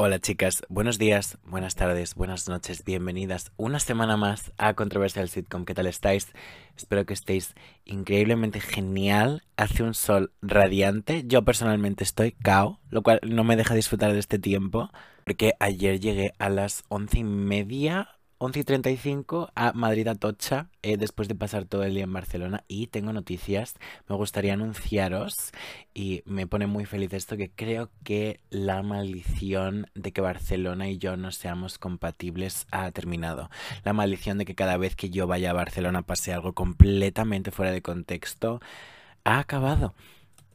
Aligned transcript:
Hola 0.00 0.20
chicas, 0.20 0.62
buenos 0.68 0.96
días, 0.96 1.38
buenas 1.44 1.74
tardes, 1.74 2.14
buenas 2.14 2.48
noches, 2.48 2.84
bienvenidas 2.84 3.50
una 3.56 3.80
semana 3.80 4.16
más 4.16 4.52
a 4.56 4.74
Controversial 4.74 5.28
Sitcom. 5.28 5.64
¿Qué 5.64 5.74
tal 5.74 5.88
estáis? 5.88 6.28
Espero 6.76 7.04
que 7.04 7.14
estéis 7.14 7.56
increíblemente 7.84 8.60
genial. 8.60 9.42
Hace 9.56 9.82
un 9.82 9.94
sol 9.94 10.30
radiante. 10.40 11.24
Yo 11.26 11.44
personalmente 11.44 12.04
estoy 12.04 12.30
cao, 12.30 12.78
lo 12.90 13.02
cual 13.02 13.18
no 13.26 13.42
me 13.42 13.56
deja 13.56 13.74
disfrutar 13.74 14.12
de 14.12 14.20
este 14.20 14.38
tiempo. 14.38 14.88
Porque 15.24 15.54
ayer 15.58 15.98
llegué 15.98 16.32
a 16.38 16.48
las 16.48 16.84
once 16.88 17.18
y 17.18 17.24
media 17.24 18.17
11 18.40 18.60
y 18.60 18.64
35 18.64 19.50
a 19.56 19.72
Madrid 19.72 20.06
Atocha 20.06 20.68
eh, 20.82 20.96
después 20.96 21.26
de 21.26 21.34
pasar 21.34 21.64
todo 21.64 21.82
el 21.82 21.94
día 21.94 22.04
en 22.04 22.12
Barcelona 22.12 22.62
y 22.68 22.86
tengo 22.86 23.12
noticias, 23.12 23.74
me 24.08 24.14
gustaría 24.14 24.52
anunciaros 24.52 25.50
y 25.92 26.22
me 26.24 26.46
pone 26.46 26.68
muy 26.68 26.84
feliz 26.84 27.12
esto 27.12 27.36
que 27.36 27.50
creo 27.50 27.90
que 28.04 28.38
la 28.50 28.84
maldición 28.84 29.88
de 29.96 30.12
que 30.12 30.20
Barcelona 30.20 30.88
y 30.88 30.98
yo 30.98 31.16
no 31.16 31.32
seamos 31.32 31.78
compatibles 31.78 32.68
ha 32.70 32.88
terminado. 32.92 33.50
La 33.82 33.92
maldición 33.92 34.38
de 34.38 34.44
que 34.44 34.54
cada 34.54 34.76
vez 34.76 34.94
que 34.94 35.10
yo 35.10 35.26
vaya 35.26 35.50
a 35.50 35.54
Barcelona 35.54 36.02
pase 36.02 36.32
algo 36.32 36.52
completamente 36.52 37.50
fuera 37.50 37.72
de 37.72 37.82
contexto 37.82 38.60
ha 39.24 39.40
acabado. 39.40 39.94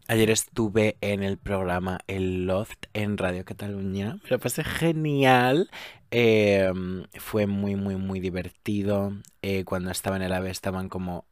Ayer 0.09 0.29
estuve 0.31 0.97
en 0.99 1.23
el 1.23 1.37
programa 1.37 2.01
El 2.07 2.45
Loft 2.45 2.87
en 2.91 3.17
Radio 3.17 3.45
Cataluña. 3.45 4.19
Me 4.23 4.29
lo 4.31 4.39
pasé 4.39 4.65
genial. 4.65 5.69
Em, 6.11 7.05
fue 7.13 7.47
muy, 7.47 7.77
muy, 7.77 7.95
muy 7.95 8.19
divertido. 8.19 9.13
Eh, 9.41 9.63
cuando 9.63 9.91
estaba 9.91 10.17
en 10.17 10.23
el 10.23 10.33
AVE 10.33 10.49
estaban 10.49 10.89
como 10.89 11.25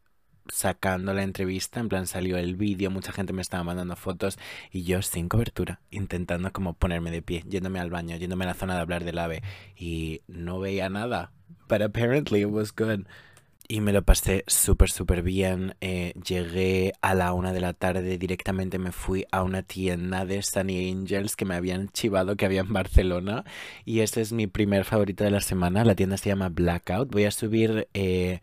sacando 0.47 1.13
la 1.13 1.23
entrevista, 1.23 1.81
en 1.81 1.89
plan 1.89 2.07
salió 2.07 2.37
el 2.37 2.55
vídeo, 2.55 2.89
mucha 2.89 3.11
gente 3.11 3.33
me 3.33 3.41
estaba 3.41 3.63
mandando 3.63 3.95
fotos 3.95 4.39
y 4.71 4.83
yo 4.83 5.01
sin 5.01 5.29
cobertura, 5.29 5.81
intentando 5.91 6.51
como 6.51 6.73
ponerme 6.73 7.11
de 7.11 7.21
pie, 7.21 7.43
yéndome 7.47 7.79
al 7.79 7.89
baño, 7.89 8.15
yéndome 8.17 8.45
a 8.45 8.47
la 8.47 8.53
zona 8.53 8.75
de 8.75 8.81
hablar 8.81 9.03
del 9.03 9.19
ave 9.19 9.43
y 9.75 10.21
no 10.27 10.59
veía 10.59 10.89
nada. 10.89 11.31
But 11.67 11.81
apparently 11.81 12.41
it 12.41 12.49
was 12.49 12.73
good 12.73 13.05
y 13.71 13.79
me 13.79 13.93
lo 13.93 14.03
pasé 14.03 14.43
súper, 14.47 14.91
súper 14.91 15.23
bien. 15.23 15.75
Eh, 15.79 16.13
llegué 16.27 16.91
a 17.01 17.15
la 17.15 17.31
una 17.31 17.53
de 17.53 17.61
la 17.61 17.71
tarde, 17.71 18.17
directamente 18.17 18.79
me 18.79 18.91
fui 18.91 19.25
a 19.31 19.43
una 19.43 19.63
tienda 19.63 20.25
de 20.25 20.41
Sunny 20.43 20.91
Angels 20.91 21.37
que 21.37 21.45
me 21.45 21.55
habían 21.55 21.87
chivado 21.87 22.35
que 22.35 22.45
había 22.45 22.61
en 22.61 22.73
Barcelona. 22.73 23.45
Y 23.85 24.01
ese 24.01 24.19
es 24.19 24.33
mi 24.33 24.47
primer 24.47 24.83
favorito 24.83 25.23
de 25.23 25.31
la 25.31 25.39
semana. 25.39 25.85
La 25.85 25.95
tienda 25.95 26.17
se 26.17 26.27
llama 26.27 26.49
Blackout. 26.49 27.13
Voy 27.13 27.23
a 27.23 27.31
subir 27.31 27.87
eh, 27.93 28.41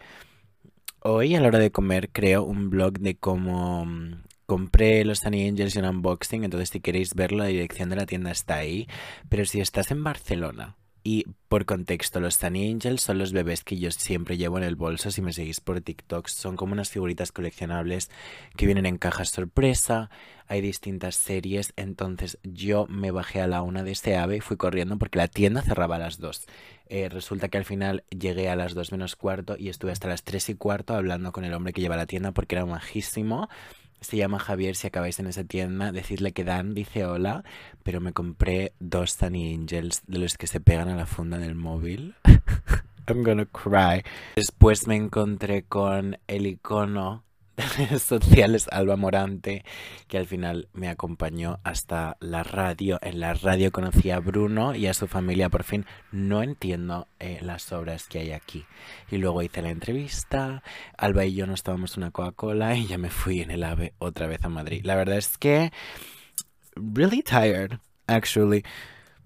hoy 1.01 1.35
a 1.35 1.43
la 1.43 1.49
hora 1.49 1.59
de 1.59 1.73
comer, 1.73 2.09
creo, 2.11 2.45
un 2.45 2.71
blog 2.71 2.99
de 2.99 3.15
cómo 3.19 3.85
mm, 3.85 4.23
compré 4.47 5.05
los 5.05 5.19
Sunny 5.19 5.47
Angels 5.47 5.77
y 5.77 5.81
un 5.81 5.85
unboxing. 5.85 6.45
Entonces, 6.45 6.71
si 6.71 6.81
queréis 6.81 7.13
verlo, 7.15 7.39
la 7.39 7.47
dirección 7.47 7.91
de 7.91 7.97
la 7.97 8.07
tienda 8.07 8.31
está 8.31 8.57
ahí. 8.57 8.89
Pero 9.29 9.45
si 9.45 9.61
estás 9.61 9.91
en 9.91 10.03
Barcelona 10.03 10.79
y 11.11 11.25
por 11.49 11.65
contexto, 11.65 12.21
los 12.21 12.35
Sunny 12.35 12.71
Angels 12.71 13.01
son 13.01 13.17
los 13.17 13.33
bebés 13.33 13.65
que 13.65 13.79
yo 13.79 13.91
siempre 13.91 14.37
llevo 14.37 14.59
en 14.59 14.65
el 14.65 14.77
bolso 14.77 15.11
si 15.11 15.23
me 15.23 15.33
seguís 15.33 15.59
por 15.59 15.81
TikTok. 15.81 16.29
Son 16.29 16.55
como 16.55 16.75
unas 16.75 16.91
figuritas 16.91 17.33
coleccionables 17.33 18.11
que 18.59 18.67
vienen 18.67 18.85
en 18.85 18.99
cajas 18.99 19.31
sorpresa. 19.31 20.11
Hay 20.49 20.61
distintas 20.61 21.15
series. 21.15 21.73
Entonces 21.77 22.37
yo 22.43 22.87
me 22.91 23.11
bajé 23.11 23.41
a 23.41 23.47
la 23.47 23.63
una 23.63 23.85
de 23.85 23.93
este 23.93 24.19
ave 24.19 24.37
y 24.37 24.41
fui 24.41 24.59
corriendo 24.59 24.99
porque 24.99 25.17
la 25.17 25.29
tienda 25.29 25.63
cerraba 25.63 25.97
a 25.97 26.01
las 26.01 26.19
dos. 26.19 26.47
Eh, 26.91 27.09
resulta 27.09 27.49
que 27.49 27.57
al 27.57 27.65
final 27.65 28.05
llegué 28.11 28.51
a 28.51 28.57
las 28.57 28.75
dos 28.75 28.93
menos 28.93 29.17
cuarto 29.17 29.57
y 29.59 29.71
estuve 29.71 29.93
hasta 29.93 30.09
las 30.09 30.25
tres 30.25 30.51
y 30.51 30.57
cuarto 30.57 30.93
hablando 30.93 31.33
con 31.33 31.47
el 31.47 31.55
hombre 31.55 31.73
que 31.73 31.81
lleva 31.81 31.97
la 31.97 32.05
tienda 32.05 32.33
porque 32.33 32.57
era 32.57 32.67
majísimo 32.67 33.49
se 34.01 34.17
llama 34.17 34.39
Javier, 34.39 34.77
si 34.77 34.87
acabáis 34.87 35.19
en 35.19 35.27
esa 35.27 35.45
tienda, 35.45 35.93
decidle 35.93 36.33
que 36.33 36.45
Dan 36.45 36.75
dice 36.75 37.05
hola, 37.05 37.45
pero 37.83 38.01
me 38.01 38.13
compré 38.13 38.73
dos 38.81 39.13
Sunny 39.13 39.55
Angels 39.55 40.03
de 40.07 40.19
los 40.19 40.37
que 40.37 40.47
se 40.47 40.61
pegan 40.61 40.89
a 40.89 40.97
la 40.97 41.07
funda 41.07 41.39
del 41.39 41.55
móvil. 41.55 42.15
I'm 43.09 43.23
gonna 43.23 43.47
cry. 43.47 44.03
Después 44.37 44.87
me 44.87 44.97
encontré 44.97 45.63
con 45.63 46.19
el 46.27 46.47
icono 46.47 47.25
sociales 47.99 48.69
Alba 48.71 48.97
Morante, 48.97 49.65
que 50.07 50.19
al 50.19 50.27
final 50.27 50.69
me 50.73 50.89
acompañó 50.89 51.59
hasta 51.65 52.17
la 52.21 52.43
radio. 52.43 52.99
En 53.03 53.21
la 53.21 53.35
radio 53.35 53.73
conocí 53.73 54.11
a 54.11 54.21
Bruno 54.21 54.75
y 54.75 54.87
a 54.87 54.95
su 54.95 55.07
familia. 55.09 55.49
Por 55.49 55.65
fin 55.65 55.85
no 56.13 56.43
entiendo 56.43 57.09
eh, 57.19 57.39
las 57.43 57.73
obras 57.73 58.09
que 58.09 58.21
hay 58.21 58.33
aquí. 58.33 58.67
Y 59.11 59.19
luego 59.19 59.43
hice 59.43 59.63
la 59.63 59.71
entrevista. 59.71 60.63
Alba 60.97 61.25
y 61.25 61.35
yo 61.35 61.47
nos 61.47 61.63
tomamos 61.63 61.97
una 61.97 62.11
Coca-Cola 62.11 62.77
y 62.77 62.87
ya 62.87 62.99
me 62.99 63.11
fui 63.11 63.41
en 63.41 63.51
el 63.51 63.65
AVE 63.65 63.95
otra 63.99 64.27
vez 64.27 64.45
a 64.45 64.49
Madrid. 64.49 64.83
La 64.85 64.95
verdad 64.95 65.19
es 65.19 65.37
que 65.37 65.73
really 66.77 67.23
tired, 67.23 67.79
actually. 68.07 68.65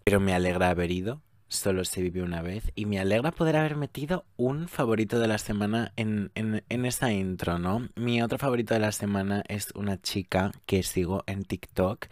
Pero 0.05 0.21
me 0.21 0.35
alegra 0.35 0.71
haber 0.71 0.91
ido 0.91 1.21
solo 1.53 1.85
se 1.85 2.03
vive 2.03 2.23
una 2.23 2.43
vez 2.43 2.73
y 2.75 2.87
me 2.87 2.99
alegra 2.99 3.31
poder 3.31 3.57
haber 3.57 3.77
metido 3.77 4.25
un 4.37 4.69
favorito 4.69 5.19
de 5.19 5.29
la 5.29 5.39
semana 5.39 5.93
en, 5.97 6.31
en, 6.35 6.85
esa 6.85 7.13
intro, 7.13 7.59
¿no? 7.59 7.89
Mi 7.95 8.23
otro 8.23 8.39
favorito 8.39 8.75
de 8.75 8.81
la 8.81 8.93
semana 8.93 9.45
es 9.49 9.71
una 9.75 10.01
chica 10.01 10.53
que 10.67 10.83
sigo 10.83 11.25
en 11.27 11.45
TikTok. 11.45 12.07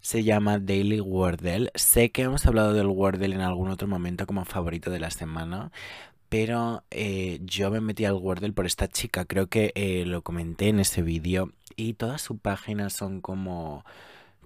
Se 0.00 0.24
llama 0.24 0.58
Daily 0.58 1.00
Wordle. 1.00 1.70
Sé 1.74 2.10
que 2.10 2.22
hemos 2.22 2.46
hablado 2.46 2.74
del 2.74 2.86
Wordle 2.86 3.34
en 3.34 3.40
algún 3.40 3.70
otro 3.70 3.88
momento 3.88 4.26
como 4.26 4.44
favorito 4.44 4.90
de 4.90 5.00
la 5.00 5.10
semana, 5.10 5.72
pero 6.28 6.84
eh, 6.90 7.40
yo 7.42 7.70
me 7.70 7.80
metí 7.80 8.04
al 8.04 8.14
Wordle 8.14 8.52
por 8.52 8.66
esta 8.66 8.88
chica. 8.88 9.24
Creo 9.24 9.48
que 9.48 9.72
eh, 9.74 10.04
lo 10.06 10.22
comenté 10.22 10.68
en 10.68 10.80
ese 10.80 11.02
vídeo 11.02 11.52
y 11.76 11.94
todas 11.94 12.22
sus 12.22 12.38
páginas 12.40 12.92
son 12.92 13.20
como 13.20 13.84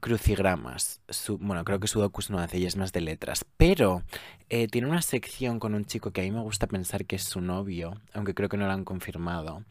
crucigramas. 0.01 1.01
bueno, 1.41 1.65
creo 1.65 1.81
que 1.81 1.89
Sudokus 1.89 2.31
no 2.31 2.39
hace 2.39 2.59
y 2.59 2.67
es 2.67 2.77
más 2.77 2.93
de 2.93 3.01
letras. 3.01 3.45
Pero 3.57 4.03
eh, 4.49 4.69
tiene 4.69 4.89
una 4.89 5.03
sección 5.03 5.59
con 5.59 5.75
un 5.75 5.84
chico 5.84 6.12
que 6.12 6.21
a 6.21 6.25
mí 6.25 6.31
me 6.31 6.43
gusta 6.43 6.67
pensar 6.67 7.07
que 7.07 7.17
es 7.17 7.25
su 7.25 7.41
novio, 7.41 8.01
aunque 8.12 8.34
creo 8.34 8.49
que 8.49 8.57
no 8.57 8.67
lo 8.67 8.73
han 8.73 8.84
confirmado. 8.84 9.65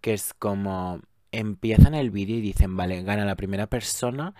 Que 0.00 0.14
es 0.14 0.34
como 0.34 1.00
empiezan 1.32 1.94
el 1.94 2.10
vídeo 2.10 2.36
y 2.36 2.40
dicen, 2.40 2.76
vale, 2.76 3.02
gana 3.02 3.24
la 3.24 3.36
primera 3.36 3.66
persona 3.66 4.34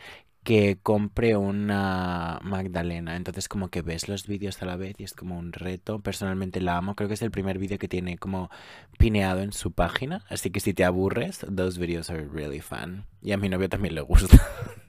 que 0.49 0.79
compre 0.83 1.37
una 1.37 2.39
Magdalena. 2.43 3.17
Entonces 3.17 3.49
como 3.49 3.69
que 3.69 3.83
ves 3.83 4.09
los 4.09 4.27
vídeos 4.27 4.63
a 4.63 4.67
la 4.67 4.77
vez 4.77 4.95
y 4.99 5.05
es 5.05 5.13
como 5.13 5.39
un 5.39 5.53
reto. 5.53 6.01
Personalmente 6.01 6.61
la 6.61 6.79
amo. 6.79 6.95
Creo 6.95 7.09
que 7.09 7.15
es 7.15 7.23
el 7.23 7.31
primer 7.31 7.59
vídeo 7.59 7.79
que 7.79 7.89
tiene 7.89 8.17
como 8.17 8.51
pineado 8.99 9.43
en 9.43 9.53
su 9.53 9.73
página. 9.73 10.25
Así 10.29 10.51
que 10.51 10.61
si 10.61 10.73
te 10.73 10.85
aburres, 10.85 11.41
those 11.55 11.79
videos 11.79 12.09
are 12.09 12.27
really 12.27 12.61
fun. 12.61 13.05
Y 13.21 13.33
a 13.33 13.37
mi 13.37 13.49
novio 13.51 13.69
también 13.69 13.95
le 13.95 14.01
gusta. 14.01 14.39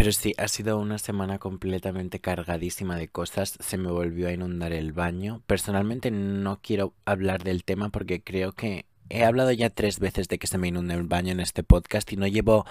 Pero 0.00 0.12
sí, 0.12 0.32
ha 0.38 0.48
sido 0.48 0.78
una 0.78 0.96
semana 0.96 1.38
completamente 1.38 2.20
cargadísima 2.20 2.96
de 2.96 3.08
cosas. 3.08 3.58
Se 3.60 3.76
me 3.76 3.90
volvió 3.90 4.28
a 4.28 4.32
inundar 4.32 4.72
el 4.72 4.94
baño. 4.94 5.42
Personalmente 5.46 6.10
no 6.10 6.58
quiero 6.62 6.94
hablar 7.04 7.44
del 7.44 7.64
tema 7.64 7.90
porque 7.90 8.22
creo 8.22 8.52
que 8.52 8.86
he 9.10 9.26
hablado 9.26 9.52
ya 9.52 9.68
tres 9.68 9.98
veces 9.98 10.28
de 10.28 10.38
que 10.38 10.46
se 10.46 10.56
me 10.56 10.68
inunde 10.68 10.94
el 10.94 11.02
baño 11.02 11.32
en 11.32 11.40
este 11.40 11.62
podcast 11.62 12.10
y 12.14 12.16
no 12.16 12.26
llevo 12.26 12.64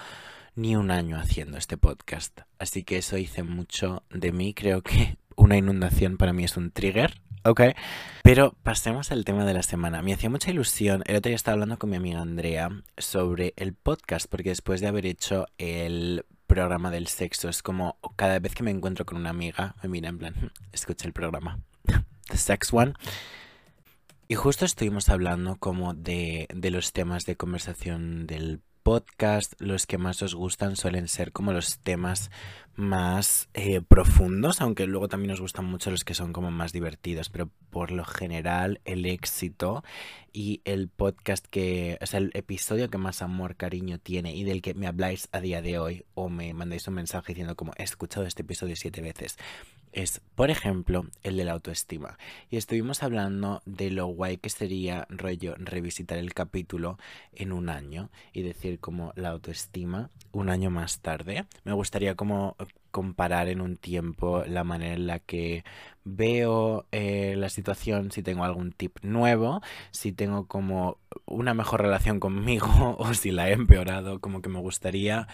ni 0.56 0.74
un 0.74 0.90
año 0.90 1.20
haciendo 1.20 1.56
este 1.56 1.76
podcast. 1.76 2.40
Así 2.58 2.82
que 2.82 2.98
eso 2.98 3.14
dice 3.14 3.44
mucho 3.44 4.02
de 4.10 4.32
mí. 4.32 4.52
Creo 4.52 4.82
que 4.82 5.16
una 5.36 5.56
inundación 5.56 6.16
para 6.16 6.32
mí 6.32 6.42
es 6.42 6.56
un 6.56 6.72
trigger. 6.72 7.20
Ok. 7.44 7.60
Pero 8.24 8.56
pasemos 8.64 9.12
al 9.12 9.24
tema 9.24 9.44
de 9.44 9.54
la 9.54 9.62
semana. 9.62 10.02
Me 10.02 10.14
hacía 10.14 10.30
mucha 10.30 10.50
ilusión. 10.50 11.04
El 11.06 11.14
otro 11.14 11.28
día 11.28 11.36
estaba 11.36 11.52
hablando 11.52 11.78
con 11.78 11.90
mi 11.90 11.96
amiga 11.96 12.22
Andrea 12.22 12.70
sobre 12.98 13.54
el 13.54 13.72
podcast 13.72 14.28
porque 14.28 14.48
después 14.48 14.80
de 14.80 14.88
haber 14.88 15.06
hecho 15.06 15.46
el 15.58 16.24
programa 16.50 16.90
del 16.90 17.06
sexo. 17.06 17.48
Es 17.48 17.62
como 17.62 17.96
cada 18.16 18.40
vez 18.40 18.56
que 18.56 18.64
me 18.64 18.72
encuentro 18.72 19.06
con 19.06 19.16
una 19.18 19.30
amiga, 19.30 19.76
me 19.84 19.88
mira 19.88 20.08
en 20.08 20.18
plan, 20.18 20.34
hmm, 20.34 20.50
escucha 20.72 21.06
el 21.06 21.12
programa. 21.12 21.60
The 22.28 22.36
Sex 22.36 22.72
One. 22.72 22.94
Y 24.26 24.34
justo 24.34 24.64
estuvimos 24.64 25.08
hablando 25.10 25.56
como 25.56 25.94
de, 25.94 26.48
de 26.52 26.70
los 26.72 26.92
temas 26.92 27.24
de 27.24 27.36
conversación 27.36 28.26
del 28.26 28.62
podcast, 28.82 29.54
los 29.60 29.86
que 29.86 29.98
más 29.98 30.22
os 30.22 30.34
gustan 30.34 30.74
suelen 30.74 31.06
ser 31.06 31.30
como 31.30 31.52
los 31.52 31.78
temas 31.78 32.32
más 32.80 33.48
eh, 33.54 33.82
profundos, 33.82 34.60
aunque 34.60 34.86
luego 34.86 35.08
también 35.08 35.30
nos 35.30 35.40
gustan 35.40 35.66
mucho 35.66 35.90
los 35.90 36.02
que 36.02 36.14
son 36.14 36.32
como 36.32 36.50
más 36.50 36.72
divertidos, 36.72 37.28
pero 37.28 37.50
por 37.70 37.92
lo 37.92 38.04
general 38.04 38.80
el 38.84 39.06
éxito 39.06 39.84
y 40.32 40.62
el 40.64 40.88
podcast 40.88 41.46
que, 41.46 41.98
o 42.00 42.06
sea, 42.06 42.18
el 42.18 42.30
episodio 42.34 42.88
que 42.88 42.98
más 42.98 43.22
amor, 43.22 43.56
cariño 43.56 43.98
tiene 43.98 44.34
y 44.34 44.44
del 44.44 44.62
que 44.62 44.74
me 44.74 44.86
habláis 44.86 45.28
a 45.32 45.40
día 45.40 45.62
de 45.62 45.78
hoy 45.78 46.04
o 46.14 46.28
me 46.28 46.54
mandáis 46.54 46.88
un 46.88 46.94
mensaje 46.94 47.32
diciendo 47.32 47.54
como 47.54 47.72
he 47.76 47.82
escuchado 47.82 48.26
este 48.26 48.42
episodio 48.42 48.74
siete 48.76 49.02
veces, 49.02 49.36
es, 49.92 50.20
por 50.34 50.50
ejemplo, 50.50 51.06
el 51.22 51.36
de 51.36 51.44
la 51.44 51.52
autoestima. 51.52 52.18
Y 52.50 52.56
estuvimos 52.56 53.02
hablando 53.02 53.62
de 53.66 53.90
lo 53.90 54.06
guay 54.06 54.36
que 54.36 54.50
sería 54.50 55.06
rollo 55.08 55.54
revisitar 55.58 56.18
el 56.18 56.34
capítulo 56.34 56.98
en 57.34 57.52
un 57.52 57.68
año 57.68 58.10
y 58.32 58.42
decir 58.42 58.78
como 58.78 59.12
la 59.16 59.30
autoestima 59.30 60.10
un 60.32 60.48
año 60.48 60.70
más 60.70 61.00
tarde. 61.00 61.46
Me 61.64 61.72
gustaría 61.72 62.14
como 62.14 62.56
comparar 62.90 63.48
en 63.48 63.60
un 63.60 63.76
tiempo 63.76 64.44
la 64.46 64.64
manera 64.64 64.94
en 64.94 65.06
la 65.06 65.18
que 65.20 65.64
veo 66.04 66.86
eh, 66.92 67.34
la 67.36 67.48
situación, 67.48 68.10
si 68.10 68.22
tengo 68.22 68.44
algún 68.44 68.72
tip 68.72 68.98
nuevo, 69.02 69.60
si 69.90 70.12
tengo 70.12 70.46
como 70.46 70.98
una 71.26 71.54
mejor 71.54 71.82
relación 71.82 72.20
conmigo 72.20 72.68
o 72.98 73.14
si 73.14 73.30
la 73.30 73.48
he 73.48 73.52
empeorado, 73.52 74.20
como 74.20 74.42
que 74.42 74.48
me 74.48 74.60
gustaría 74.60 75.28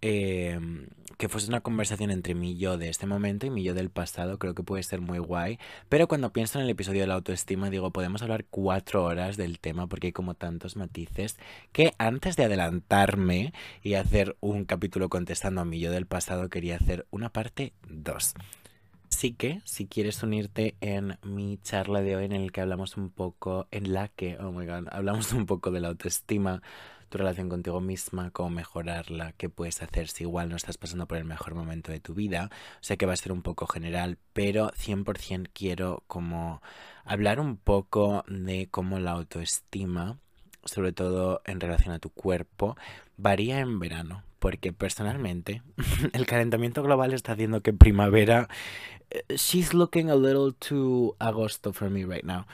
em, 0.00 0.88
que 1.18 1.28
fuese 1.28 1.48
una 1.48 1.60
conversación 1.60 2.10
entre 2.10 2.34
mi 2.34 2.56
yo 2.56 2.76
de 2.76 2.88
este 2.88 3.06
momento 3.06 3.46
y 3.46 3.50
mi 3.50 3.62
yo 3.62 3.74
del 3.74 3.90
pasado, 3.90 4.38
creo 4.38 4.54
que 4.54 4.62
puede 4.62 4.82
ser 4.82 5.00
muy 5.00 5.18
guay. 5.18 5.58
Pero 5.88 6.08
cuando 6.08 6.32
pienso 6.32 6.58
en 6.58 6.64
el 6.64 6.70
episodio 6.70 7.00
de 7.02 7.06
la 7.06 7.14
autoestima, 7.14 7.70
digo, 7.70 7.90
podemos 7.90 8.22
hablar 8.22 8.44
cuatro 8.50 9.04
horas 9.04 9.36
del 9.36 9.58
tema 9.58 9.86
porque 9.86 10.08
hay 10.08 10.12
como 10.12 10.34
tantos 10.34 10.76
matices 10.76 11.36
que 11.72 11.94
antes 11.98 12.36
de 12.36 12.44
adelantarme 12.44 13.52
y 13.82 13.94
hacer 13.94 14.36
un 14.40 14.64
capítulo 14.64 15.08
contestando 15.08 15.62
a 15.62 15.64
mi 15.64 15.80
yo 15.80 15.90
del 15.90 16.06
pasado, 16.06 16.48
quería 16.50 16.76
hacer 16.76 17.06
una 17.10 17.30
parte 17.30 17.72
2. 17.88 18.34
Así 19.10 19.32
que, 19.32 19.62
si 19.64 19.86
quieres 19.86 20.22
unirte 20.22 20.76
en 20.80 21.18
mi 21.22 21.58
charla 21.62 22.02
de 22.02 22.16
hoy 22.16 22.26
en 22.26 22.32
el 22.32 22.52
que 22.52 22.60
hablamos 22.60 22.98
un 22.98 23.08
poco, 23.08 23.66
en 23.70 23.94
la 23.94 24.08
que, 24.08 24.36
oh 24.38 24.52
my 24.52 24.66
god, 24.66 24.88
hablamos 24.90 25.32
un 25.32 25.46
poco 25.46 25.70
de 25.70 25.80
la 25.80 25.88
autoestima, 25.88 26.60
tu 27.08 27.18
relación 27.18 27.48
contigo 27.48 27.80
misma, 27.80 28.30
cómo 28.30 28.50
mejorarla, 28.50 29.32
qué 29.32 29.48
puedes 29.48 29.82
hacer 29.82 30.08
si 30.08 30.24
igual 30.24 30.48
no 30.48 30.56
estás 30.56 30.78
pasando 30.78 31.06
por 31.06 31.18
el 31.18 31.24
mejor 31.24 31.54
momento 31.54 31.92
de 31.92 32.00
tu 32.00 32.14
vida. 32.14 32.50
Sea 32.80 32.96
que 32.96 33.06
va 33.06 33.12
a 33.12 33.16
ser 33.16 33.32
un 33.32 33.42
poco 33.42 33.66
general, 33.66 34.18
pero 34.32 34.70
100% 34.70 35.50
quiero 35.52 36.02
como 36.06 36.62
hablar 37.04 37.40
un 37.40 37.56
poco 37.56 38.24
de 38.28 38.68
cómo 38.70 38.98
la 38.98 39.12
autoestima, 39.12 40.18
sobre 40.64 40.92
todo 40.92 41.42
en 41.44 41.60
relación 41.60 41.94
a 41.94 41.98
tu 41.98 42.10
cuerpo, 42.10 42.76
varía 43.16 43.60
en 43.60 43.78
verano. 43.78 44.22
Porque 44.38 44.72
personalmente 44.72 45.62
el 46.12 46.26
calentamiento 46.26 46.82
global 46.82 47.14
está 47.14 47.32
haciendo 47.32 47.62
que 47.62 47.72
primavera... 47.72 48.48
Eh, 49.10 49.36
she's 49.36 49.72
looking 49.72 50.10
a 50.10 50.16
little 50.16 50.52
too 50.52 51.14
agosto 51.18 51.72
for 51.72 51.88
me 51.88 52.04
right 52.04 52.24
now. 52.24 52.44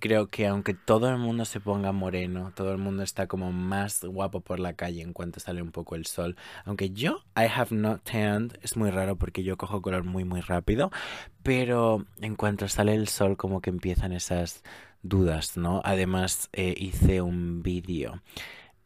Creo 0.00 0.28
que 0.28 0.48
aunque 0.48 0.74
todo 0.74 1.08
el 1.08 1.18
mundo 1.18 1.44
se 1.44 1.60
ponga 1.60 1.92
moreno, 1.92 2.52
todo 2.56 2.72
el 2.72 2.78
mundo 2.78 3.04
está 3.04 3.28
como 3.28 3.52
más 3.52 4.02
guapo 4.04 4.40
por 4.40 4.58
la 4.58 4.72
calle 4.74 5.02
en 5.02 5.12
cuanto 5.12 5.38
sale 5.38 5.62
un 5.62 5.70
poco 5.70 5.94
el 5.94 6.04
sol. 6.06 6.36
Aunque 6.64 6.90
yo, 6.90 7.18
I 7.36 7.46
have 7.54 7.74
not 7.74 8.02
tanned, 8.02 8.58
es 8.62 8.76
muy 8.76 8.90
raro 8.90 9.16
porque 9.16 9.44
yo 9.44 9.56
cojo 9.56 9.82
color 9.82 10.02
muy 10.02 10.24
muy 10.24 10.40
rápido, 10.40 10.90
pero 11.44 12.06
en 12.20 12.34
cuanto 12.34 12.66
sale 12.68 12.94
el 12.94 13.06
sol 13.06 13.36
como 13.36 13.60
que 13.60 13.70
empiezan 13.70 14.12
esas 14.12 14.64
dudas, 15.02 15.56
¿no? 15.56 15.80
Además 15.84 16.48
eh, 16.52 16.74
hice 16.76 17.22
un 17.22 17.62
vídeo 17.62 18.20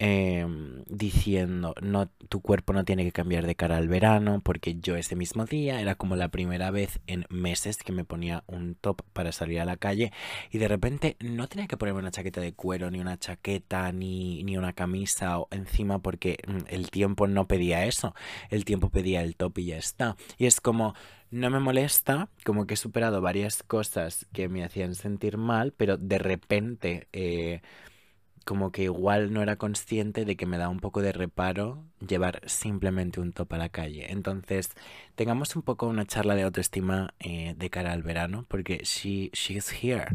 Em, 0.01 0.85
diciendo, 0.87 1.75
no, 1.83 2.09
tu 2.29 2.41
cuerpo 2.41 2.73
no 2.73 2.85
tiene 2.85 3.03
que 3.03 3.11
cambiar 3.11 3.45
de 3.47 3.57
cara 3.57 3.79
al 3.79 3.89
verano, 3.89 4.41
porque 4.45 4.77
yo 4.77 4.95
ese 4.95 5.17
mismo 5.17 5.45
día 5.45 5.81
era 5.81 5.97
como 5.97 6.15
la 6.15 6.29
primera 6.29 6.71
vez 6.71 7.01
en 7.09 7.27
meses 7.31 7.79
que 7.79 7.91
me 7.91 8.05
ponía 8.05 8.45
un 8.47 8.77
top 8.77 9.03
para 9.13 9.33
salir 9.33 9.59
a 9.59 9.65
la 9.65 9.77
calle 9.77 10.13
y 10.53 10.59
de 10.59 10.69
repente 10.69 11.17
no 11.19 11.49
tenía 11.49 11.67
que 11.67 11.77
ponerme 11.77 11.99
una 11.99 12.13
chaqueta 12.13 12.41
de 12.41 12.53
cuero, 12.53 12.93
ni 12.93 13.01
una 13.01 13.19
chaqueta, 13.19 13.91
ni, 13.91 14.45
ni 14.45 14.57
una 14.57 14.73
camisa 14.73 15.41
o 15.41 15.49
encima 15.51 15.99
porque 15.99 16.39
mm, 16.47 16.59
el 16.69 16.91
tiempo 16.93 17.27
no 17.27 17.49
pedía 17.49 17.85
eso, 17.85 18.15
el 18.51 18.65
tiempo 18.65 18.91
pedía 18.91 19.23
el 19.23 19.35
top 19.35 19.59
y 19.59 19.67
ya 19.67 19.79
está. 19.79 20.17
Y 20.37 20.47
es 20.47 20.61
como, 20.61 20.95
no 21.33 21.51
me 21.51 21.59
molesta, 21.59 22.29
como 22.45 22.69
que 22.69 22.75
he 22.75 22.77
superado 22.77 23.21
varias 23.21 23.65
cosas 23.65 24.27
que 24.33 24.49
me 24.49 24.63
hacían 24.63 24.95
sentir 24.95 25.39
mal, 25.39 25.73
pero 25.77 25.97
de 25.97 26.19
repente... 26.19 27.09
Eh, 27.13 27.63
como 28.49 28.73
que 28.73 28.85
igual 28.85 29.31
no 29.35 29.43
era 29.43 29.57
consciente 29.57 30.25
de 30.25 30.35
que 30.35 30.47
me 30.47 30.57
da 30.57 30.71
un 30.71 30.81
poco 30.81 31.03
de 31.03 31.13
reparo 31.13 31.85
llevar 32.01 32.41
simplemente 32.47 33.21
un 33.21 33.35
top 33.35 33.53
a 33.53 33.59
la 33.59 33.69
calle. 33.69 34.11
Entonces, 34.11 34.71
tengamos 35.17 35.55
un 35.55 35.61
poco 35.61 35.87
una 35.87 36.07
charla 36.07 36.35
de 36.35 36.45
autoestima 36.45 37.13
eh, 37.19 37.55
de 37.59 37.69
cara 37.69 37.93
al 37.93 38.03
verano, 38.03 38.47
porque 38.49 38.79
she, 38.85 39.29
she's 39.35 39.71
here. 39.71 40.07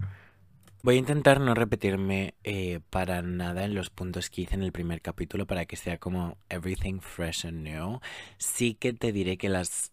Voy 0.81 0.95
a 0.95 0.97
intentar 0.97 1.41
no 1.41 1.53
repetirme 1.53 2.33
eh, 2.44 2.80
para 2.89 3.21
nada 3.21 3.65
en 3.65 3.75
los 3.75 3.91
puntos 3.91 4.31
que 4.31 4.41
hice 4.41 4.56
en 4.56 4.63
el 4.63 4.71
primer 4.71 5.01
capítulo 5.01 5.45
para 5.45 5.68
que 5.68 5.75
sea 5.75 6.00
como 6.00 6.39
everything 6.50 7.01
fresh 7.01 7.45
and 7.45 7.62
new. 7.62 8.00
Sí 8.39 8.74
que 8.74 8.94
te 8.94 9.12
diré 9.12 9.38
que 9.38 9.50
las 9.50 9.91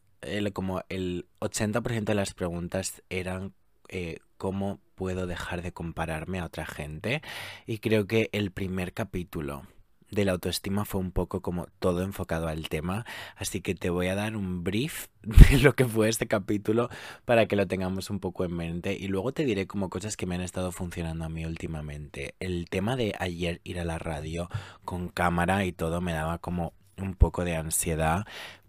como 0.52 0.82
el 0.88 1.26
80% 1.40 2.04
de 2.04 2.14
las 2.14 2.34
preguntas 2.34 3.02
eran 3.08 3.54
eh, 3.90 4.18
cómo 4.36 4.80
puedo 4.94 5.26
dejar 5.26 5.62
de 5.62 5.72
compararme 5.72 6.38
a 6.38 6.46
otra 6.46 6.66
gente. 6.66 7.22
Y 7.66 7.78
creo 7.78 8.06
que 8.06 8.30
el 8.32 8.50
primer 8.50 8.94
capítulo 8.94 9.64
de 10.10 10.24
la 10.24 10.32
autoestima 10.32 10.84
fue 10.84 11.00
un 11.00 11.12
poco 11.12 11.40
como 11.40 11.66
todo 11.78 12.02
enfocado 12.02 12.48
al 12.48 12.68
tema, 12.68 13.06
así 13.36 13.60
que 13.60 13.74
te 13.74 13.90
voy 13.90 14.08
a 14.08 14.14
dar 14.14 14.36
un 14.36 14.64
brief 14.64 15.06
de 15.22 15.58
lo 15.58 15.74
que 15.74 15.84
fue 15.84 16.08
este 16.08 16.26
capítulo 16.26 16.88
para 17.24 17.46
que 17.46 17.56
lo 17.56 17.66
tengamos 17.66 18.10
un 18.10 18.20
poco 18.20 18.44
en 18.44 18.54
mente 18.54 18.94
y 18.94 19.08
luego 19.08 19.32
te 19.32 19.44
diré 19.44 19.66
como 19.66 19.90
cosas 19.90 20.16
que 20.16 20.26
me 20.26 20.34
han 20.34 20.40
estado 20.40 20.72
funcionando 20.72 21.24
a 21.24 21.28
mí 21.28 21.44
últimamente. 21.44 22.34
El 22.40 22.68
tema 22.68 22.96
de 22.96 23.14
ayer 23.18 23.60
ir 23.64 23.78
a 23.80 23.84
la 23.84 23.98
radio 23.98 24.48
con 24.84 25.08
cámara 25.08 25.64
y 25.64 25.72
todo 25.72 26.00
me 26.00 26.12
daba 26.12 26.38
como 26.38 26.74
un 26.96 27.14
poco 27.14 27.44
de 27.44 27.56
ansiedad, 27.56 28.26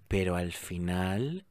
pero 0.07 0.35
al 0.35 0.51
final 0.51 1.45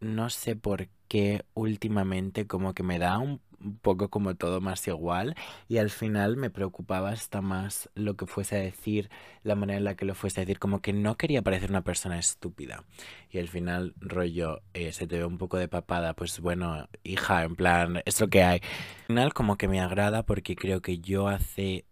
no 0.00 0.30
sé 0.30 0.56
por 0.56 0.88
qué 1.08 1.44
últimamente 1.54 2.46
como 2.46 2.74
que 2.74 2.82
me 2.82 2.98
da 2.98 3.18
un 3.18 3.40
poco 3.82 4.10
como 4.10 4.34
todo 4.36 4.60
más 4.60 4.86
igual 4.86 5.34
y 5.68 5.78
al 5.78 5.90
final 5.90 6.36
me 6.36 6.50
preocupaba 6.50 7.10
hasta 7.10 7.40
más 7.40 7.90
lo 7.94 8.16
que 8.16 8.26
fuese 8.26 8.56
a 8.56 8.60
decir, 8.60 9.10
la 9.42 9.54
manera 9.54 9.78
en 9.78 9.84
la 9.84 9.96
que 9.96 10.04
lo 10.04 10.14
fuese 10.14 10.40
a 10.40 10.44
decir, 10.44 10.58
como 10.58 10.80
que 10.82 10.92
no 10.92 11.16
quería 11.16 11.42
parecer 11.42 11.70
una 11.70 11.82
persona 11.82 12.18
estúpida 12.18 12.84
y 13.30 13.38
al 13.38 13.48
final 13.48 13.94
rollo 13.98 14.62
eh, 14.74 14.92
se 14.92 15.06
te 15.06 15.18
ve 15.18 15.24
un 15.24 15.38
poco 15.38 15.56
de 15.58 15.68
papada, 15.68 16.14
pues 16.14 16.40
bueno, 16.40 16.88
hija, 17.04 17.44
en 17.44 17.56
plan, 17.56 18.02
es 18.04 18.20
lo 18.20 18.28
que 18.28 18.42
hay. 18.42 18.60
Al 19.00 19.06
final 19.06 19.34
como 19.34 19.56
que 19.56 19.68
me 19.68 19.80
agrada 19.80 20.24
porque 20.24 20.56
creo 20.56 20.82
que 20.82 20.98
yo 20.98 21.28
hace 21.28 21.86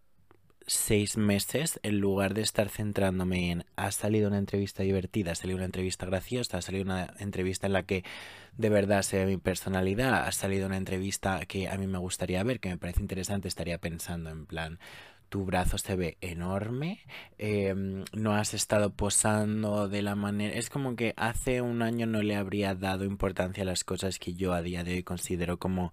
seis 0.66 1.16
meses, 1.16 1.78
en 1.82 1.98
lugar 1.98 2.34
de 2.34 2.42
estar 2.42 2.68
centrándome 2.68 3.50
en 3.50 3.64
ha 3.76 3.90
salido 3.92 4.28
una 4.28 4.38
entrevista 4.38 4.82
divertida, 4.82 5.32
ha 5.32 5.34
salido 5.34 5.56
una 5.56 5.66
entrevista 5.66 6.06
graciosa, 6.06 6.58
ha 6.58 6.62
salido 6.62 6.84
una 6.84 7.14
entrevista 7.18 7.66
en 7.66 7.72
la 7.72 7.82
que 7.82 8.04
de 8.56 8.68
verdad 8.68 9.02
se 9.02 9.18
ve 9.18 9.26
mi 9.26 9.36
personalidad, 9.36 10.26
ha 10.26 10.32
salido 10.32 10.66
una 10.66 10.76
entrevista 10.76 11.44
que 11.46 11.68
a 11.68 11.76
mí 11.76 11.86
me 11.86 11.98
gustaría 11.98 12.42
ver, 12.42 12.60
que 12.60 12.70
me 12.70 12.78
parece 12.78 13.00
interesante, 13.00 13.48
estaría 13.48 13.78
pensando 13.78 14.30
en 14.30 14.46
plan, 14.46 14.78
tu 15.28 15.44
brazo 15.44 15.78
se 15.78 15.96
ve 15.96 16.16
enorme, 16.20 17.00
em, 17.38 18.04
no 18.12 18.34
has 18.34 18.54
estado 18.54 18.92
posando 18.92 19.88
de 19.88 20.02
la 20.02 20.14
manera... 20.14 20.54
Es 20.54 20.70
como 20.70 20.94
que 20.94 21.12
hace 21.16 21.60
un 21.60 21.82
año 21.82 22.06
no 22.06 22.22
le 22.22 22.36
habría 22.36 22.74
dado 22.74 23.04
importancia 23.04 23.64
a 23.64 23.66
las 23.66 23.82
cosas 23.82 24.18
que 24.18 24.34
yo 24.34 24.52
a 24.52 24.62
día 24.62 24.84
de 24.84 24.94
hoy 24.94 25.02
considero 25.02 25.58
como 25.58 25.92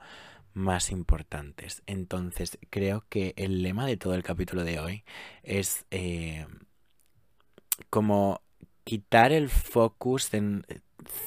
más 0.54 0.92
importantes. 0.92 1.84
Entonces, 1.86 2.58
creo 2.70 3.06
que 3.10 3.34
el 3.38 3.64
lema 3.64 3.86
de 3.86 3.98
todo 3.98 4.16
el 4.16 4.24
capítulo 4.24 4.64
de 4.64 4.80
hoy 4.80 5.04
es 5.44 5.86
eh, 5.92 6.46
como 7.90 8.42
quitar 8.84 9.32
el 9.32 9.50
focus 9.50 10.34
en 10.34 10.66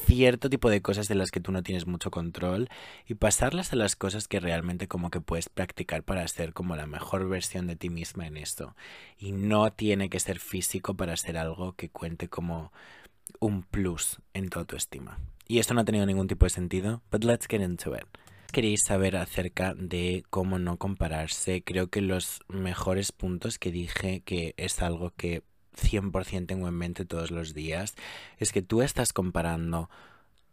cierto 0.06 0.48
tipo 0.48 0.70
de 0.70 0.82
cosas 0.82 1.08
de 1.08 1.14
las 1.14 1.30
que 1.30 1.40
tú 1.40 1.50
no 1.50 1.62
tienes 1.62 1.86
mucho 1.86 2.10
control 2.10 2.68
y 3.06 3.14
pasarlas 3.14 3.72
a 3.72 3.76
las 3.76 3.96
cosas 3.96 4.28
que 4.28 4.40
realmente 4.40 4.86
como 4.88 5.10
que 5.10 5.20
puedes 5.20 5.48
practicar 5.48 6.02
para 6.04 6.26
ser 6.28 6.52
como 6.52 6.76
la 6.76 6.86
mejor 6.86 7.28
versión 7.28 7.66
de 7.66 7.76
ti 7.76 7.90
misma 7.90 8.26
en 8.26 8.36
esto. 8.36 8.76
Y 9.18 9.32
no 9.32 9.72
tiene 9.72 10.10
que 10.10 10.20
ser 10.20 10.38
físico 10.38 10.94
para 10.94 11.16
ser 11.16 11.36
algo 11.38 11.72
que 11.72 11.88
cuente 11.88 12.28
como 12.28 12.72
un 13.40 13.62
plus 13.62 14.20
en 14.32 14.48
tu 14.48 14.58
autoestima. 14.60 15.18
Y 15.48 15.58
esto 15.58 15.74
no 15.74 15.80
ha 15.80 15.84
tenido 15.84 16.06
ningún 16.06 16.28
tipo 16.28 16.46
de 16.46 16.50
sentido, 16.50 17.02
but 17.10 17.24
let's 17.24 17.46
get 17.48 17.60
into 17.60 17.94
it 17.94 18.06
queréis 18.54 18.82
saber 18.82 19.16
acerca 19.16 19.74
de 19.74 20.22
cómo 20.30 20.60
no 20.60 20.76
compararse, 20.76 21.64
creo 21.64 21.88
que 21.88 22.00
los 22.00 22.38
mejores 22.46 23.10
puntos 23.10 23.58
que 23.58 23.72
dije 23.72 24.20
que 24.20 24.54
es 24.56 24.80
algo 24.80 25.10
que 25.10 25.42
100% 25.76 26.46
tengo 26.46 26.68
en 26.68 26.74
mente 26.74 27.04
todos 27.04 27.32
los 27.32 27.52
días, 27.52 27.96
es 28.38 28.52
que 28.52 28.62
tú 28.62 28.82
estás 28.82 29.12
comparando 29.12 29.90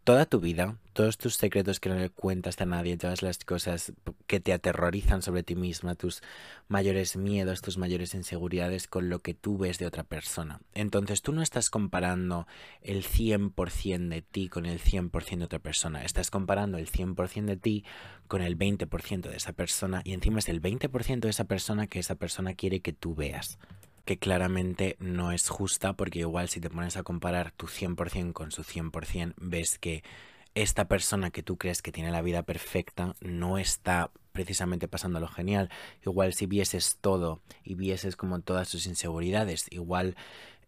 toda 0.04 0.26
tu 0.26 0.40
vida, 0.40 0.76
todos 0.94 1.16
tus 1.16 1.36
secretos 1.36 1.78
que 1.78 1.88
no 1.88 1.94
le 1.94 2.10
cuentas 2.10 2.60
a 2.60 2.66
nadie, 2.66 2.96
todas 2.96 3.22
las 3.22 3.38
cosas 3.38 3.92
que 4.26 4.40
te 4.40 4.52
aterrorizan 4.52 5.22
sobre 5.22 5.44
ti 5.44 5.54
misma, 5.54 5.94
tus 5.94 6.22
mayores 6.68 7.16
miedos, 7.16 7.62
tus 7.62 7.78
mayores 7.78 8.14
inseguridades 8.14 8.88
con 8.88 9.08
lo 9.08 9.20
que 9.20 9.34
tú 9.34 9.58
ves 9.58 9.78
de 9.78 9.86
otra 9.86 10.02
persona. 10.02 10.60
Entonces 10.74 11.22
tú 11.22 11.32
no 11.32 11.40
estás 11.40 11.70
comparando 11.70 12.46
el 12.80 13.04
100% 13.04 14.08
de 14.08 14.22
ti 14.22 14.48
con 14.48 14.66
el 14.66 14.80
100% 14.80 15.38
de 15.38 15.44
otra 15.44 15.60
persona, 15.60 16.02
estás 16.04 16.30
comparando 16.30 16.78
el 16.78 16.90
100% 16.90 17.44
de 17.44 17.56
ti 17.56 17.84
con 18.26 18.42
el 18.42 18.58
20% 18.58 19.28
de 19.28 19.36
esa 19.36 19.52
persona 19.52 20.02
y 20.04 20.14
encima 20.14 20.40
es 20.40 20.48
el 20.48 20.60
20% 20.60 21.20
de 21.20 21.30
esa 21.30 21.44
persona 21.44 21.86
que 21.86 22.00
esa 22.00 22.16
persona 22.16 22.54
quiere 22.54 22.80
que 22.80 22.92
tú 22.92 23.14
veas 23.14 23.58
que 24.04 24.18
claramente 24.18 24.96
no 24.98 25.32
es 25.32 25.48
justa 25.48 25.92
porque 25.94 26.20
igual 26.20 26.48
si 26.48 26.60
te 26.60 26.70
pones 26.70 26.96
a 26.96 27.02
comparar 27.02 27.52
tu 27.52 27.66
100% 27.66 28.32
con 28.32 28.50
su 28.50 28.62
100%, 28.62 29.34
ves 29.36 29.78
que 29.78 30.02
esta 30.54 30.86
persona 30.86 31.30
que 31.30 31.42
tú 31.42 31.56
crees 31.56 31.82
que 31.82 31.92
tiene 31.92 32.10
la 32.10 32.22
vida 32.22 32.42
perfecta 32.42 33.14
no 33.20 33.58
está 33.58 34.10
precisamente 34.32 34.88
pasando 34.88 35.20
lo 35.20 35.28
genial. 35.28 35.70
Igual 36.04 36.34
si 36.34 36.46
vieses 36.46 36.98
todo 37.00 37.40
y 37.64 37.74
vieses 37.74 38.16
como 38.16 38.40
todas 38.40 38.68
sus 38.68 38.86
inseguridades, 38.86 39.66
igual 39.70 40.16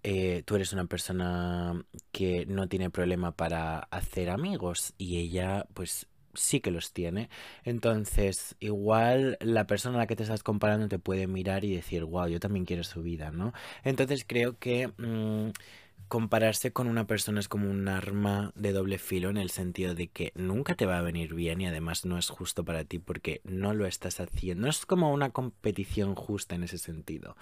eh, 0.03 0.43
tú 0.45 0.57
eres 0.57 0.73
una 0.73 0.87
persona 0.87 1.83
que 2.12 2.47
no 2.47 2.69
tiene 2.69 2.91
problema 2.91 3.33
para 3.33 3.79
hacer 3.91 4.31
amigos 4.31 4.95
y 4.99 5.19
ella 5.19 5.67
pues 5.75 6.07
sí 6.35 6.61
que 6.61 6.71
los 6.71 6.93
tiene. 6.93 7.29
Entonces, 7.64 8.57
igual 8.61 9.38
la 9.41 9.67
persona 9.67 9.97
a 9.97 9.99
la 10.00 10.07
que 10.07 10.17
te 10.17 10.23
estás 10.25 10.43
comparando 10.43 10.88
te 10.88 10.99
puede 10.99 11.26
mirar 11.26 11.64
y 11.64 11.75
decir, 11.75 12.05
wow, 12.05 12.29
yo 12.29 12.41
también 12.41 12.64
quiero 12.64 12.85
su 12.85 13.03
vida, 13.03 13.31
¿no? 13.31 13.53
Entonces 13.85 14.25
creo 14.26 14.59
que... 14.59 14.88
Mm, 14.99 15.50
compararse 16.09 16.73
con 16.73 16.87
una 16.87 17.07
persona 17.07 17.41
es 17.41 17.49
como 17.49 17.71
un 17.71 17.88
arma 17.88 18.53
de 18.55 18.73
doble 18.73 18.99
filo 18.99 19.31
en 19.31 19.37
el 19.37 19.50
sentido 19.50 19.95
de 19.95 20.09
que 20.09 20.33
nunca 20.35 20.75
te 20.75 20.87
va 20.87 20.99
a 20.99 21.03
venir 21.03 21.35
bien 21.35 21.61
y 21.61 21.67
además 21.67 22.05
no 22.05 22.19
es 22.19 22.29
justo 22.29 22.64
para 22.64 22.85
ti 22.85 22.99
porque 22.99 23.41
no 23.45 23.75
lo 23.75 23.87
estás 23.87 24.21
haciendo. 24.21 24.69
Es 24.69 24.87
como 24.87 25.12
una 25.12 25.31
competición 25.31 26.14
justa 26.14 26.55
en 26.55 26.64
ese 26.64 26.79
sentido. 26.79 27.37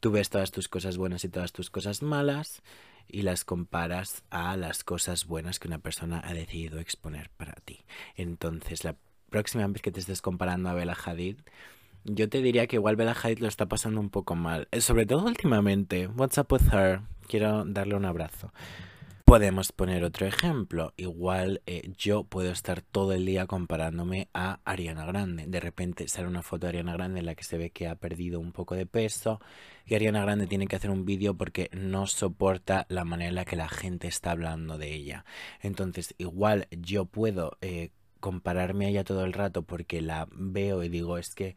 Tú 0.00 0.10
ves 0.10 0.30
todas 0.30 0.50
tus 0.50 0.68
cosas 0.68 0.96
buenas 0.96 1.24
y 1.24 1.28
todas 1.28 1.52
tus 1.52 1.70
cosas 1.70 2.02
malas 2.02 2.62
y 3.08 3.22
las 3.22 3.44
comparas 3.44 4.22
a 4.30 4.56
las 4.56 4.84
cosas 4.84 5.26
buenas 5.26 5.58
que 5.58 5.68
una 5.68 5.78
persona 5.78 6.22
ha 6.24 6.34
decidido 6.34 6.78
exponer 6.78 7.30
para 7.36 7.54
ti. 7.54 7.84
Entonces, 8.16 8.84
la 8.84 8.96
próxima 9.30 9.66
vez 9.66 9.82
que 9.82 9.92
te 9.92 10.00
estés 10.00 10.22
comparando 10.22 10.68
a 10.68 10.74
Bella 10.74 10.96
Hadid, 11.04 11.36
yo 12.04 12.28
te 12.28 12.42
diría 12.42 12.66
que 12.66 12.76
igual 12.76 12.96
Bella 12.96 13.16
Hadid 13.20 13.38
lo 13.40 13.48
está 13.48 13.66
pasando 13.66 14.00
un 14.00 14.10
poco 14.10 14.34
mal. 14.34 14.68
Eh, 14.70 14.80
sobre 14.80 15.06
todo 15.06 15.26
últimamente. 15.26 16.06
What's 16.06 16.38
up 16.38 16.48
with 16.50 16.72
her? 16.72 17.00
Quiero 17.28 17.64
darle 17.64 17.94
un 17.94 18.04
abrazo. 18.04 18.52
Podemos 19.30 19.70
poner 19.70 20.02
otro 20.02 20.26
ejemplo. 20.26 20.92
Igual 20.96 21.62
eh, 21.64 21.92
yo 21.96 22.24
puedo 22.24 22.50
estar 22.50 22.82
todo 22.82 23.12
el 23.12 23.24
día 23.24 23.46
comparándome 23.46 24.28
a 24.34 24.58
Ariana 24.64 25.06
Grande. 25.06 25.44
De 25.46 25.60
repente 25.60 26.08
sale 26.08 26.26
una 26.26 26.42
foto 26.42 26.66
de 26.66 26.70
Ariana 26.70 26.94
Grande 26.94 27.20
en 27.20 27.26
la 27.26 27.36
que 27.36 27.44
se 27.44 27.56
ve 27.56 27.70
que 27.70 27.86
ha 27.86 27.94
perdido 27.94 28.40
un 28.40 28.50
poco 28.50 28.74
de 28.74 28.86
peso 28.86 29.40
y 29.86 29.94
Ariana 29.94 30.22
Grande 30.22 30.48
tiene 30.48 30.66
que 30.66 30.74
hacer 30.74 30.90
un 30.90 31.04
vídeo 31.04 31.36
porque 31.36 31.70
no 31.72 32.08
soporta 32.08 32.86
la 32.88 33.04
manera 33.04 33.28
en 33.28 33.36
la 33.36 33.44
que 33.44 33.54
la 33.54 33.68
gente 33.68 34.08
está 34.08 34.32
hablando 34.32 34.78
de 34.78 34.92
ella. 34.92 35.24
Entonces 35.60 36.12
igual 36.18 36.66
yo 36.72 37.04
puedo 37.04 37.56
eh, 37.60 37.92
compararme 38.18 38.86
a 38.86 38.88
ella 38.88 39.04
todo 39.04 39.24
el 39.24 39.32
rato 39.32 39.62
porque 39.62 40.00
la 40.00 40.26
veo 40.32 40.82
y 40.82 40.88
digo 40.88 41.18
es 41.18 41.36
que 41.36 41.54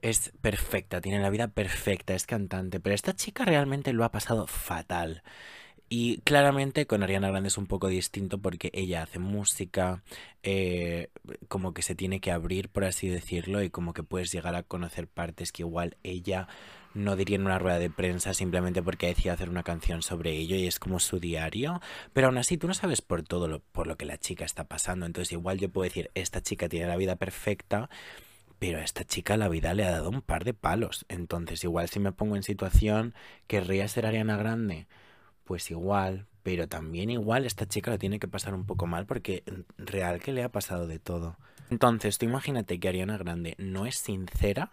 es 0.00 0.32
perfecta, 0.40 1.00
tiene 1.00 1.18
la 1.18 1.30
vida 1.30 1.48
perfecta, 1.48 2.14
es 2.14 2.24
cantante, 2.24 2.78
pero 2.78 2.94
esta 2.94 3.14
chica 3.14 3.44
realmente 3.44 3.92
lo 3.92 4.04
ha 4.04 4.12
pasado 4.12 4.46
fatal. 4.46 5.24
Y 5.92 6.18
claramente 6.18 6.86
con 6.86 7.02
Ariana 7.02 7.30
Grande 7.30 7.48
es 7.48 7.58
un 7.58 7.66
poco 7.66 7.88
distinto 7.88 8.38
porque 8.38 8.70
ella 8.74 9.02
hace 9.02 9.18
música, 9.18 10.04
eh, 10.44 11.08
como 11.48 11.74
que 11.74 11.82
se 11.82 11.96
tiene 11.96 12.20
que 12.20 12.30
abrir, 12.30 12.68
por 12.68 12.84
así 12.84 13.08
decirlo, 13.08 13.60
y 13.60 13.70
como 13.70 13.92
que 13.92 14.04
puedes 14.04 14.30
llegar 14.30 14.54
a 14.54 14.62
conocer 14.62 15.08
partes 15.08 15.50
que 15.50 15.62
igual 15.62 15.96
ella 16.04 16.46
no 16.94 17.16
diría 17.16 17.34
en 17.36 17.46
una 17.46 17.58
rueda 17.58 17.80
de 17.80 17.90
prensa 17.90 18.34
simplemente 18.34 18.82
porque 18.84 19.08
decía 19.08 19.32
hacer 19.32 19.48
una 19.48 19.64
canción 19.64 20.02
sobre 20.02 20.30
ello 20.36 20.54
y 20.54 20.68
es 20.68 20.78
como 20.78 21.00
su 21.00 21.18
diario. 21.18 21.80
Pero 22.12 22.28
aún 22.28 22.38
así 22.38 22.56
tú 22.56 22.68
no 22.68 22.74
sabes 22.74 23.02
por 23.02 23.24
todo 23.24 23.48
lo, 23.48 23.58
por 23.58 23.88
lo 23.88 23.96
que 23.96 24.06
la 24.06 24.16
chica 24.16 24.44
está 24.44 24.68
pasando. 24.68 25.06
Entonces 25.06 25.32
igual 25.32 25.58
yo 25.58 25.70
puedo 25.70 25.84
decir, 25.88 26.12
esta 26.14 26.40
chica 26.40 26.68
tiene 26.68 26.86
la 26.86 26.96
vida 26.96 27.16
perfecta 27.16 27.90
pero 28.60 28.78
a 28.78 28.84
esta 28.84 29.04
chica 29.04 29.36
la 29.38 29.48
vida 29.48 29.74
le 29.74 29.84
ha 29.86 29.90
dado 29.90 30.10
un 30.10 30.22
par 30.22 30.44
de 30.44 30.54
palos. 30.54 31.06
Entonces, 31.08 31.64
igual 31.64 31.88
si 31.88 31.98
me 31.98 32.12
pongo 32.12 32.36
en 32.36 32.42
situación, 32.42 33.14
¿querría 33.46 33.88
ser 33.88 34.04
Ariana 34.06 34.36
Grande? 34.36 34.86
Pues 35.50 35.68
igual, 35.72 36.28
pero 36.44 36.68
también 36.68 37.10
igual 37.10 37.44
esta 37.44 37.66
chica 37.66 37.90
lo 37.90 37.98
tiene 37.98 38.20
que 38.20 38.28
pasar 38.28 38.54
un 38.54 38.66
poco 38.66 38.86
mal 38.86 39.04
porque 39.04 39.42
real 39.78 40.20
que 40.20 40.30
le 40.30 40.44
ha 40.44 40.48
pasado 40.48 40.86
de 40.86 41.00
todo. 41.00 41.38
Entonces, 41.70 42.18
tú 42.18 42.24
imagínate 42.24 42.78
que 42.78 42.88
Ariana 42.88 43.18
Grande 43.18 43.56
no 43.58 43.84
es 43.84 43.96
sincera 43.96 44.70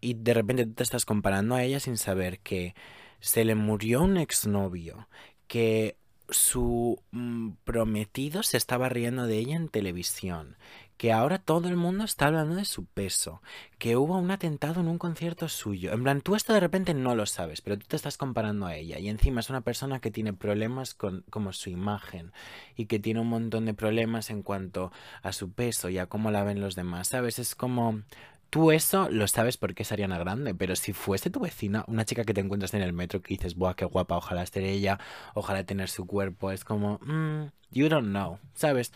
y 0.00 0.14
de 0.14 0.32
repente 0.32 0.64
tú 0.64 0.74
te 0.74 0.84
estás 0.84 1.04
comparando 1.04 1.56
a 1.56 1.64
ella 1.64 1.80
sin 1.80 1.96
saber 1.96 2.38
que 2.38 2.76
se 3.18 3.44
le 3.44 3.56
murió 3.56 4.02
un 4.02 4.16
exnovio, 4.16 5.08
que 5.48 5.96
su 6.32 7.02
mm, 7.10 7.50
prometido 7.64 8.42
se 8.42 8.56
estaba 8.56 8.88
riendo 8.88 9.26
de 9.26 9.38
ella 9.38 9.56
en 9.56 9.68
televisión, 9.68 10.56
que 10.96 11.12
ahora 11.12 11.38
todo 11.38 11.68
el 11.68 11.76
mundo 11.76 12.04
está 12.04 12.26
hablando 12.26 12.56
de 12.56 12.66
su 12.66 12.84
peso, 12.84 13.40
que 13.78 13.96
hubo 13.96 14.18
un 14.18 14.30
atentado 14.30 14.80
en 14.80 14.88
un 14.88 14.98
concierto 14.98 15.48
suyo. 15.48 15.92
En 15.92 16.02
plan, 16.02 16.20
tú 16.20 16.36
esto 16.36 16.52
de 16.52 16.60
repente 16.60 16.92
no 16.92 17.14
lo 17.14 17.24
sabes, 17.24 17.62
pero 17.62 17.78
tú 17.78 17.86
te 17.86 17.96
estás 17.96 18.18
comparando 18.18 18.66
a 18.66 18.76
ella 18.76 18.98
y 18.98 19.08
encima 19.08 19.40
es 19.40 19.48
una 19.48 19.62
persona 19.62 20.00
que 20.00 20.10
tiene 20.10 20.32
problemas 20.34 20.92
con 20.94 21.24
como 21.30 21.54
su 21.54 21.70
imagen 21.70 22.32
y 22.76 22.84
que 22.84 22.98
tiene 22.98 23.20
un 23.20 23.28
montón 23.28 23.64
de 23.64 23.72
problemas 23.72 24.28
en 24.28 24.42
cuanto 24.42 24.92
a 25.22 25.32
su 25.32 25.52
peso 25.52 25.88
y 25.88 25.96
a 25.96 26.06
cómo 26.06 26.30
la 26.30 26.44
ven 26.44 26.60
los 26.60 26.74
demás, 26.74 27.08
¿sabes? 27.08 27.38
Es 27.38 27.54
como 27.54 28.02
Tú 28.50 28.72
eso 28.72 29.08
lo 29.10 29.28
sabes 29.28 29.56
porque 29.56 29.84
es 29.84 29.92
Ariana 29.92 30.18
Grande, 30.18 30.54
pero 30.56 30.74
si 30.74 30.92
fuese 30.92 31.30
tu 31.30 31.38
vecina, 31.38 31.84
una 31.86 32.04
chica 32.04 32.24
que 32.24 32.34
te 32.34 32.40
encuentras 32.40 32.74
en 32.74 32.82
el 32.82 32.92
metro 32.92 33.22
que 33.22 33.34
dices, 33.34 33.54
buah, 33.54 33.74
qué 33.74 33.84
guapa, 33.84 34.16
ojalá 34.16 34.42
esté 34.42 34.68
ella, 34.68 34.98
ojalá 35.34 35.62
tener 35.64 35.88
su 35.88 36.04
cuerpo, 36.04 36.50
es 36.50 36.64
como, 36.64 36.98
mm, 37.02 37.52
you 37.70 37.88
don't 37.88 38.08
know, 38.08 38.38
¿sabes? 38.54 38.92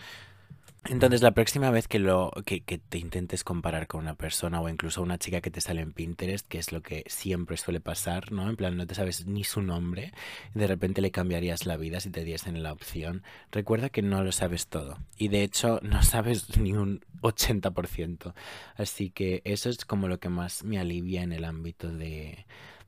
Entonces, 0.86 1.22
la 1.22 1.32
próxima 1.32 1.70
vez 1.70 1.88
que, 1.88 1.98
lo, 1.98 2.30
que, 2.44 2.60
te 2.60 2.98
intentes 2.98 3.42
comparar 3.42 3.86
con 3.86 4.02
una 4.02 4.16
persona 4.16 4.60
o 4.60 4.68
incluso 4.68 5.00
una 5.02 5.18
chica 5.18 5.40
que 5.40 5.50
te 5.50 5.62
sale 5.62 5.80
en 5.80 5.94
Pinterest, 5.94 6.46
que 6.46 6.58
es 6.58 6.72
lo 6.72 6.82
que 6.82 7.04
siempre 7.06 7.56
suele 7.56 7.80
pasar, 7.80 8.32
¿no? 8.32 8.50
En 8.50 8.56
plan, 8.56 8.76
no 8.76 8.86
te 8.86 8.94
sabes 8.94 9.26
ni 9.26 9.44
su 9.44 9.62
nombre, 9.62 10.12
de 10.52 10.66
repente 10.66 11.00
le 11.00 11.10
cambiarías 11.10 11.64
la 11.64 11.78
vida 11.78 12.00
si 12.00 12.10
te 12.10 12.22
diesen 12.22 12.62
la 12.62 12.72
opción. 12.72 13.22
Recuerda 13.50 13.88
que 13.88 14.02
no 14.02 14.22
lo 14.22 14.30
sabes 14.30 14.66
todo 14.66 14.98
y 15.16 15.28
de 15.28 15.42
hecho 15.42 15.80
no 15.82 16.02
sabes 16.02 16.58
ni 16.58 16.74
un 16.74 17.00
80%. 17.22 18.34
Así 18.76 19.08
que 19.08 19.40
eso 19.44 19.70
es 19.70 19.86
como 19.86 20.06
lo 20.06 20.20
que 20.20 20.28
más 20.28 20.64
me 20.64 20.78
alivia 20.78 21.22
en 21.22 21.32
el 21.32 21.44
ámbito 21.46 21.90
de, 21.90 22.44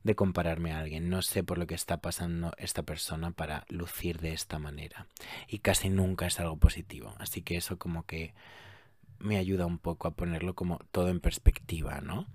de 0.07 0.15
compararme 0.15 0.71
a 0.71 0.79
alguien. 0.79 1.09
No 1.09 1.21
sé 1.21 1.43
por 1.43 1.59
lo 1.59 1.67
que 1.67 1.75
está 1.75 1.97
pasando 1.97 2.53
esta 2.57 2.81
persona 2.81 3.31
para 3.31 3.65
lucir 3.69 4.19
de 4.19 4.33
esta 4.33 4.57
manera. 4.57 5.05
Y 5.47 5.59
casi 5.59 5.89
nunca 5.89 6.25
es 6.25 6.39
algo 6.39 6.57
positivo. 6.57 7.13
Así 7.19 7.43
que 7.43 7.57
eso 7.57 7.77
como 7.77 8.05
que 8.05 8.33
me 9.19 9.37
ayuda 9.37 9.65
un 9.65 9.77
poco 9.77 10.07
a 10.07 10.15
ponerlo 10.15 10.55
como 10.55 10.79
todo 10.91 11.09
en 11.09 11.19
perspectiva, 11.19 12.01
¿no? 12.01 12.25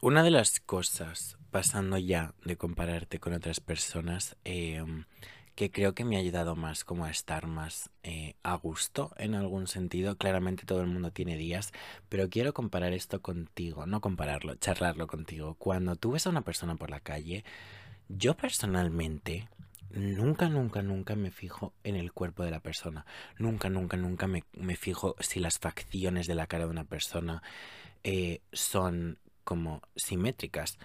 Una 0.00 0.22
de 0.22 0.30
las 0.30 0.60
cosas, 0.60 1.36
pasando 1.50 1.98
ya 1.98 2.34
de 2.44 2.56
compararte 2.56 3.18
con 3.18 3.32
otras 3.32 3.60
personas, 3.60 4.36
eh, 4.44 4.84
que 5.60 5.70
creo 5.70 5.94
que 5.94 6.06
me 6.06 6.16
ha 6.16 6.20
ayudado 6.20 6.56
más 6.56 6.84
como 6.84 7.04
a 7.04 7.10
estar 7.10 7.46
más 7.46 7.90
eh, 8.02 8.34
a 8.42 8.54
gusto 8.54 9.12
en 9.18 9.34
algún 9.34 9.66
sentido. 9.66 10.16
Claramente 10.16 10.64
todo 10.64 10.80
el 10.80 10.86
mundo 10.86 11.10
tiene 11.10 11.36
días, 11.36 11.72
pero 12.08 12.30
quiero 12.30 12.54
comparar 12.54 12.94
esto 12.94 13.20
contigo, 13.20 13.84
no 13.84 14.00
compararlo, 14.00 14.54
charlarlo 14.54 15.06
contigo. 15.06 15.56
Cuando 15.58 15.96
tú 15.96 16.12
ves 16.12 16.26
a 16.26 16.30
una 16.30 16.40
persona 16.40 16.76
por 16.76 16.88
la 16.88 17.00
calle, 17.00 17.44
yo 18.08 18.38
personalmente 18.38 19.50
nunca, 19.90 20.48
nunca, 20.48 20.80
nunca 20.80 21.14
me 21.14 21.30
fijo 21.30 21.74
en 21.84 21.96
el 21.96 22.10
cuerpo 22.14 22.42
de 22.42 22.52
la 22.52 22.60
persona. 22.60 23.04
Nunca, 23.36 23.68
nunca, 23.68 23.98
nunca 23.98 24.26
me, 24.26 24.44
me 24.54 24.76
fijo 24.76 25.14
si 25.20 25.40
las 25.40 25.58
facciones 25.58 26.26
de 26.26 26.36
la 26.36 26.46
cara 26.46 26.64
de 26.64 26.70
una 26.70 26.84
persona 26.84 27.42
eh, 28.02 28.40
son 28.54 29.18
como 29.44 29.82
simétricas. 29.94 30.78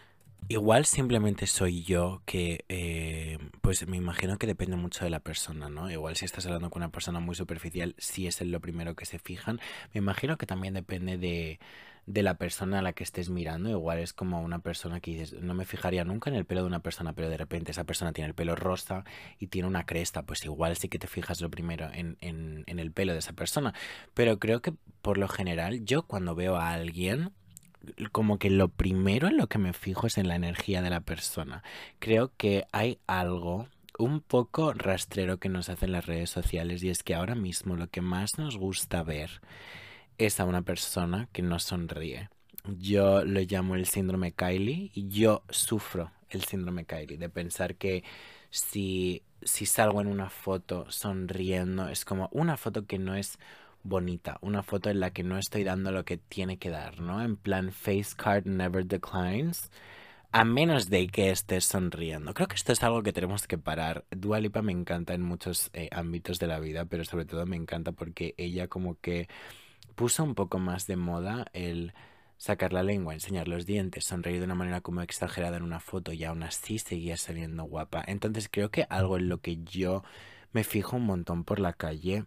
Igual 0.47 0.85
simplemente 0.85 1.47
soy 1.47 1.81
yo 1.81 2.21
que, 2.25 2.65
eh, 2.69 3.39
pues 3.61 3.87
me 3.87 3.97
imagino 3.97 4.37
que 4.37 4.45
depende 4.45 4.75
mucho 4.75 5.03
de 5.03 5.09
la 5.09 5.19
persona, 5.19 5.69
¿no? 5.69 5.89
Igual 5.89 6.15
si 6.15 6.25
estás 6.25 6.45
hablando 6.45 6.69
con 6.69 6.83
una 6.83 6.91
persona 6.91 7.19
muy 7.19 7.33
superficial, 7.33 7.95
si 7.97 8.27
es 8.27 8.39
lo 8.41 8.59
primero 8.61 8.95
que 8.95 9.05
se 9.07 9.17
fijan. 9.17 9.59
Me 9.93 9.99
imagino 9.99 10.37
que 10.37 10.45
también 10.45 10.75
depende 10.75 11.17
de, 11.17 11.59
de 12.05 12.21
la 12.21 12.37
persona 12.37 12.77
a 12.77 12.81
la 12.83 12.93
que 12.93 13.03
estés 13.03 13.31
mirando. 13.31 13.71
Igual 13.71 13.97
es 13.97 14.13
como 14.13 14.43
una 14.43 14.59
persona 14.59 14.99
que 14.99 15.11
dices, 15.11 15.33
no 15.33 15.55
me 15.55 15.65
fijaría 15.65 16.03
nunca 16.05 16.29
en 16.29 16.35
el 16.35 16.45
pelo 16.45 16.61
de 16.61 16.67
una 16.67 16.81
persona, 16.81 17.13
pero 17.13 17.27
de 17.27 17.37
repente 17.37 17.71
esa 17.71 17.85
persona 17.85 18.13
tiene 18.13 18.27
el 18.27 18.35
pelo 18.35 18.55
rosa 18.55 19.03
y 19.39 19.47
tiene 19.47 19.67
una 19.67 19.87
cresta, 19.87 20.27
pues 20.27 20.45
igual 20.45 20.77
sí 20.77 20.89
que 20.89 20.99
te 20.99 21.07
fijas 21.07 21.41
lo 21.41 21.49
primero 21.49 21.89
en, 21.91 22.17
en, 22.21 22.63
en 22.67 22.77
el 22.77 22.91
pelo 22.91 23.13
de 23.13 23.19
esa 23.19 23.33
persona. 23.33 23.73
Pero 24.13 24.37
creo 24.37 24.61
que 24.61 24.73
por 25.01 25.17
lo 25.17 25.27
general 25.27 25.83
yo 25.85 26.03
cuando 26.03 26.35
veo 26.35 26.55
a 26.57 26.73
alguien 26.73 27.33
como 28.11 28.39
que 28.39 28.49
lo 28.49 28.69
primero 28.69 29.27
en 29.27 29.37
lo 29.37 29.47
que 29.47 29.57
me 29.57 29.73
fijo 29.73 30.07
es 30.07 30.17
en 30.17 30.27
la 30.27 30.35
energía 30.35 30.81
de 30.81 30.89
la 30.89 31.01
persona. 31.01 31.63
Creo 31.99 32.31
que 32.37 32.65
hay 32.71 32.99
algo 33.07 33.67
un 33.97 34.21
poco 34.21 34.73
rastrero 34.73 35.37
que 35.37 35.49
nos 35.49 35.69
hacen 35.69 35.91
las 35.91 36.05
redes 36.05 36.29
sociales 36.29 36.83
y 36.83 36.89
es 36.89 37.03
que 37.03 37.15
ahora 37.15 37.35
mismo 37.35 37.75
lo 37.75 37.87
que 37.87 38.01
más 38.01 38.37
nos 38.37 38.57
gusta 38.57 39.03
ver 39.03 39.41
es 40.17 40.39
a 40.39 40.45
una 40.45 40.61
persona 40.61 41.29
que 41.31 41.41
no 41.41 41.59
sonríe. 41.59 42.29
Yo 42.79 43.23
lo 43.23 43.41
llamo 43.41 43.75
el 43.75 43.85
síndrome 43.85 44.31
Kylie 44.31 44.91
y 44.93 45.07
yo 45.09 45.43
sufro 45.49 46.11
el 46.29 46.43
síndrome 46.43 46.85
Kylie 46.85 47.17
de 47.17 47.29
pensar 47.29 47.75
que 47.75 48.03
si, 48.49 49.23
si 49.43 49.65
salgo 49.65 50.01
en 50.01 50.07
una 50.07 50.29
foto 50.29 50.89
sonriendo 50.89 51.89
es 51.89 52.05
como 52.05 52.29
una 52.31 52.57
foto 52.57 52.85
que 52.85 52.97
no 52.97 53.15
es 53.15 53.37
bonita, 53.85 54.37
una 54.41 54.63
foto 54.63 54.89
en 54.89 54.99
la 54.99 55.11
que 55.11 55.23
no 55.23 55.37
estoy 55.37 55.63
dando 55.63 55.91
lo 55.91 56.03
que 56.05 56.17
tiene 56.17 56.57
que 56.57 56.69
dar, 56.69 56.99
¿no? 56.99 57.21
En 57.23 57.37
plan, 57.37 57.71
face 57.71 58.15
card 58.17 58.45
never 58.45 58.85
declines, 58.85 59.71
a 60.31 60.43
menos 60.43 60.89
de 60.89 61.07
que 61.07 61.29
estés 61.31 61.65
sonriendo. 61.65 62.33
Creo 62.33 62.47
que 62.47 62.55
esto 62.55 62.73
es 62.73 62.83
algo 62.83 63.03
que 63.03 63.13
tenemos 63.13 63.47
que 63.47 63.57
parar. 63.57 64.05
Dua 64.11 64.39
Lipa 64.39 64.61
me 64.61 64.71
encanta 64.71 65.13
en 65.13 65.21
muchos 65.21 65.69
eh, 65.73 65.87
ámbitos 65.91 66.39
de 66.39 66.47
la 66.47 66.59
vida, 66.59 66.85
pero 66.85 67.05
sobre 67.05 67.25
todo 67.25 67.45
me 67.45 67.55
encanta 67.55 67.91
porque 67.91 68.33
ella 68.37 68.67
como 68.67 68.99
que 68.99 69.29
puso 69.95 70.23
un 70.23 70.35
poco 70.35 70.59
más 70.59 70.87
de 70.87 70.97
moda 70.97 71.45
el 71.53 71.93
sacar 72.37 72.73
la 72.73 72.83
lengua, 72.83 73.13
enseñar 73.13 73.47
los 73.47 73.65
dientes, 73.65 74.05
sonreír 74.05 74.39
de 74.39 74.45
una 74.45 74.55
manera 74.55 74.81
como 74.81 75.01
exagerada 75.01 75.57
en 75.57 75.63
una 75.63 75.79
foto 75.79 76.11
y 76.11 76.23
aún 76.25 76.43
así 76.43 76.79
seguía 76.79 77.17
saliendo 77.17 77.63
guapa. 77.63 78.03
Entonces 78.07 78.49
creo 78.51 78.71
que 78.71 78.85
algo 78.89 79.17
en 79.17 79.29
lo 79.29 79.39
que 79.41 79.57
yo 79.63 80.03
me 80.51 80.63
fijo 80.63 80.97
un 80.97 81.05
montón 81.05 81.43
por 81.43 81.59
la 81.59 81.73
calle 81.73 82.25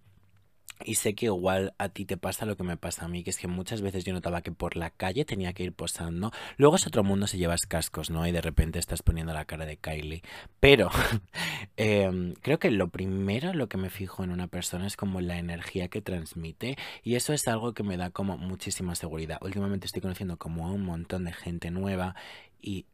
Y 0.85 0.94
sé 0.94 1.14
que 1.14 1.26
igual 1.26 1.75
a 1.78 1.88
ti 1.88 2.04
te 2.04 2.16
pasa 2.16 2.47
lo 2.47 2.56
que 2.56 2.62
me 2.62 2.76
pasa 2.76 3.04
a 3.04 3.08
mí, 3.08 3.25
que 3.25 3.30
es 3.30 3.38
que 3.38 3.49
muchas 3.49 3.82
veces 3.82 4.04
yo 4.04 4.12
notaba 4.12 4.42
que 4.42 4.52
por 4.52 4.76
la 4.76 4.90
calle 4.90 5.25
tenía 5.25 5.52
que 5.52 5.64
ir 5.64 5.73
posando. 5.73 6.32
Luego 6.56 6.76
es 6.76 6.87
otro 6.87 7.02
mundo 7.04 7.26
si 7.26 7.38
llevas 7.38 7.66
cascos, 7.66 8.11
¿no? 8.11 8.26
Y 8.26 8.32
de 8.32 8.40
repente 8.40 8.78
estás 8.78 9.02
poniendo 9.02 9.32
la 9.32 9.44
cara 9.44 9.66
de 9.66 9.76
Kylie. 9.76 10.23
Pero 10.61 10.90
em, 11.76 12.35
creo 12.35 12.58
que 12.58 12.70
lo 12.70 12.88
primero, 12.88 13.52
lo 13.54 13.68
que 13.68 13.76
me 13.76 13.90
fijo 13.90 14.25
en 14.25 14.30
una 14.30 14.47
persona 14.47 14.87
es 14.87 14.97
como 14.97 15.20
la 15.20 15.38
energía 15.38 15.88
que 15.88 16.00
transmite. 16.00 16.76
Y 17.02 17.16
eso 17.16 17.32
es 17.32 17.49
algo 17.49 17.75
que 17.75 17.82
me 17.82 17.97
da 17.97 18.11
como 18.11 18.38
muchísima 18.38 18.94
seguridad. 18.94 19.38
Últimamente 19.42 19.87
estoy 19.87 20.02
conociendo 20.02 20.37
como 20.37 20.73
un 20.73 20.85
montón 20.85 21.25
de 21.25 21.32
gente 21.32 21.70
nueva 21.70 22.14
y 22.61 22.87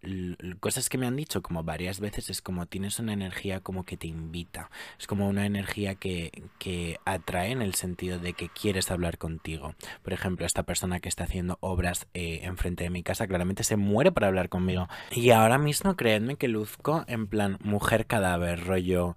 cosas 0.61 0.89
que 0.89 0.99
me 0.99 1.07
han 1.07 1.17
dicho 1.17 1.43
como 1.43 1.65
varias 1.65 2.01
veces 2.01 2.31
es 2.31 2.43
como 2.43 2.67
tienes 2.67 2.99
una 2.99 3.13
energía 3.13 3.61
como 3.61 3.85
que 3.85 3.97
te 3.97 4.07
invita. 4.07 4.71
Es 4.99 5.07
como 5.07 5.29
una 5.29 5.47
energía 5.47 5.95
que, 5.95 6.43
que 6.59 6.99
atrae 7.05 7.51
en 7.51 7.63
el 7.63 7.75
sentido 7.75 8.19
de 8.19 8.35
que 8.35 8.49
quieres 8.49 8.91
hablar 8.91 9.19
contigo. 9.19 9.75
Por 10.03 10.13
ejemplo, 10.13 10.47
esta 10.47 10.65
persona 10.65 11.01
que 11.01 11.09
está 11.09 11.25
haciendo 11.25 11.59
obras 11.61 12.07
eh, 12.15 12.41
enfrente 12.43 12.85
de 12.85 12.91
mi 12.91 13.03
casa 13.03 13.27
claramente 13.27 13.65
se 13.65 13.77
muere 13.77 14.13
para 14.13 14.27
hablar 14.27 14.49
conmigo. 14.49 14.89
Y 15.11 15.31
ahora 15.31 15.59
mismo 15.59 15.97
creedme 15.97 16.37
que 16.37 16.49
luzco 16.49 17.05
en 17.09 17.27
plan 17.27 17.59
mujer 17.63 18.07
cadáver, 18.07 18.65
rollo... 18.65 19.17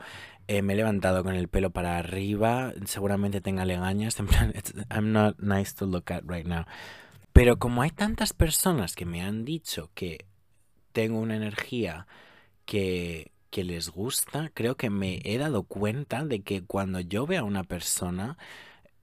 Eh, 0.49 0.61
me 0.61 0.71
he 0.71 0.75
levantado 0.77 1.25
con 1.25 1.35
el 1.35 1.49
pelo 1.49 1.71
para 1.71 1.97
arriba, 1.97 2.71
seguramente 2.85 3.41
tenga 3.41 3.65
legañas, 3.65 4.17
en 4.17 4.27
plan, 4.27 4.53
I'm 4.89 5.11
not 5.11 5.37
nice 5.39 5.75
to 5.75 5.85
look 5.85 6.09
at 6.09 6.23
right 6.25 6.45
now. 6.47 6.63
Pero 7.33 7.59
como 7.59 7.81
hay 7.81 7.91
tantas 7.91 8.31
personas 8.31 8.95
que 8.95 9.05
me 9.05 9.21
han 9.21 9.43
dicho 9.43 9.91
que 9.93 10.25
tengo 10.97 11.19
una 11.19 11.35
energía 11.35 12.07
que, 12.65 13.31
que 13.51 13.63
les 13.63 13.89
gusta, 13.89 14.49
creo 14.55 14.77
que 14.77 14.89
me 14.89 15.21
he 15.25 15.37
dado 15.37 15.61
cuenta 15.61 16.25
de 16.25 16.41
que 16.41 16.63
cuando 16.63 16.99
yo 17.01 17.27
veo 17.27 17.41
a 17.41 17.45
una 17.45 17.63
persona, 17.63 18.35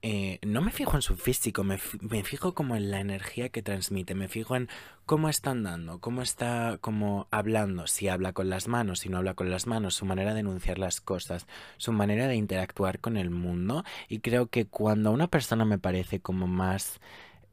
eh, 0.01 0.39
no 0.45 0.59
me 0.59 0.71
fijo 0.71 0.97
en 0.97 1.01
su 1.01 1.15
físico, 1.15 1.63
me, 1.63 1.79
me, 2.01 2.21
fijo 2.25 2.53
como 2.53 2.75
en 2.75 2.91
la 2.91 2.99
energía 2.99 3.47
que 3.47 3.61
transmite, 3.61 4.13
me 4.13 4.27
fijo 4.27 4.57
en 4.57 4.67
cómo 5.05 5.29
está 5.29 5.51
andando, 5.51 6.01
cómo 6.01 6.21
está 6.21 6.79
como 6.81 7.29
hablando, 7.31 7.87
si 7.87 8.09
habla 8.09 8.33
con 8.33 8.49
las 8.49 8.67
manos, 8.67 8.99
si 8.99 9.07
no 9.07 9.19
habla 9.19 9.33
con 9.33 9.49
las 9.49 9.65
manos, 9.65 9.95
su 9.95 10.05
manera 10.05 10.33
de 10.33 10.41
enunciar 10.41 10.77
las 10.77 10.99
cosas, 10.99 11.47
su 11.77 11.93
manera 11.93 12.27
de 12.27 12.35
interactuar 12.35 12.99
con 12.99 13.15
el 13.15 13.29
mundo. 13.29 13.85
Y 14.09 14.19
creo 14.19 14.47
que 14.47 14.65
cuando 14.65 15.11
una 15.13 15.27
persona 15.27 15.63
me 15.63 15.79
parece 15.79 16.19
como 16.19 16.45
más 16.45 16.99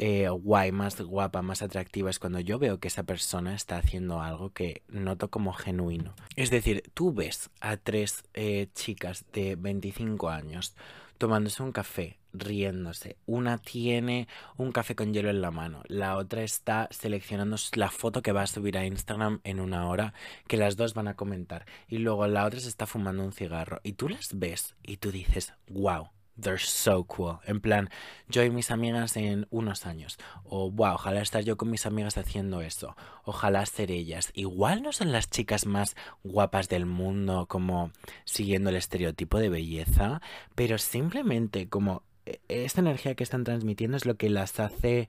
eh, 0.04 0.28
guay, 0.28 0.72
más 0.72 1.00
guapa, 1.00 1.42
más 1.42 1.62
atractiva 1.62 2.10
es 2.10 2.18
cuando 2.18 2.40
yo 2.40 2.58
veo 2.58 2.80
que 2.80 2.88
esa 2.88 3.04
persona 3.04 3.54
está 3.54 3.76
haciendo 3.76 4.20
algo 4.20 4.50
que 4.50 4.82
noto 4.88 5.30
como 5.30 5.52
genuino. 5.52 6.16
Es 6.34 6.50
decir, 6.50 6.90
tú 6.92 7.14
ves 7.14 7.50
a 7.60 7.76
tres 7.76 8.24
eh, 8.34 8.66
chicas 8.74 9.24
de 9.32 9.54
25 9.54 10.28
años 10.28 10.74
tomándose 11.18 11.62
un 11.62 11.70
café, 11.70 12.18
riéndose. 12.32 13.16
Una 13.26 13.58
tiene 13.58 14.26
un 14.56 14.72
café 14.72 14.96
con 14.96 15.14
hielo 15.14 15.30
en 15.30 15.40
la 15.40 15.52
mano, 15.52 15.84
la 15.86 16.16
otra 16.16 16.42
está 16.42 16.88
seleccionando 16.90 17.54
la 17.74 17.88
foto 17.88 18.22
que 18.22 18.32
va 18.32 18.42
a 18.42 18.48
subir 18.48 18.76
a 18.78 18.84
Instagram 18.84 19.40
en 19.44 19.60
una 19.60 19.86
hora, 19.86 20.14
que 20.48 20.56
las 20.56 20.76
dos 20.76 20.94
van 20.94 21.06
a 21.06 21.14
comentar. 21.14 21.64
Y 21.86 21.98
luego 21.98 22.26
la 22.26 22.44
otra 22.44 22.58
se 22.58 22.68
está 22.68 22.86
fumando 22.86 23.22
un 23.22 23.32
cigarro. 23.32 23.78
Y 23.84 23.92
tú 23.92 24.08
las 24.08 24.30
ves 24.32 24.74
y 24.82 24.96
tú 24.96 25.12
dices, 25.12 25.54
wow 25.68 26.08
they're 26.40 26.58
so 26.58 27.04
cool. 27.04 27.38
En 27.44 27.60
plan, 27.60 27.90
yo 28.28 28.42
y 28.44 28.50
mis 28.50 28.70
amigas 28.70 29.16
en 29.16 29.46
unos 29.50 29.86
años. 29.86 30.18
O, 30.44 30.70
wow, 30.70 30.94
ojalá 30.94 31.20
estar 31.20 31.42
yo 31.42 31.56
con 31.56 31.70
mis 31.70 31.86
amigas 31.86 32.18
haciendo 32.18 32.60
eso. 32.60 32.96
Ojalá 33.24 33.64
ser 33.66 33.90
ellas. 33.90 34.30
Igual 34.34 34.82
no 34.82 34.92
son 34.92 35.12
las 35.12 35.30
chicas 35.30 35.66
más 35.66 35.96
guapas 36.22 36.68
del 36.68 36.86
mundo, 36.86 37.46
como 37.46 37.90
siguiendo 38.24 38.70
el 38.70 38.76
estereotipo 38.76 39.38
de 39.38 39.48
belleza, 39.48 40.20
pero 40.54 40.78
simplemente 40.78 41.68
como 41.68 42.02
e, 42.26 42.40
esta 42.48 42.80
energía 42.80 43.14
que 43.14 43.24
están 43.24 43.44
transmitiendo 43.44 43.96
es 43.96 44.06
lo 44.06 44.16
que 44.16 44.30
las 44.30 44.60
hace 44.60 45.08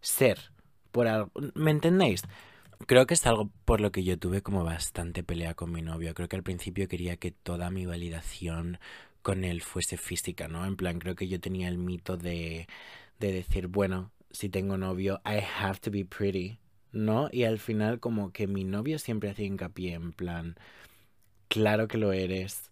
ser. 0.00 0.52
Por 0.92 1.06
algo. 1.06 1.30
¿Me 1.54 1.70
entendéis? 1.70 2.22
Creo 2.86 3.06
que 3.06 3.14
es 3.14 3.26
algo 3.26 3.50
por 3.64 3.80
lo 3.80 3.92
que 3.92 4.02
yo 4.02 4.18
tuve 4.18 4.42
como 4.42 4.64
bastante 4.64 5.22
pelea 5.22 5.54
con 5.54 5.70
mi 5.70 5.82
novio. 5.82 6.14
Creo 6.14 6.28
que 6.28 6.36
al 6.36 6.42
principio 6.42 6.88
quería 6.88 7.16
que 7.16 7.30
toda 7.30 7.70
mi 7.70 7.84
validación 7.86 8.78
con 9.22 9.44
él 9.44 9.62
fuese 9.62 9.96
física, 9.96 10.48
¿no? 10.48 10.66
En 10.66 10.76
plan, 10.76 10.98
creo 10.98 11.14
que 11.14 11.28
yo 11.28 11.40
tenía 11.40 11.68
el 11.68 11.78
mito 11.78 12.16
de, 12.16 12.68
de 13.18 13.32
decir, 13.32 13.68
bueno, 13.68 14.12
si 14.30 14.48
tengo 14.48 14.76
novio, 14.78 15.20
I 15.24 15.40
have 15.58 15.80
to 15.80 15.90
be 15.90 16.04
pretty, 16.04 16.58
¿no? 16.92 17.28
Y 17.32 17.44
al 17.44 17.58
final 17.58 18.00
como 18.00 18.32
que 18.32 18.46
mi 18.46 18.64
novio 18.64 18.98
siempre 18.98 19.30
hacía 19.30 19.46
hincapié 19.46 19.94
en 19.94 20.12
plan, 20.12 20.56
claro 21.48 21.88
que 21.88 21.98
lo 21.98 22.12
eres, 22.12 22.70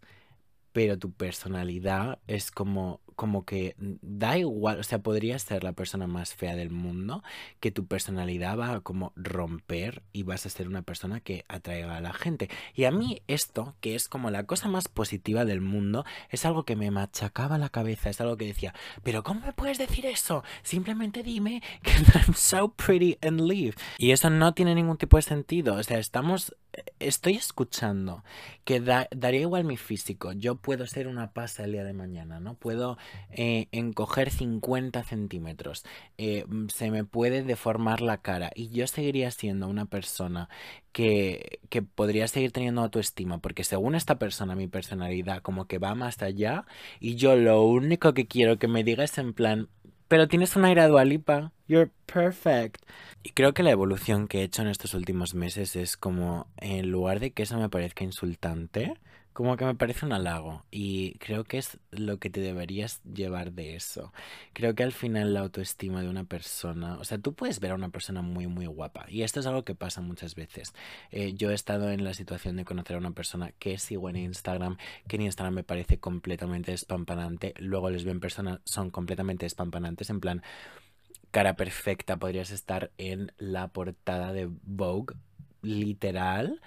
pero 0.73 0.99
tu 0.99 1.13
personalidad 1.13 2.21
es 2.27 2.51
como 2.51 3.01
como 3.19 3.45
que 3.45 3.75
da 3.77 4.39
igual, 4.39 4.79
o 4.79 4.85
sea, 4.85 5.01
podrías 5.01 5.43
ser 5.43 5.65
la 5.65 5.73
persona 5.73 6.07
más 6.07 6.35
fea 6.35 6.55
del 6.55 6.71
mundo, 6.71 7.25
que 7.59 7.73
tu 7.73 7.85
personalidad 7.85 8.57
va 8.57 8.73
a 8.73 8.81
como 8.81 9.13
romper 9.17 10.05
y 10.13 10.23
vas 10.23 10.47
a 10.47 10.51
ser 10.51 10.69
una 10.69 10.83
persona 10.83 11.19
que 11.19 11.45
atraiga 11.49 11.97
a 11.97 12.01
la 12.01 12.13
gente. 12.13 12.49
Y 12.75 12.85
a 12.85 12.93
mí 12.93 13.21
esto, 13.27 13.75
que 13.81 13.97
es 13.97 14.09
como 14.09 14.31
la 14.31 14.45
cosa 14.45 14.69
más 14.69 14.87
positiva 14.87 15.45
del 15.45 15.61
mundo, 15.61 16.05
es 16.31 16.47
algo 16.47 16.63
que 16.63 16.77
me 16.77 16.93
machacaba 16.93 17.59
la 17.59 17.71
cabeza, 17.71 18.09
es 18.09 18.21
algo 18.21 18.37
que 18.37 18.47
decía, 18.47 18.73
pero 19.03 19.25
¿cómo 19.25 19.41
me 19.41 19.53
puedes 19.53 19.79
decir 19.79 20.07
eso? 20.07 20.45
Simplemente 20.63 21.25
dime 21.25 21.61
que 21.83 21.91
I'm 22.15 22.35
so 22.35 22.69
pretty 22.69 23.19
and 23.21 23.41
leave. 23.41 23.75
Y 23.99 24.13
eso 24.13 24.31
no 24.31 24.55
tiene 24.55 24.77
ningún 24.77 24.97
tipo 24.97 25.17
de 25.17 25.23
sentido, 25.23 25.75
o 25.75 25.83
sea, 25.83 25.99
estamos 25.99 26.55
estoy 26.99 27.35
escuchando 27.37 28.25
que 28.65 28.81
daría 28.81 29.41
igual 29.41 29.65
mi 29.65 29.77
físico. 29.77 30.33
Yo 30.33 30.57
puedo 30.57 30.87
ser 30.87 31.09
una 31.09 31.33
pasa 31.33 31.65
el 31.65 31.73
día 31.73 31.85
de 31.85 31.93
mañana, 31.93 32.41
¿no? 32.41 32.55
Puedo 32.55 32.99
eh, 33.31 33.69
encoger 33.73 34.31
50 34.31 35.03
centímetros. 35.05 35.85
Eh, 36.19 36.45
se 36.69 36.91
me 36.91 37.05
puede 37.05 37.43
deformar 37.43 38.01
la 38.01 38.19
cara. 38.19 38.51
Y 38.55 38.69
yo 38.69 38.87
seguiría 38.87 39.31
siendo 39.31 39.69
una 39.69 39.87
persona 39.87 40.49
que, 40.93 41.61
que 41.71 41.83
podría 41.83 42.29
seguir 42.29 42.53
teniendo 42.53 42.83
autoestima. 42.83 43.39
Porque 43.39 43.65
según 43.65 43.95
esta 43.95 44.19
persona, 44.19 44.55
mi 44.55 44.67
personalidad 44.67 45.43
como 45.43 45.67
que 45.67 45.79
va 45.79 45.95
más 45.95 46.21
allá. 46.23 46.67
Y 47.01 47.17
yo 47.17 47.37
lo 47.37 47.63
único 47.63 48.15
que 48.15 48.27
quiero 48.27 48.59
que 48.59 48.69
me 48.69 48.85
diga 48.85 49.05
es 49.05 49.17
en 49.19 49.33
plan, 49.33 49.69
pero 50.09 50.29
tienes 50.29 50.57
una 50.57 50.69
aire 50.69 50.87
dualipa. 50.87 51.53
You're 51.69 51.91
perfect. 52.07 52.83
Y 53.23 53.31
creo 53.31 53.53
que 53.53 53.63
la 53.63 53.71
evolución 53.71 54.27
que 54.27 54.41
he 54.41 54.45
hecho 54.45 54.63
en 54.63 54.69
estos 54.69 54.95
últimos 54.95 55.35
meses 55.35 55.77
es 55.77 55.97
como, 55.97 56.49
en 56.57 56.91
lugar 56.91 57.21
de 57.21 57.31
que 57.33 57.43
eso 57.43 57.59
me 57.59 57.69
parezca 57.69 58.05
insultante, 58.05 58.95
como 59.39 59.57
que 59.57 59.65
me 59.65 59.77
parece 59.77 60.05
un 60.05 60.13
halago 60.13 60.65
y 60.69 61.17
creo 61.19 61.45
que 61.45 61.59
es 61.59 61.79
lo 61.93 62.19
que 62.19 62.29
te 62.29 62.41
deberías 62.41 63.01
llevar 63.05 63.53
de 63.53 63.77
eso. 63.77 64.13
Creo 64.53 64.75
que 64.75 64.83
al 64.83 64.91
final 64.91 65.33
la 65.33 65.39
autoestima 65.39 66.03
de 66.03 66.09
una 66.09 66.25
persona, 66.25 66.99
o 66.99 67.05
sea, 67.05 67.19
tú 67.19 67.35
puedes 67.35 67.61
ver 67.61 67.71
a 67.71 67.77
una 67.77 67.91
persona 67.91 68.21
muy, 68.21 68.49
muy 68.49 68.67
guapa 68.67 69.07
y 69.09 69.23
esto 69.23 69.39
es 69.39 69.47
algo 69.47 69.65
que 69.65 69.77
pasa 69.77 70.01
muchas 70.01 70.35
veces. 70.35 70.75
Eh, 71.13 71.35
yo 71.35 71.53
he 71.53 71.55
estado 71.55 71.93
en 71.93 72.03
la 72.03 72.15
situación 72.15 72.57
de 72.57 72.65
conocer 72.65 72.97
a 72.97 72.99
una 72.99 73.13
persona 73.13 73.53
que 73.61 73.79
sigo 73.79 74.11
en 74.11 74.17
Instagram, 74.17 74.77
que 75.07 75.15
en 75.15 75.23
Instagram 75.23 75.55
me 75.55 75.63
parece 75.63 76.01
completamente 76.01 76.73
espampanante, 76.73 77.55
luego 77.59 77.91
les 77.91 78.03
veo 78.03 78.15
en 78.15 78.21
persona, 78.21 78.61
son 78.65 78.91
completamente 78.91 79.47
espampanantes, 79.47 80.11
en 80.11 80.19
plan 80.19 80.43
cara 81.31 81.55
perfecta, 81.55 82.17
podrías 82.17 82.51
estar 82.51 82.91
en 82.99 83.31
la 83.39 83.69
portada 83.69 84.33
de 84.33 84.51
Vogue, 84.65 85.15
literal 85.63 86.61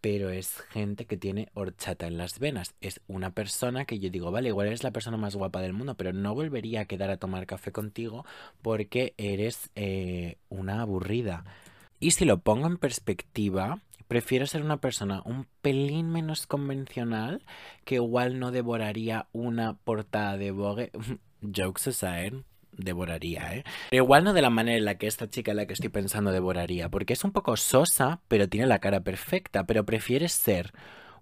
pero 0.00 0.30
es 0.30 0.60
gente 0.70 1.06
que 1.06 1.16
tiene 1.16 1.48
horchata 1.54 2.06
en 2.06 2.16
las 2.16 2.38
venas. 2.38 2.74
Es 2.80 3.00
una 3.06 3.30
persona 3.34 3.84
que 3.84 3.98
yo 3.98 4.10
digo, 4.10 4.30
vale, 4.30 4.48
igual 4.48 4.68
eres 4.68 4.82
la 4.82 4.92
persona 4.92 5.16
más 5.16 5.36
guapa 5.36 5.60
del 5.60 5.72
mundo, 5.72 5.96
pero 5.96 6.12
no 6.12 6.34
volvería 6.34 6.82
a 6.82 6.84
quedar 6.86 7.10
a 7.10 7.18
tomar 7.18 7.46
café 7.46 7.72
contigo 7.72 8.24
porque 8.62 9.14
eres 9.18 9.70
eh, 9.74 10.36
una 10.48 10.82
aburrida. 10.82 11.44
Y 11.98 12.12
si 12.12 12.24
lo 12.24 12.40
pongo 12.40 12.66
en 12.66 12.78
perspectiva, 12.78 13.82
prefiero 14.08 14.46
ser 14.46 14.62
una 14.62 14.78
persona 14.78 15.22
un 15.24 15.46
pelín 15.60 16.10
menos 16.10 16.46
convencional 16.46 17.44
que 17.84 17.96
igual 17.96 18.38
no 18.38 18.50
devoraría 18.50 19.28
una 19.32 19.74
portada 19.74 20.36
de 20.36 20.50
Vogue. 20.50 20.90
Jokes 21.42 21.90
aside, 21.90 22.42
devoraría, 22.72 23.54
¿eh? 23.54 23.64
Pero 23.90 24.04
igual 24.04 24.24
no 24.24 24.32
de 24.32 24.42
la 24.42 24.50
manera 24.50 24.78
en 24.78 24.84
la 24.84 24.96
que 24.96 25.06
esta 25.06 25.28
chica 25.28 25.50
en 25.50 25.58
la 25.58 25.66
que 25.66 25.72
estoy 25.72 25.90
pensando 25.90 26.32
devoraría, 26.32 26.88
porque 26.88 27.12
es 27.12 27.24
un 27.24 27.32
poco 27.32 27.56
sosa, 27.56 28.20
pero 28.28 28.48
tiene 28.48 28.66
la 28.66 28.78
cara 28.78 29.00
perfecta, 29.00 29.64
pero 29.64 29.84
prefieres 29.84 30.32
ser 30.32 30.72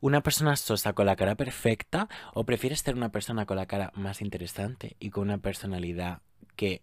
una 0.00 0.22
persona 0.22 0.56
sosa 0.56 0.92
con 0.92 1.06
la 1.06 1.16
cara 1.16 1.34
perfecta 1.34 2.08
o 2.34 2.44
prefieres 2.44 2.80
ser 2.80 2.94
una 2.94 3.10
persona 3.10 3.46
con 3.46 3.56
la 3.56 3.66
cara 3.66 3.92
más 3.94 4.22
interesante 4.22 4.96
y 5.00 5.10
con 5.10 5.24
una 5.24 5.38
personalidad 5.38 6.22
que 6.56 6.82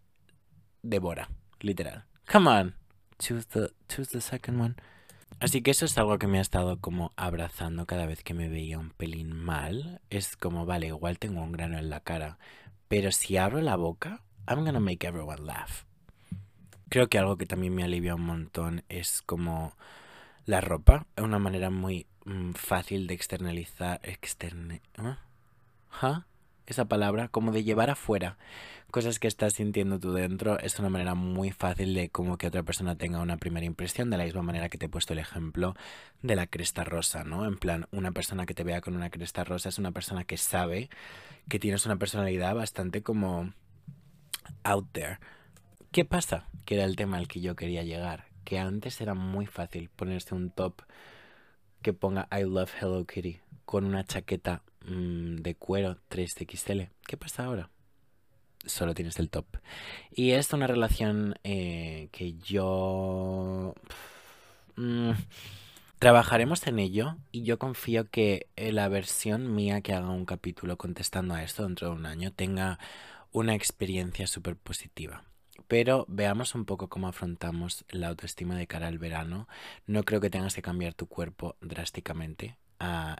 devora, 0.81 1.29
literal. 1.59 2.05
Come 2.31 2.49
on, 2.49 2.75
choose 3.19 3.47
the, 3.47 3.71
choose 3.87 4.11
the 4.11 4.21
second 4.21 4.59
one. 4.59 4.75
Así 5.39 5.61
que 5.61 5.71
eso 5.71 5.85
es 5.85 5.97
algo 5.97 6.17
que 6.17 6.27
me 6.27 6.37
ha 6.37 6.41
estado 6.41 6.79
como 6.79 7.11
abrazando 7.17 7.85
cada 7.85 8.05
vez 8.05 8.23
que 8.23 8.33
me 8.33 8.47
veía 8.47 8.79
un 8.79 8.91
pelín 8.91 9.33
mal. 9.35 10.01
Es 10.09 10.37
como, 10.37 10.65
vale, 10.65 10.87
igual 10.87 11.19
tengo 11.19 11.41
un 11.41 11.51
grano 11.51 11.77
en 11.77 11.89
la 11.89 11.99
cara, 11.99 12.37
pero 12.87 13.11
si 13.11 13.37
abro 13.37 13.61
la 13.61 13.75
boca, 13.75 14.21
I'm 14.47 14.63
gonna 14.63 14.79
make 14.79 15.05
everyone 15.07 15.45
laugh. 15.45 15.85
Creo 16.89 17.07
que 17.07 17.17
algo 17.17 17.37
que 17.37 17.45
también 17.45 17.73
me 17.73 17.83
alivia 17.83 18.15
un 18.15 18.25
montón 18.25 18.83
es 18.89 19.21
como 19.25 19.75
la 20.45 20.61
ropa. 20.61 21.07
Es 21.15 21.23
una 21.23 21.39
manera 21.39 21.69
muy 21.69 22.05
mm, 22.25 22.51
fácil 22.51 23.07
de 23.07 23.15
externalizar. 23.15 23.99
Externe. 24.03 24.81
¿eh? 24.97 25.15
esa 26.67 26.85
palabra, 26.85 27.27
como 27.27 27.51
de 27.51 27.63
llevar 27.63 27.89
afuera 27.89 28.37
cosas 28.91 29.19
que 29.19 29.27
estás 29.27 29.53
sintiendo 29.53 29.99
tú 29.99 30.13
dentro, 30.13 30.57
es 30.59 30.79
una 30.79 30.87
manera 30.87 31.15
muy 31.15 31.51
fácil 31.51 31.93
de 31.93 32.09
como 32.09 32.37
que 32.37 32.47
otra 32.47 32.63
persona 32.63 32.95
tenga 32.95 33.19
una 33.19 33.35
primera 33.35 33.65
impresión, 33.65 34.09
de 34.09 34.17
la 34.17 34.23
misma 34.23 34.41
manera 34.41 34.69
que 34.69 34.77
te 34.77 34.85
he 34.85 34.89
puesto 34.89 35.11
el 35.11 35.19
ejemplo 35.19 35.75
de 36.21 36.35
la 36.37 36.47
cresta 36.47 36.85
rosa, 36.85 37.25
¿no? 37.25 37.45
En 37.45 37.57
plan, 37.57 37.87
una 37.91 38.13
persona 38.13 38.45
que 38.45 38.53
te 38.53 38.63
vea 38.63 38.79
con 38.79 38.95
una 38.95 39.09
cresta 39.09 39.43
rosa 39.43 39.67
es 39.67 39.79
una 39.79 39.91
persona 39.91 40.23
que 40.23 40.37
sabe 40.37 40.89
que 41.49 41.59
tienes 41.59 41.85
una 41.85 41.97
personalidad 41.97 42.55
bastante 42.55 43.03
como 43.03 43.51
out 44.63 44.87
there. 44.91 45.19
¿Qué 45.91 46.05
pasa? 46.05 46.47
Que 46.65 46.75
era 46.75 46.85
el 46.85 46.95
tema 46.95 47.17
al 47.17 47.27
que 47.27 47.41
yo 47.41 47.55
quería 47.55 47.83
llegar, 47.83 48.25
que 48.43 48.59
antes 48.59 48.99
era 49.01 49.13
muy 49.13 49.45
fácil 49.45 49.89
ponerse 49.89 50.35
un 50.35 50.49
top 50.49 50.81
que 51.81 51.93
ponga 51.93 52.27
I 52.31 52.43
love 52.43 52.71
Hello 52.81 53.05
Kitty 53.05 53.39
con 53.65 53.85
una 53.85 54.03
chaqueta 54.03 54.63
mm, 54.85 55.37
de 55.37 55.55
cuero 55.55 55.97
3XL. 56.09 56.89
¿Qué 57.07 57.17
pasa 57.17 57.45
ahora? 57.45 57.69
Solo 58.65 58.93
tienes 58.93 59.19
el 59.19 59.29
top. 59.29 59.45
Y 60.11 60.31
es 60.31 60.51
una 60.53 60.67
relación 60.67 61.35
eh, 61.43 62.09
que 62.11 62.33
yo... 62.33 63.75
Mm, 64.75 65.11
trabajaremos 65.99 66.67
en 66.67 66.79
ello 66.79 67.17
y 67.31 67.43
yo 67.43 67.57
confío 67.57 68.09
que 68.09 68.47
la 68.55 68.87
versión 68.89 69.55
mía 69.55 69.81
que 69.81 69.93
haga 69.93 70.09
un 70.09 70.25
capítulo 70.25 70.77
contestando 70.77 71.33
a 71.33 71.43
esto 71.43 71.63
dentro 71.63 71.89
de 71.89 71.95
un 71.95 72.05
año 72.05 72.31
tenga 72.31 72.79
una 73.35 73.53
experiencia 73.53 74.27
súper 74.27 74.55
positiva. 74.55 75.25
Pero 75.67 76.05
veamos 76.07 76.55
un 76.55 76.63
poco 76.63 76.87
cómo 76.87 77.09
afrontamos 77.09 77.83
la 77.89 78.07
autoestima 78.07 78.55
de 78.55 78.65
cara 78.65 78.87
al 78.87 78.97
verano. 78.97 79.49
No 79.87 80.03
creo 80.03 80.21
que 80.21 80.29
tengas 80.29 80.55
que 80.55 80.61
cambiar 80.61 80.93
tu 80.93 81.07
cuerpo 81.07 81.57
drásticamente. 81.59 82.57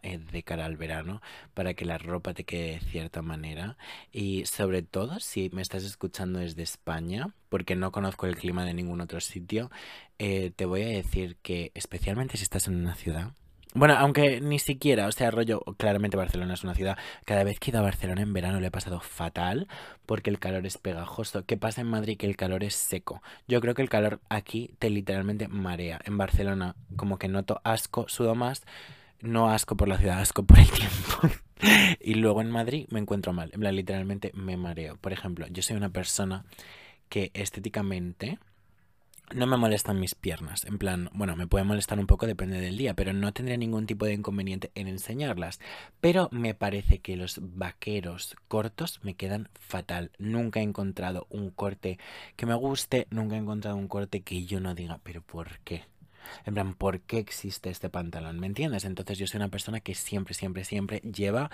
Eh, 0.04 0.20
de 0.20 0.44
cara 0.44 0.66
al 0.66 0.76
verano 0.76 1.22
para 1.54 1.74
que 1.74 1.86
la 1.86 1.98
ropa 1.98 2.34
te 2.34 2.44
quede 2.44 2.74
de 2.74 2.80
cierta 2.82 3.22
manera 3.22 3.78
y 4.12 4.46
sobre 4.46 4.84
todo 4.84 5.22
si 5.22 5.50
me 5.54 5.62
estás 5.62 5.86
escuchando 5.86 6.40
desde 6.40 6.62
España 6.62 7.34
porque 7.48 7.78
no 7.78 7.94
conozco 7.94 8.28
el 8.28 8.36
clima 8.36 8.66
de 8.66 8.74
ningún 8.74 9.00
otro 9.00 9.22
sitio 9.22 9.72
eh, 10.20 10.52
te 10.54 10.66
voy 10.66 10.84
a 10.84 10.88
decir 10.88 11.38
que 11.42 11.72
especialmente 11.74 12.36
si 12.36 12.44
estás 12.44 12.68
en 12.68 12.76
una 12.76 12.96
ciudad 12.96 13.32
bueno, 13.76 13.96
aunque 13.98 14.40
ni 14.40 14.58
siquiera, 14.58 15.08
o 15.08 15.12
sea, 15.12 15.32
rollo, 15.32 15.62
claramente 15.78 16.16
Barcelona 16.16 16.54
es 16.54 16.64
una 16.64 16.74
ciudad. 16.76 16.98
Cada 17.26 17.44
vez 17.44 17.60
que 17.60 17.70
he 17.70 17.72
ido 17.72 17.80
a 17.80 17.84
Barcelona 17.84 18.22
en 18.22 18.32
verano 18.32 18.62
le 18.62 18.68
he 18.68 18.72
pasado 18.72 19.02
fatal 19.02 19.68
porque 20.06 20.30
el 20.30 20.40
calor 20.40 20.66
es 20.66 20.78
pegajoso. 20.78 21.46
¿Qué 21.46 21.58
pasa 21.58 21.82
en 21.82 21.88
Madrid? 21.88 22.18
Que 22.18 22.26
el 22.26 22.38
calor 22.38 22.64
es 22.64 22.74
seco. 22.74 23.22
Yo 23.50 23.60
creo 23.60 23.76
que 23.76 23.82
el 23.82 23.90
calor 23.90 24.22
aquí 24.30 24.74
te 24.80 24.90
literalmente 24.90 25.50
marea. 25.50 26.00
En 26.06 26.18
Barcelona, 26.18 26.76
como 26.96 27.18
que 27.18 27.28
noto 27.28 27.60
asco, 27.66 28.08
sudo 28.08 28.34
más. 28.34 28.64
No 29.20 29.50
asco 29.50 29.76
por 29.76 29.90
la 29.90 29.98
ciudad, 29.98 30.20
asco 30.22 30.44
por 30.44 30.60
el 30.60 30.70
tiempo. 30.72 31.30
y 32.00 32.14
luego 32.14 32.42
en 32.42 32.52
Madrid 32.52 32.88
me 32.92 33.00
encuentro 33.00 33.34
mal. 33.34 33.52
En 33.54 33.60
plan, 33.60 33.76
literalmente 33.76 34.32
me 34.34 34.56
mareo. 34.56 34.96
Por 34.98 35.12
ejemplo, 35.12 35.48
yo 35.48 35.62
soy 35.62 35.76
una 35.76 35.90
persona 35.90 36.46
que 37.10 37.32
estéticamente 37.34 38.40
no 39.34 39.48
me 39.48 39.58
molestan 39.58 40.00
mis 40.00 40.16
piernas. 40.16 40.66
En 40.66 40.78
plan, 40.78 41.10
bueno, 41.14 41.36
me 41.36 41.48
puede 41.48 41.64
molestar 41.64 42.00
un 42.00 42.08
poco, 42.08 42.28
depende 42.28 42.60
del 42.60 42.78
día, 42.78 42.94
pero 42.94 43.14
no 43.14 43.34
tendría 43.34 43.58
ningún 43.58 43.86
tipo 43.86 44.06
de 44.06 44.14
inconveniente 44.14 44.72
en 44.76 44.88
enseñarlas. 44.88 45.60
Pero 46.02 46.30
me 46.32 46.54
parece 46.54 47.00
que 47.00 47.16
los 47.18 47.40
vaqueros 47.42 48.36
cortos 48.48 49.00
me 49.04 49.16
quedan 49.16 49.50
fatal. 49.60 50.12
Nunca 50.18 50.60
he 50.60 50.64
encontrado 50.64 51.28
un 51.30 51.50
corte 51.50 52.00
que 52.36 52.46
me 52.46 52.56
guste, 52.56 53.08
nunca 53.10 53.36
he 53.36 53.40
encontrado 53.40 53.78
un 53.78 53.88
corte 53.88 54.22
que 54.22 54.46
yo 54.46 54.60
no 54.60 54.76
diga, 54.76 55.00
pero 55.04 55.22
¿por 55.22 55.60
qué? 55.60 55.84
En 56.46 56.54
plan, 56.54 56.74
¿por 56.74 57.02
qué 57.02 57.20
existe 57.20 57.70
este 57.70 57.90
pantalón? 57.90 58.40
¿Me 58.40 58.48
entiendes? 58.48 58.86
Entonces 58.86 59.18
yo 59.18 59.28
soy 59.28 59.38
una 59.38 59.50
persona 59.50 59.80
que 59.80 59.96
siempre, 59.96 60.34
siempre, 60.34 60.64
siempre 60.64 61.00
lleva 61.00 61.52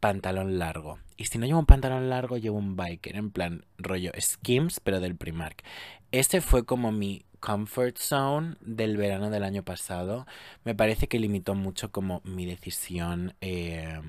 pantalón 0.00 0.58
largo. 0.58 0.98
Y 1.16 1.26
si 1.26 1.38
no 1.38 1.46
llevo 1.46 1.60
un 1.60 1.66
pantalón 1.66 2.10
largo, 2.10 2.36
llevo 2.36 2.58
un 2.58 2.76
biker, 2.76 3.16
en 3.16 3.30
plan 3.30 3.64
rollo 3.78 4.10
Skims, 4.18 4.80
pero 4.80 5.00
del 5.00 5.16
Primark. 5.16 5.62
Este 6.10 6.40
fue 6.40 6.64
como 6.64 6.90
mi 6.92 7.24
comfort 7.40 7.96
zone 7.98 8.56
del 8.60 8.96
verano 8.96 9.30
del 9.30 9.44
año 9.44 9.62
pasado. 9.62 10.26
Me 10.64 10.74
parece 10.74 11.08
que 11.08 11.18
limitó 11.18 11.54
mucho 11.54 11.90
como 11.90 12.20
mi 12.24 12.46
decisión. 12.46 13.34
Eh, 13.40 14.00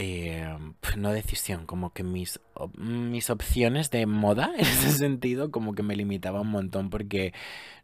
eh, 0.00 0.56
no 0.96 1.12
decisión, 1.12 1.66
como 1.66 1.92
que 1.92 2.04
mis, 2.04 2.40
mis 2.76 3.30
opciones 3.30 3.90
de 3.90 4.06
moda 4.06 4.52
en 4.56 4.60
ese 4.60 4.92
sentido 4.92 5.50
como 5.50 5.74
que 5.74 5.82
me 5.82 5.96
limitaba 5.96 6.40
un 6.40 6.50
montón 6.50 6.88
porque 6.88 7.34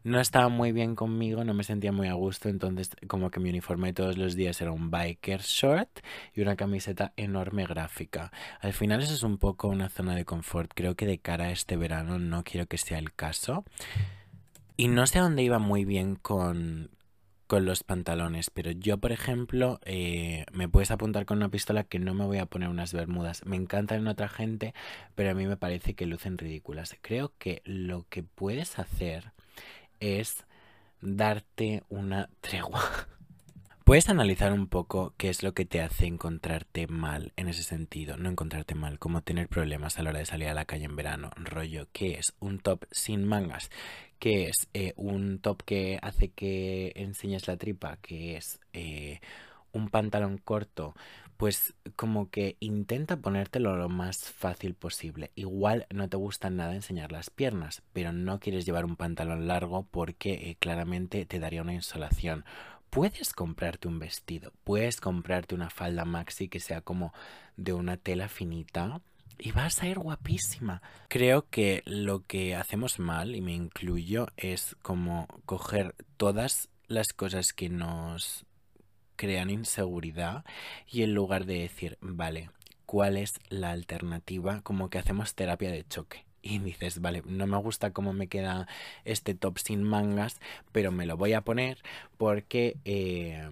no 0.05 0.21
estaba 0.21 0.47
muy 0.47 0.71
bien 0.71 0.95
conmigo, 0.95 1.43
no 1.43 1.53
me 1.53 1.65
sentía 1.65 1.91
muy 1.91 2.07
a 2.07 2.13
gusto, 2.13 2.47
entonces 2.47 2.91
como 3.07 3.31
que 3.31 3.41
mi 3.41 3.49
uniforme 3.49 3.91
todos 3.91 4.17
los 4.17 4.35
días 4.35 4.61
era 4.61 4.71
un 4.71 4.91
biker 4.91 5.41
short 5.41 5.89
y 6.33 6.41
una 6.41 6.55
camiseta 6.55 7.11
enorme 7.17 7.65
gráfica. 7.65 8.31
Al 8.61 8.71
final 8.71 9.01
eso 9.03 9.13
es 9.13 9.23
un 9.23 9.37
poco 9.37 9.67
una 9.67 9.89
zona 9.89 10.15
de 10.15 10.23
confort, 10.23 10.71
creo 10.73 10.95
que 10.95 11.05
de 11.05 11.17
cara 11.17 11.45
a 11.45 11.51
este 11.51 11.75
verano 11.75 12.17
no 12.17 12.45
quiero 12.45 12.65
que 12.65 12.77
sea 12.77 12.97
el 12.97 13.13
caso. 13.13 13.65
Y 14.77 14.87
no 14.87 15.05
sé 15.05 15.19
a 15.19 15.23
dónde 15.23 15.43
iba 15.43 15.59
muy 15.59 15.83
bien 15.83 16.15
con, 16.15 16.91
con 17.47 17.65
los 17.65 17.83
pantalones, 17.83 18.49
pero 18.49 18.71
yo, 18.71 18.97
por 18.97 19.11
ejemplo, 19.11 19.79
eh, 19.85 20.45
me 20.51 20.67
puedes 20.67 20.91
apuntar 20.91 21.25
con 21.25 21.37
una 21.37 21.49
pistola 21.49 21.83
que 21.83 21.99
no 21.99 22.13
me 22.13 22.25
voy 22.25 22.39
a 22.39 22.45
poner 22.45 22.69
unas 22.69 22.93
bermudas. 22.93 23.45
Me 23.45 23.55
encantan 23.55 23.99
en 23.99 24.07
otra 24.07 24.27
gente, 24.29 24.73
pero 25.15 25.31
a 25.31 25.33
mí 25.33 25.45
me 25.45 25.57
parece 25.57 25.93
que 25.93 26.05
lucen 26.05 26.37
ridículas. 26.37 26.95
Creo 27.01 27.33
que 27.37 27.61
lo 27.65 28.05
que 28.09 28.23
puedes 28.23 28.79
hacer 28.79 29.31
es 29.99 30.45
darte 31.01 31.83
una 31.89 32.29
tregua. 32.41 32.81
Puedes 33.85 34.09
analizar 34.09 34.51
un 34.51 34.65
poco 34.65 35.13
qué 35.15 35.29
es 35.29 35.43
lo 35.43 35.53
que 35.53 35.63
te 35.63 35.79
hace 35.79 36.07
encontrarte 36.07 36.87
mal 36.87 37.33
en 37.35 37.49
ese 37.49 37.61
sentido, 37.61 38.17
no 38.17 38.31
encontrarte 38.31 38.73
mal, 38.73 38.97
como 38.97 39.21
tener 39.21 39.47
problemas 39.47 39.99
a 39.99 40.01
la 40.01 40.09
hora 40.09 40.17
de 40.17 40.25
salir 40.25 40.47
a 40.47 40.55
la 40.55 40.65
calle 40.65 40.85
en 40.85 40.95
verano, 40.95 41.29
rollo, 41.35 41.87
¿qué 41.93 42.17
es? 42.17 42.33
Un 42.39 42.57
top 42.57 42.85
sin 42.89 43.23
mangas, 43.23 43.69
¿qué 44.19 44.47
es? 44.47 44.67
Eh, 44.73 44.93
un 44.95 45.39
top 45.39 45.63
que 45.63 45.99
hace 46.01 46.29
que 46.29 46.93
enseñes 46.95 47.47
la 47.47 47.57
tripa, 47.57 47.97
¿qué 48.01 48.37
es? 48.37 48.59
Eh, 48.73 49.19
un 49.71 49.89
pantalón 49.89 50.37
corto, 50.37 50.95
pues 51.37 51.73
como 51.95 52.29
que 52.29 52.55
intenta 52.59 53.17
ponértelo 53.17 53.75
lo 53.75 53.89
más 53.89 54.17
fácil 54.31 54.73
posible. 54.73 55.31
Igual 55.35 55.85
no 55.93 56.07
te 56.07 56.17
gusta 56.17 56.49
nada 56.49 56.75
enseñar 56.75 57.11
las 57.11 57.29
piernas, 57.29 57.83
pero 57.93 58.13
no 58.13 58.39
quieres 58.39 58.65
llevar 58.65 58.85
un 58.85 58.95
pantalón 58.95 59.47
largo 59.47 59.83
porque 59.91 60.33
eh, 60.33 60.57
claramente 60.59 61.25
te 61.25 61.39
daría 61.39 61.61
una 61.61 61.73
insolación 61.73 62.45
puedes 62.95 63.33
comprarte 63.33 63.89
un 63.89 63.99
vestido, 63.99 64.53
puedes 64.63 65.01
comprarte 65.01 65.53
una 65.53 65.69
falda 65.69 66.05
maxi 66.05 66.47
que 66.47 66.61
sea 66.61 66.79
como 66.79 67.13
de 67.57 67.73
una 67.73 67.97
tela 67.97 68.29
finita 68.29 69.01
y 69.39 69.51
vas 69.51 69.81
a 69.81 69.87
ir 69.87 69.99
guapísima. 69.99 70.81
Creo 71.07 71.49
que 71.49 71.83
lo 71.85 72.25
que 72.25 72.55
hacemos 72.55 72.99
mal, 72.99 73.35
y 73.35 73.41
me 73.41 73.53
incluyo, 73.53 74.27
es 74.37 74.75
como 74.81 75.27
coger 75.45 75.95
todas 76.17 76.69
las 76.87 77.07
cosas 77.13 77.53
que 77.53 77.69
nos 77.69 78.45
crean 79.15 79.49
inseguridad 79.49 80.43
y 80.87 81.03
en 81.03 81.13
lugar 81.13 81.45
de 81.45 81.59
decir, 81.59 81.97
vale, 82.01 82.49
¿cuál 82.85 83.17
es 83.17 83.31
la 83.49 83.71
alternativa? 83.71 84.61
Como 84.61 84.89
que 84.89 84.99
hacemos 84.99 85.35
terapia 85.35 85.71
de 85.71 85.87
choque 85.87 86.25
y 86.41 86.59
dices, 86.59 87.01
vale, 87.01 87.23
no 87.25 87.47
me 87.47 87.57
gusta 87.57 87.91
cómo 87.91 88.13
me 88.13 88.27
queda 88.27 88.67
este 89.03 89.33
top 89.33 89.57
sin 89.57 89.83
mangas, 89.83 90.39
pero 90.71 90.91
me 90.91 91.05
lo 91.05 91.17
voy 91.17 91.33
a 91.33 91.41
poner 91.41 91.79
porque... 92.17 92.77
Eh, 92.85 93.49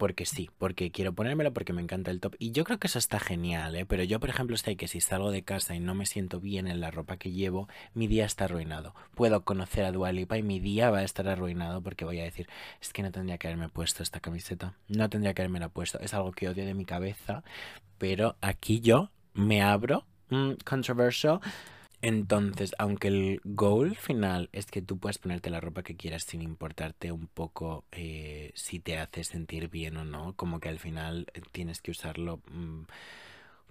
porque 0.00 0.24
sí, 0.24 0.48
porque 0.56 0.90
quiero 0.90 1.12
ponérmelo, 1.12 1.52
porque 1.52 1.74
me 1.74 1.82
encanta 1.82 2.10
el 2.10 2.20
top. 2.20 2.34
Y 2.38 2.52
yo 2.52 2.64
creo 2.64 2.78
que 2.78 2.86
eso 2.86 2.98
está 2.98 3.20
genial, 3.20 3.76
¿eh? 3.76 3.84
Pero 3.84 4.02
yo, 4.02 4.18
por 4.18 4.30
ejemplo, 4.30 4.56
sé 4.56 4.74
que 4.74 4.88
si 4.88 5.02
salgo 5.02 5.30
de 5.30 5.42
casa 5.42 5.74
y 5.74 5.80
no 5.80 5.94
me 5.94 6.06
siento 6.06 6.40
bien 6.40 6.68
en 6.68 6.80
la 6.80 6.90
ropa 6.90 7.18
que 7.18 7.32
llevo, 7.32 7.68
mi 7.92 8.06
día 8.06 8.24
está 8.24 8.46
arruinado. 8.46 8.94
Puedo 9.14 9.44
conocer 9.44 9.84
a 9.84 9.92
Dualipa 9.92 10.38
y 10.38 10.42
mi 10.42 10.58
día 10.58 10.88
va 10.90 11.00
a 11.00 11.02
estar 11.02 11.28
arruinado 11.28 11.82
porque 11.82 12.06
voy 12.06 12.18
a 12.18 12.24
decir, 12.24 12.48
es 12.80 12.94
que 12.94 13.02
no 13.02 13.12
tendría 13.12 13.36
que 13.36 13.48
haberme 13.48 13.68
puesto 13.68 14.02
esta 14.02 14.20
camiseta. 14.20 14.72
No 14.88 15.10
tendría 15.10 15.34
que 15.34 15.42
haberme 15.42 15.60
la 15.60 15.68
puesto. 15.68 16.00
Es 16.00 16.14
algo 16.14 16.32
que 16.32 16.48
odio 16.48 16.64
de 16.64 16.72
mi 16.72 16.86
cabeza. 16.86 17.44
Pero 17.98 18.36
aquí 18.40 18.80
yo 18.80 19.10
me 19.34 19.60
abro. 19.60 20.06
Mm, 20.30 20.52
controversial 20.64 21.40
entonces, 22.02 22.74
aunque 22.78 23.08
el 23.08 23.40
goal 23.44 23.94
final 23.94 24.48
es 24.52 24.66
que 24.66 24.80
tú 24.80 24.98
puedas 24.98 25.18
ponerte 25.18 25.50
la 25.50 25.60
ropa 25.60 25.82
que 25.82 25.96
quieras 25.96 26.24
sin 26.24 26.40
importarte 26.40 27.12
un 27.12 27.26
poco 27.26 27.84
eh, 27.92 28.52
si 28.54 28.80
te 28.80 28.98
hace 28.98 29.22
sentir 29.22 29.68
bien 29.68 29.98
o 29.98 30.04
no, 30.04 30.34
como 30.34 30.60
que 30.60 30.70
al 30.70 30.78
final 30.78 31.26
eh, 31.34 31.42
tienes 31.52 31.82
que 31.82 31.90
usarlo. 31.90 32.40
Mm, 32.50 32.84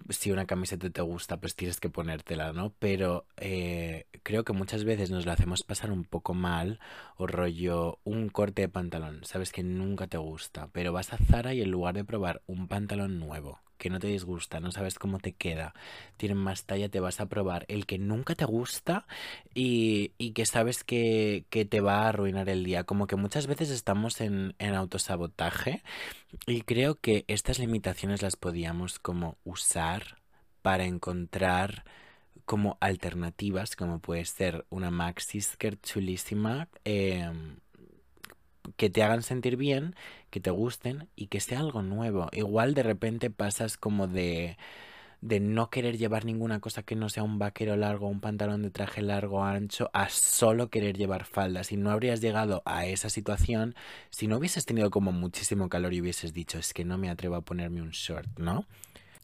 si 0.08 0.30
una 0.30 0.46
camiseta 0.46 0.88
te 0.90 1.02
gusta, 1.02 1.38
pues 1.38 1.54
tienes 1.56 1.80
que 1.80 1.90
ponértela, 1.90 2.52
¿no? 2.52 2.72
Pero 2.78 3.26
eh, 3.36 4.06
creo 4.22 4.44
que 4.44 4.52
muchas 4.52 4.84
veces 4.84 5.10
nos 5.10 5.26
la 5.26 5.34
hacemos 5.34 5.62
pasar 5.62 5.90
un 5.90 6.04
poco 6.04 6.32
mal 6.32 6.80
o 7.16 7.26
rollo 7.26 7.98
un 8.04 8.28
corte 8.28 8.62
de 8.62 8.68
pantalón, 8.68 9.24
sabes 9.24 9.52
que 9.52 9.62
nunca 9.62 10.06
te 10.06 10.18
gusta, 10.18 10.68
pero 10.72 10.92
vas 10.92 11.12
a 11.12 11.18
Zara 11.18 11.52
y 11.54 11.62
en 11.62 11.70
lugar 11.70 11.94
de 11.94 12.04
probar 12.04 12.42
un 12.46 12.68
pantalón 12.68 13.18
nuevo 13.18 13.60
que 13.80 13.90
no 13.90 13.98
te 13.98 14.08
disgusta, 14.08 14.60
no 14.60 14.70
sabes 14.70 14.98
cómo 14.98 15.18
te 15.18 15.32
queda, 15.32 15.74
tienen 16.18 16.36
más 16.38 16.64
talla, 16.66 16.90
te 16.90 17.00
vas 17.00 17.20
a 17.20 17.26
probar 17.26 17.64
el 17.68 17.86
que 17.86 17.98
nunca 17.98 18.34
te 18.34 18.44
gusta 18.44 19.06
y, 19.54 20.12
y 20.18 20.32
que 20.32 20.44
sabes 20.44 20.84
que, 20.84 21.46
que, 21.48 21.64
te 21.64 21.80
va 21.80 22.02
a 22.02 22.08
arruinar 22.10 22.48
el 22.50 22.62
día. 22.62 22.84
Como 22.84 23.06
que 23.06 23.16
muchas 23.16 23.46
veces 23.46 23.70
estamos 23.70 24.20
en, 24.20 24.54
en 24.58 24.74
autosabotaje 24.74 25.82
y 26.46 26.60
creo 26.62 26.96
que 26.96 27.24
estas 27.26 27.58
limitaciones 27.58 28.22
las 28.22 28.36
podíamos 28.36 28.98
como 28.98 29.38
usar 29.44 30.18
para 30.62 30.84
encontrar 30.84 31.84
como 32.44 32.76
alternativas, 32.80 33.76
como 33.76 34.00
puede 34.00 34.26
ser 34.26 34.66
una 34.68 34.90
maxi 34.90 35.40
skirt 35.40 35.82
chulísima, 35.82 36.68
em, 36.84 37.56
que 38.76 38.90
te 38.90 39.02
hagan 39.02 39.22
sentir 39.22 39.56
bien, 39.56 39.94
que 40.30 40.40
te 40.40 40.50
gusten 40.50 41.08
y 41.16 41.28
que 41.28 41.40
sea 41.40 41.60
algo 41.60 41.82
nuevo. 41.82 42.28
Igual 42.32 42.74
de 42.74 42.82
repente 42.82 43.30
pasas 43.30 43.76
como 43.76 44.06
de 44.06 44.56
de 45.20 45.38
no 45.38 45.70
querer 45.70 45.98
llevar 45.98 46.24
ninguna 46.24 46.60
cosa 46.60 46.82
que 46.82 46.96
no 46.96 47.08
sea 47.08 47.22
un 47.22 47.38
vaquero 47.38 47.76
largo, 47.76 48.08
un 48.08 48.20
pantalón 48.20 48.62
de 48.62 48.70
traje 48.70 49.02
largo, 49.02 49.44
ancho, 49.44 49.90
a 49.92 50.08
solo 50.08 50.70
querer 50.70 50.96
llevar 50.96 51.24
faldas. 51.24 51.72
Y 51.72 51.76
no 51.76 51.90
habrías 51.90 52.20
llegado 52.20 52.62
a 52.64 52.86
esa 52.86 53.10
situación 53.10 53.74
si 54.10 54.26
no 54.26 54.38
hubieses 54.38 54.64
tenido 54.64 54.90
como 54.90 55.12
muchísimo 55.12 55.68
calor 55.68 55.92
y 55.92 56.00
hubieses 56.00 56.32
dicho, 56.32 56.58
es 56.58 56.72
que 56.72 56.84
no 56.84 56.96
me 56.98 57.10
atrevo 57.10 57.36
a 57.36 57.42
ponerme 57.42 57.82
un 57.82 57.90
short, 57.90 58.28
¿no? 58.38 58.66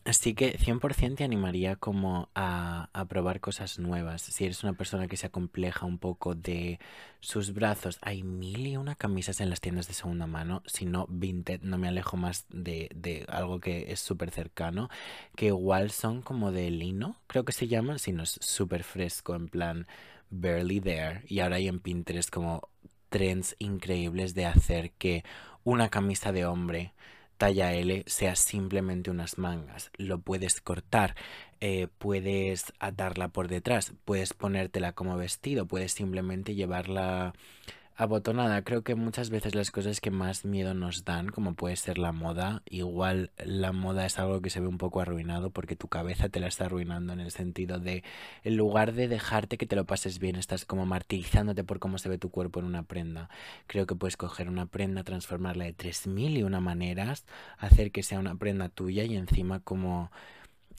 Así 0.07 0.35
que 0.35 0.57
100% 0.57 1.17
te 1.17 1.25
animaría 1.25 1.75
como 1.75 2.31
a, 2.37 2.89
probar 3.09 3.41
cosas 3.41 3.81
nuevas. 3.81 4.23
Si 4.23 4.45
eres 4.45 4.63
una 4.63 4.75
persona 4.75 5.09
que 5.09 5.17
se 5.17 5.27
acompleja 5.27 5.85
un 5.85 5.99
poco 5.99 6.37
de 6.37 6.79
sus 7.19 7.53
brazos, 7.53 7.99
hay 8.03 8.23
mil 8.23 8.69
y 8.69 8.77
una 8.77 8.95
camisas 8.95 9.41
en 9.41 9.51
las 9.51 9.61
tiendas 9.61 9.89
de 9.89 9.95
segunda 9.95 10.29
mano. 10.29 10.63
Si 10.67 10.87
no, 10.87 11.07
vintage, 11.09 11.59
no 11.65 11.77
me 11.77 11.89
alejo 11.89 12.17
más 12.17 12.47
de, 12.51 12.89
de 12.95 13.27
algo 13.29 13.59
que 13.59 13.91
es 13.91 13.99
súper 13.99 14.31
cercano. 14.31 14.91
Que 15.35 15.47
igual 15.47 15.91
son 15.91 16.23
como 16.23 16.53
de 16.53 16.71
lino, 16.71 17.17
creo 17.27 17.45
que 17.45 17.53
se 17.53 17.67
llaman. 17.67 17.99
Si 17.99 18.13
no, 18.13 18.23
es 18.23 18.39
súper 18.41 18.85
fresco, 18.85 19.35
en 19.35 19.49
plan 19.49 19.89
barely 20.31 20.81
there. 20.81 21.23
Y 21.27 21.41
ahora 21.41 21.57
hay 21.57 21.67
en 21.67 21.81
Pinterest 21.81 22.31
como 22.31 22.69
trends 23.09 23.57
increíbles 23.59 24.35
de 24.35 24.47
hacer 24.47 24.93
que 24.93 25.25
una 25.65 25.89
camisa 25.89 26.31
de 26.31 26.47
hombre 26.47 26.95
talla 27.37 27.73
L 27.75 28.05
sea 28.07 28.37
simplemente 28.37 29.11
unas 29.11 29.39
mangas. 29.39 29.91
Lo 29.97 30.19
puedes 30.19 30.61
cortar, 30.61 31.15
eh, 31.61 31.89
puedes 31.99 32.73
atarla 32.79 33.29
por 33.29 33.49
detrás, 33.49 33.93
puedes 34.05 34.35
ponértela 34.35 34.93
como 34.93 35.17
vestido, 35.17 35.67
puedes 35.67 35.93
simplemente 35.93 36.55
llevarla 36.55 37.35
abotonada. 37.97 38.63
Creo 38.63 38.83
que 38.83 38.95
muchas 38.95 39.31
veces 39.31 39.55
las 39.55 39.71
cosas 39.71 40.01
que 40.01 40.11
más 40.11 40.45
miedo 40.45 40.75
nos 40.75 41.05
dan, 41.05 41.29
como 41.29 41.55
puede 41.55 41.77
ser 41.77 41.99
la 41.99 42.13
moda, 42.13 42.63
igual 42.67 43.31
la 43.39 43.73
moda 43.73 44.05
es 44.05 44.19
algo 44.19 44.43
que 44.43 44.51
se 44.51 44.61
ve 44.61 44.67
un 44.67 44.79
poco 44.79 45.01
arruinado 45.01 45.51
porque 45.51 45.77
tu 45.77 45.89
cabeza 45.89 46.29
te 46.29 46.39
la 46.39 46.47
está 46.47 46.67
arruinando 46.67 47.15
en 47.15 47.21
el 47.21 47.31
sentido 47.31 47.79
de, 47.79 48.05
en 48.45 48.57
lugar 48.57 48.93
de 48.93 49.09
dejarte 49.09 49.57
que 49.57 49.67
te 49.67 49.77
lo 49.77 49.87
pases 49.87 50.19
bien, 50.19 50.37
estás 50.37 50.67
como 50.67 50.85
martirizándote 50.85 51.65
por 51.65 51.79
cómo 51.79 51.99
se 51.99 52.09
ve 52.11 52.19
tu 52.19 52.31
cuerpo 52.31 52.61
en 52.61 52.67
una 52.67 52.83
prenda. 52.83 53.31
Creo 53.67 53.87
que 53.87 53.95
puedes 53.95 54.17
coger 54.17 54.49
una 54.49 54.67
prenda, 54.67 55.03
transformarla 55.03 55.65
de 55.65 55.73
3000 55.73 56.37
y 56.37 56.43
una 56.43 56.61
maneras, 56.61 57.25
hacer 57.59 57.93
que 57.93 58.03
sea 58.03 58.19
una 58.19 58.35
prenda 58.37 58.69
tuya 58.69 59.05
y 59.05 59.17
encima 59.17 59.61
como 59.61 60.11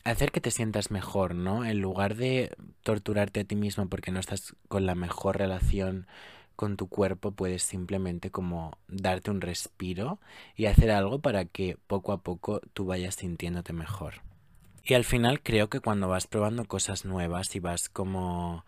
hacer 0.03 0.31
que 0.31 0.41
te 0.41 0.51
sientas 0.51 0.91
mejor, 0.91 1.35
¿no? 1.35 1.65
En 1.65 1.81
lugar 1.81 2.15
de 2.15 2.55
torturarte 2.83 3.41
a 3.41 3.43
ti 3.43 3.55
mismo 3.55 3.89
porque 3.89 4.11
no 4.11 4.19
estás 4.19 4.55
con 4.67 4.85
la 4.85 4.95
mejor 4.95 5.37
relación 5.37 6.07
con 6.57 6.75
tu 6.75 6.87
cuerpo 6.87 7.31
puedes 7.31 7.63
simplemente 7.63 8.31
como 8.31 8.77
darte 8.89 9.31
un 9.31 9.39
respiro 9.39 10.19
y 10.55 10.65
hacer 10.65 10.91
algo 10.91 11.19
para 11.19 11.45
que 11.45 11.77
poco 11.87 12.11
a 12.11 12.17
poco 12.17 12.59
tú 12.73 12.85
vayas 12.85 13.15
sintiéndote 13.15 13.71
mejor. 13.71 14.15
Y 14.83 14.95
al 14.95 15.05
final 15.05 15.41
creo 15.41 15.69
que 15.69 15.79
cuando 15.79 16.09
vas 16.09 16.27
probando 16.27 16.65
cosas 16.65 17.05
nuevas 17.05 17.55
y 17.55 17.59
vas 17.59 17.89
como 17.89 18.65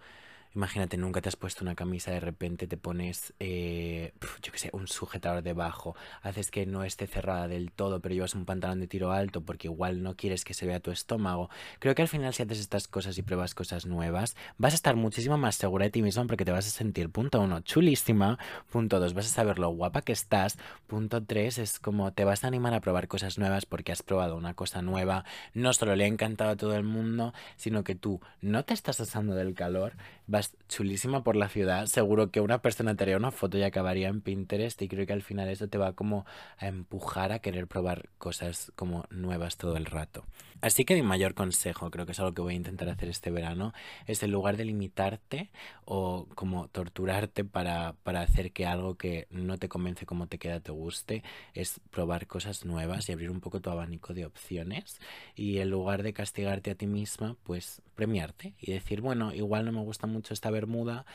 Imagínate, 0.55 0.97
nunca 0.97 1.21
te 1.21 1.29
has 1.29 1.35
puesto 1.35 1.63
una 1.63 1.75
camisa, 1.75 2.09
de 2.09 2.19
repente 2.19 2.65
te 2.65 2.75
pones, 2.75 3.33
eh, 3.39 4.13
yo 4.41 4.51
qué 4.51 4.57
sé, 4.57 4.69
un 4.73 4.87
sujetador 4.87 5.43
debajo, 5.43 5.95
haces 6.23 6.49
que 6.49 6.65
no 6.65 6.83
esté 6.83 7.05
cerrada 7.05 7.47
del 7.47 7.71
todo, 7.71 7.99
pero 7.99 8.15
llevas 8.15 8.33
un 8.33 8.45
pantalón 8.45 8.79
de 8.79 8.87
tiro 8.87 9.11
alto 9.11 9.41
porque 9.41 9.67
igual 9.67 10.01
no 10.01 10.15
quieres 10.15 10.43
que 10.45 10.55
se 10.55 10.65
vea 10.65 10.79
tu 10.79 10.89
estómago. 10.89 11.51
Creo 11.77 11.93
que 11.93 12.01
al 12.01 12.07
final 12.07 12.33
si 12.33 12.41
haces 12.41 12.59
estas 12.59 12.87
cosas 12.87 13.15
y 13.19 13.21
pruebas 13.21 13.53
cosas 13.53 13.85
nuevas, 13.85 14.35
vas 14.57 14.73
a 14.73 14.75
estar 14.75 14.95
muchísimo 14.95 15.37
más 15.37 15.53
segura 15.55 15.85
de 15.85 15.91
ti 15.91 16.01
mismo 16.01 16.25
porque 16.25 16.45
te 16.45 16.51
vas 16.51 16.65
a 16.65 16.71
sentir, 16.71 17.11
punto 17.11 17.39
uno, 17.41 17.59
chulísima, 17.59 18.39
punto 18.71 18.99
dos, 18.99 19.13
vas 19.13 19.27
a 19.27 19.29
saber 19.29 19.59
lo 19.59 19.69
guapa 19.69 20.01
que 20.01 20.13
estás, 20.13 20.57
punto 20.87 21.23
tres, 21.23 21.59
es 21.59 21.77
como 21.77 22.11
te 22.11 22.23
vas 22.23 22.43
a 22.43 22.47
animar 22.47 22.73
a 22.73 22.81
probar 22.81 23.07
cosas 23.07 23.37
nuevas 23.37 23.67
porque 23.67 23.91
has 23.91 24.01
probado 24.01 24.35
una 24.35 24.55
cosa 24.55 24.81
nueva, 24.81 25.25
no 25.53 25.73
solo 25.73 25.95
le 25.95 26.05
ha 26.05 26.07
encantado 26.07 26.49
a 26.49 26.55
todo 26.55 26.75
el 26.75 26.83
mundo, 26.83 27.35
sino 27.55 27.83
que 27.83 27.93
tú 27.93 28.19
no 28.41 28.65
te 28.65 28.73
estás 28.73 28.99
asando 28.99 29.35
del 29.35 29.53
calor, 29.53 29.93
vas 30.29 30.55
chulísima 30.67 31.23
por 31.23 31.35
la 31.35 31.49
ciudad. 31.49 31.87
Seguro 31.87 32.31
que 32.31 32.39
una 32.39 32.61
persona 32.61 32.95
te 32.95 33.03
haría 33.03 33.17
una 33.17 33.31
foto 33.31 33.57
y 33.57 33.63
acabaría 33.63 34.07
en 34.07 34.21
Pinterest 34.21 34.81
y 34.81 34.87
creo 34.87 35.05
que 35.05 35.13
al 35.13 35.23
final 35.23 35.49
eso 35.49 35.67
te 35.67 35.77
va 35.77 35.93
como 35.93 36.25
a 36.57 36.67
empujar 36.67 37.31
a 37.31 37.39
querer 37.39 37.67
probar 37.67 38.09
cosas 38.19 38.71
como 38.75 39.05
nuevas 39.09 39.57
todo 39.57 39.75
el 39.75 39.85
rato. 39.85 40.23
Así 40.61 40.83
que 40.83 40.95
mi 40.95 41.03
mayor 41.03 41.35
consejo, 41.35 41.89
creo 41.89 42.05
que 42.05 42.11
es 42.11 42.19
algo 42.19 42.33
que 42.33 42.41
voy 42.41 42.53
a 42.53 42.57
intentar 42.57 42.89
hacer 42.89 43.07
este 43.07 43.31
verano, 43.31 43.73
es 44.07 44.21
en 44.23 44.31
lugar 44.31 44.57
de 44.57 44.65
limitarte 44.65 45.51
o 45.85 46.27
como 46.35 46.67
torturarte 46.67 47.45
para, 47.45 47.95
para 48.03 48.21
hacer 48.21 48.51
que 48.51 48.65
algo 48.65 48.95
que 48.95 49.27
no 49.29 49.57
te 49.57 49.69
convence 49.69 50.05
como 50.05 50.27
te 50.27 50.37
queda 50.37 50.59
te 50.59 50.71
guste, 50.71 51.23
es 51.53 51.79
probar 51.91 52.27
cosas 52.27 52.65
nuevas 52.65 53.07
y 53.07 53.13
abrir 53.13 53.31
un 53.31 53.39
poco 53.39 53.61
tu 53.61 53.69
abanico 53.69 54.13
de 54.13 54.25
opciones 54.25 54.99
y 55.35 55.59
en 55.59 55.69
lugar 55.69 56.03
de 56.03 56.13
castigarte 56.13 56.71
a 56.71 56.75
ti 56.75 56.87
misma, 56.87 57.37
pues 57.43 57.81
premiarte 57.95 58.53
y 58.59 58.71
decir, 58.73 59.01
bueno, 59.01 59.33
igual 59.33 59.65
no 59.65 59.71
me 59.71 59.81
gusta 59.81 60.07
mucho 60.07 60.33
esta 60.33 60.51
bermuda, 60.51 61.05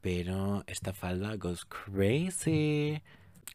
pero 0.00 0.62
esta 0.66 0.92
falda 0.92 1.34
goes 1.36 1.64
crazy. 1.64 3.02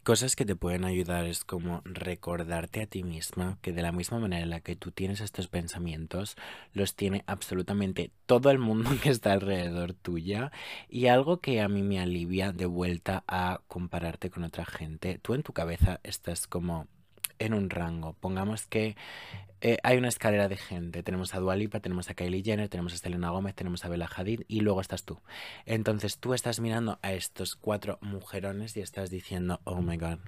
Cosas 0.03 0.37
que 0.37 0.45
te 0.45 0.55
pueden 0.55 0.85
ayudar 0.85 1.25
es 1.25 1.43
como 1.43 1.81
recordarte 1.83 2.81
a 2.81 2.87
ti 2.87 3.03
misma 3.03 3.57
que 3.61 3.73
de 3.73 3.81
la 3.81 3.91
misma 3.91 4.19
manera 4.19 4.43
en 4.43 4.49
la 4.49 4.61
que 4.61 4.77
tú 4.77 4.91
tienes 4.91 5.19
estos 5.19 5.49
pensamientos, 5.49 6.37
los 6.71 6.95
tiene 6.95 7.23
absolutamente 7.27 8.11
todo 8.25 8.49
el 8.49 8.57
mundo 8.57 8.89
que 9.03 9.09
está 9.09 9.33
alrededor 9.33 9.93
tuya 9.93 10.51
y 10.87 11.07
algo 11.07 11.41
que 11.41 11.59
a 11.59 11.67
mí 11.67 11.83
me 11.83 11.99
alivia 11.99 12.53
de 12.53 12.65
vuelta 12.65 13.25
a 13.27 13.61
compararte 13.67 14.29
con 14.29 14.45
otra 14.45 14.65
gente. 14.65 15.19
Tú 15.21 15.33
en 15.33 15.43
tu 15.43 15.51
cabeza 15.51 15.99
estás 16.03 16.47
como 16.47 16.87
en 17.39 17.53
un 17.53 17.69
rango. 17.69 18.13
Pongamos 18.13 18.67
que 18.67 18.95
eh, 19.61 19.77
hay 19.83 19.97
una 19.97 20.09
escalera 20.09 20.47
de 20.47 20.57
gente. 20.57 21.01
Tenemos 21.01 21.33
a 21.33 21.39
Dualipa, 21.39 21.79
tenemos 21.79 22.09
a 22.09 22.13
Kylie 22.13 22.43
Jenner, 22.43 22.69
tenemos 22.69 22.93
a 22.93 22.97
Selena 22.97 23.31
Gómez, 23.31 23.55
tenemos 23.55 23.83
a 23.85 23.89
Bella 23.89 24.09
Hadid 24.13 24.41
y 24.47 24.61
luego 24.61 24.81
estás 24.81 25.03
tú. 25.03 25.19
Entonces 25.65 26.19
tú 26.19 26.33
estás 26.33 26.59
mirando 26.59 26.99
a 27.01 27.13
estos 27.13 27.55
cuatro 27.55 27.97
mujerones 28.01 28.77
y 28.77 28.81
estás 28.81 29.09
diciendo, 29.09 29.59
oh 29.63 29.81
my 29.81 29.97
god. 29.97 30.19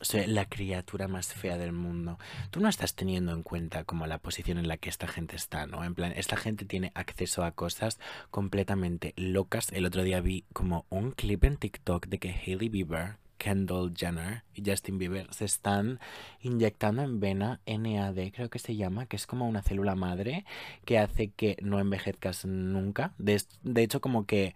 Soy 0.00 0.26
la 0.26 0.46
criatura 0.48 1.06
más 1.06 1.32
fea 1.32 1.56
del 1.58 1.70
mundo. 1.70 2.18
Tú 2.50 2.58
no 2.58 2.68
estás 2.68 2.96
teniendo 2.96 3.32
en 3.32 3.44
cuenta 3.44 3.84
como 3.84 4.08
la 4.08 4.18
posición 4.18 4.58
en 4.58 4.66
la 4.66 4.76
que 4.76 4.88
esta 4.88 5.06
gente 5.06 5.36
está, 5.36 5.68
¿no? 5.68 5.84
En 5.84 5.94
plan, 5.94 6.12
esta 6.16 6.36
gente 6.36 6.64
tiene 6.64 6.90
acceso 6.96 7.44
a 7.44 7.52
cosas 7.52 8.00
completamente 8.32 9.14
locas. 9.16 9.70
El 9.70 9.86
otro 9.86 10.02
día 10.02 10.20
vi 10.20 10.44
como 10.52 10.86
un 10.90 11.12
clip 11.12 11.44
en 11.44 11.56
TikTok 11.56 12.08
de 12.08 12.18
que 12.18 12.30
Hailey 12.30 12.68
Bieber, 12.68 13.18
Kendall 13.42 13.92
Jenner 13.96 14.44
y 14.54 14.62
Justin 14.64 14.98
Bieber 14.98 15.26
se 15.34 15.44
están 15.44 15.98
inyectando 16.42 17.02
en 17.02 17.18
vena 17.18 17.60
NAD, 17.66 18.30
creo 18.32 18.48
que 18.48 18.60
se 18.60 18.76
llama, 18.76 19.06
que 19.06 19.16
es 19.16 19.26
como 19.26 19.48
una 19.48 19.62
célula 19.62 19.96
madre 19.96 20.44
que 20.84 21.00
hace 21.00 21.30
que 21.32 21.56
no 21.60 21.80
envejezcas 21.80 22.44
nunca. 22.44 23.14
De, 23.18 23.42
de 23.64 23.82
hecho, 23.82 24.00
como 24.00 24.26
que 24.26 24.54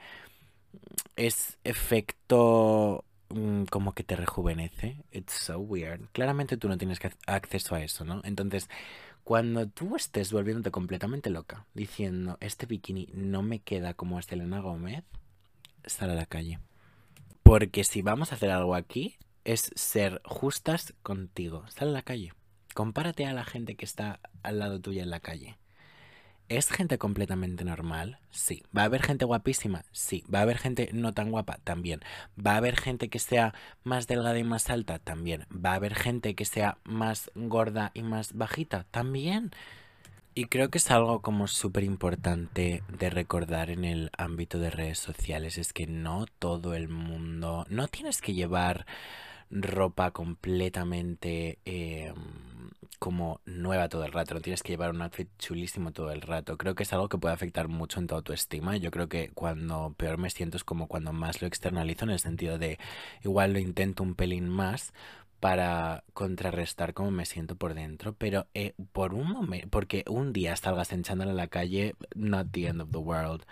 es 1.16 1.59
efecto 1.64 3.05
mm, 3.31 3.64
como 3.64 3.92
que 3.92 4.05
te 4.05 4.14
rejuvenece. 4.14 5.03
It's 5.11 5.33
so 5.33 5.59
weird. 5.59 6.03
Claramente 6.12 6.57
tú 6.57 6.68
no 6.68 6.79
tienes 6.79 7.01
acceso 7.27 7.75
a 7.75 7.83
eso, 7.83 8.05
¿no? 8.05 8.20
Entonces, 8.22 8.68
cuando 9.25 9.66
tú 9.66 9.96
estés 9.96 10.31
volviéndote 10.31 10.70
completamente 10.70 11.31
loca, 11.31 11.66
diciendo, 11.75 12.38
este 12.40 12.66
bikini 12.66 13.09
no 13.14 13.42
me 13.42 13.59
queda 13.59 13.94
como 13.94 14.16
a 14.16 14.22
Selena 14.22 14.61
Gómez, 14.61 15.03
sal 15.85 16.11
a 16.11 16.14
la 16.14 16.27
calle. 16.27 16.61
Porque 17.47 17.85
si 17.85 18.03
vamos 18.03 18.33
a 18.33 18.35
hacer 18.35 18.51
algo 18.51 18.75
aquí, 18.75 19.19
es 19.45 19.71
ser 19.77 20.21
justas 20.25 20.95
contigo. 21.05 21.63
Sal 21.69 21.91
a 21.91 21.93
la 21.93 22.03
calle. 22.03 22.33
Compárate 22.75 23.25
a 23.25 23.33
la 23.33 23.45
gente 23.45 23.77
que 23.77 23.85
está 23.85 24.19
al 24.43 24.59
lado 24.59 24.81
tuya 24.81 25.05
en 25.05 25.11
la 25.11 25.21
calle. 25.21 25.57
¿Es 26.49 26.69
gente 26.71 26.99
completamente 26.99 27.65
normal? 27.65 28.19
Sí. 28.31 28.65
¿Va 28.77 28.83
a 28.83 28.87
haber 28.87 29.01
gente 29.01 29.25
guapísima? 29.27 29.85
Sí. 29.93 30.25
¿Va 30.33 30.41
a 30.41 30.43
haber 30.43 30.59
gente 30.59 30.91
no 30.93 31.13
tan 31.13 31.31
guapa? 31.31 31.59
También. 31.63 32.01
¿Va 32.37 32.55
a 32.55 32.57
haber 32.57 32.77
gente 32.77 33.09
que 33.09 33.21
sea 33.21 33.55
más 33.85 34.09
delgada 34.09 34.41
y 34.41 34.45
más 34.45 34.69
alta? 34.69 34.99
También. 34.99 35.47
¿Va 35.53 35.71
a 35.71 35.77
haber 35.77 35.95
gente 35.95 36.35
que 36.35 36.47
sea 36.47 36.79
más 36.83 37.31
gorda 37.37 37.93
y 37.95 38.03
más 38.03 38.33
bajita? 38.33 38.89
También. 38.91 39.53
Y 40.38 40.49
creo 40.49 40.68
que 40.68 40.77
es 40.77 40.90
algo 40.90 41.22
como 41.22 41.46
súper 41.49 41.83
importante 41.83 42.83
de 42.90 43.09
recordar 43.09 43.70
en 43.70 43.87
el 43.87 44.11
ámbito 44.18 44.59
de 44.59 44.68
redes 44.68 44.99
sociales, 44.99 45.57
es 45.57 45.72
que 45.72 45.87
no 45.87 46.27
todo 46.38 46.75
el 46.75 46.90
mundo, 46.90 47.64
no 47.70 47.88
tienes 47.88 48.20
que 48.20 48.35
llevar 48.35 48.85
ropa 49.51 50.11
completamente 50.11 51.59
eh, 51.64 52.12
como 52.99 53.40
nueva 53.46 53.88
todo 53.88 54.05
el 54.05 54.12
rato, 54.12 54.35
no 54.35 54.42
tienes 54.42 54.62
que 54.62 54.75
llevar 54.75 54.90
un 54.90 55.01
outfit 55.01 55.29
chulísimo 55.38 55.92
todo 55.92 56.12
el 56.12 56.20
rato. 56.20 56.59
Creo 56.59 56.75
que 56.75 56.83
es 56.83 56.92
algo 56.92 57.09
que 57.09 57.16
puede 57.16 57.35
afectar 57.35 57.68
mucho 57.68 57.99
en 57.99 58.07
tu 58.07 58.14
autoestima. 58.14 58.77
Yo 58.77 58.90
creo 58.90 59.09
que 59.09 59.31
cuando 59.31 59.94
peor 59.96 60.18
me 60.18 60.29
siento 60.29 60.59
es 60.59 60.64
como 60.64 60.87
cuando 60.87 61.14
más 61.14 61.40
lo 61.40 61.49
externalizo 61.49 62.05
en 62.05 62.11
el 62.11 62.18
sentido 62.18 62.59
de 62.59 62.79
igual 63.25 63.55
lo 63.55 63.59
intento 63.59 64.03
un 64.03 64.14
pelín 64.14 64.51
más 64.51 64.92
para 65.40 66.05
contrarrestar 66.14 66.94
cómo 66.94 67.11
me 67.11 67.27
siento 67.27 67.57
por 67.57 67.75
dentro, 67.75 68.14
pero 68.14 68.46
eh, 68.55 68.75
por 68.92 69.14
un 69.14 69.31
momento, 69.31 69.68
porque 69.70 70.05
un 70.09 70.33
día 70.33 70.57
salgas 70.57 70.92
hinchándole 70.92 71.33
a 71.33 71.35
la 71.35 71.49
calle, 71.49 71.94
not 72.14 72.49
the 72.53 72.66
end 72.66 72.81
of 72.81 72.90
the 72.90 72.99
world. 72.99 73.42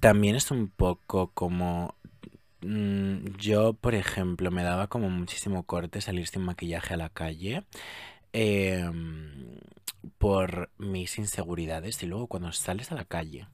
También 0.00 0.36
es 0.36 0.50
un 0.50 0.68
poco 0.68 1.30
como 1.32 1.94
mm, 2.62 3.36
yo, 3.38 3.74
por 3.74 3.94
ejemplo, 3.94 4.50
me 4.50 4.62
daba 4.62 4.88
como 4.88 5.10
muchísimo 5.10 5.64
corte 5.64 6.00
salir 6.00 6.26
sin 6.26 6.42
maquillaje 6.42 6.94
a 6.94 6.96
la 6.98 7.08
calle 7.10 7.64
em, 8.32 9.58
por 10.18 10.70
mis 10.78 11.18
inseguridades 11.18 12.02
y 12.02 12.06
luego 12.06 12.26
cuando 12.28 12.52
sales 12.52 12.92
a 12.92 12.94
la 12.94 13.04
calle 13.04 13.46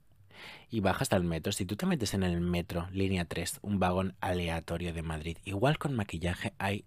y 0.71 0.81
bajas 0.81 1.13
al 1.13 1.25
metro, 1.25 1.53
si 1.53 1.67
tú 1.67 1.77
te 1.77 1.87
metes 1.87 2.15
en 2.15 2.23
el 2.23 2.41
metro, 2.41 2.89
línea 2.93 3.25
3, 3.25 3.61
un 3.63 3.79
vagón 3.79 4.15
aleatorio 4.21 4.93
de 4.93 5.03
Madrid, 5.03 5.39
igual 5.45 5.79
con 5.79 5.95
maquillaje 5.95 6.55
hay 6.59 6.85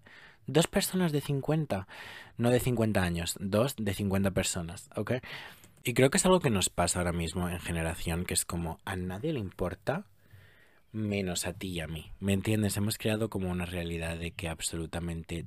dos 0.47 0.67
personas 0.67 1.11
de 1.11 1.21
50, 1.21 1.87
no 2.37 2.49
de 2.49 2.59
50 2.59 3.01
años, 3.01 3.35
dos 3.39 3.75
de 3.77 3.93
50 3.93 4.31
personas, 4.31 4.89
¿ok? 4.95 5.13
Y 5.83 5.93
creo 5.93 6.09
que 6.09 6.17
es 6.17 6.25
algo 6.25 6.39
que 6.39 6.49
nos 6.49 6.69
pasa 6.69 6.99
ahora 6.99 7.13
mismo 7.13 7.47
en 7.47 7.59
generación, 7.59 8.25
que 8.25 8.33
es 8.33 8.45
como 8.45 8.79
a 8.85 8.95
nadie 8.95 9.33
le 9.33 9.39
importa 9.39 10.05
menos 10.91 11.45
a 11.45 11.53
ti 11.53 11.67
y 11.67 11.79
a 11.81 11.87
mí. 11.87 12.11
¿Me 12.19 12.33
entiendes? 12.33 12.77
Hemos 12.77 12.97
creado 12.97 13.29
como 13.29 13.51
una 13.51 13.65
realidad 13.65 14.17
de 14.17 14.31
que 14.31 14.47
absolutamente 14.47 15.45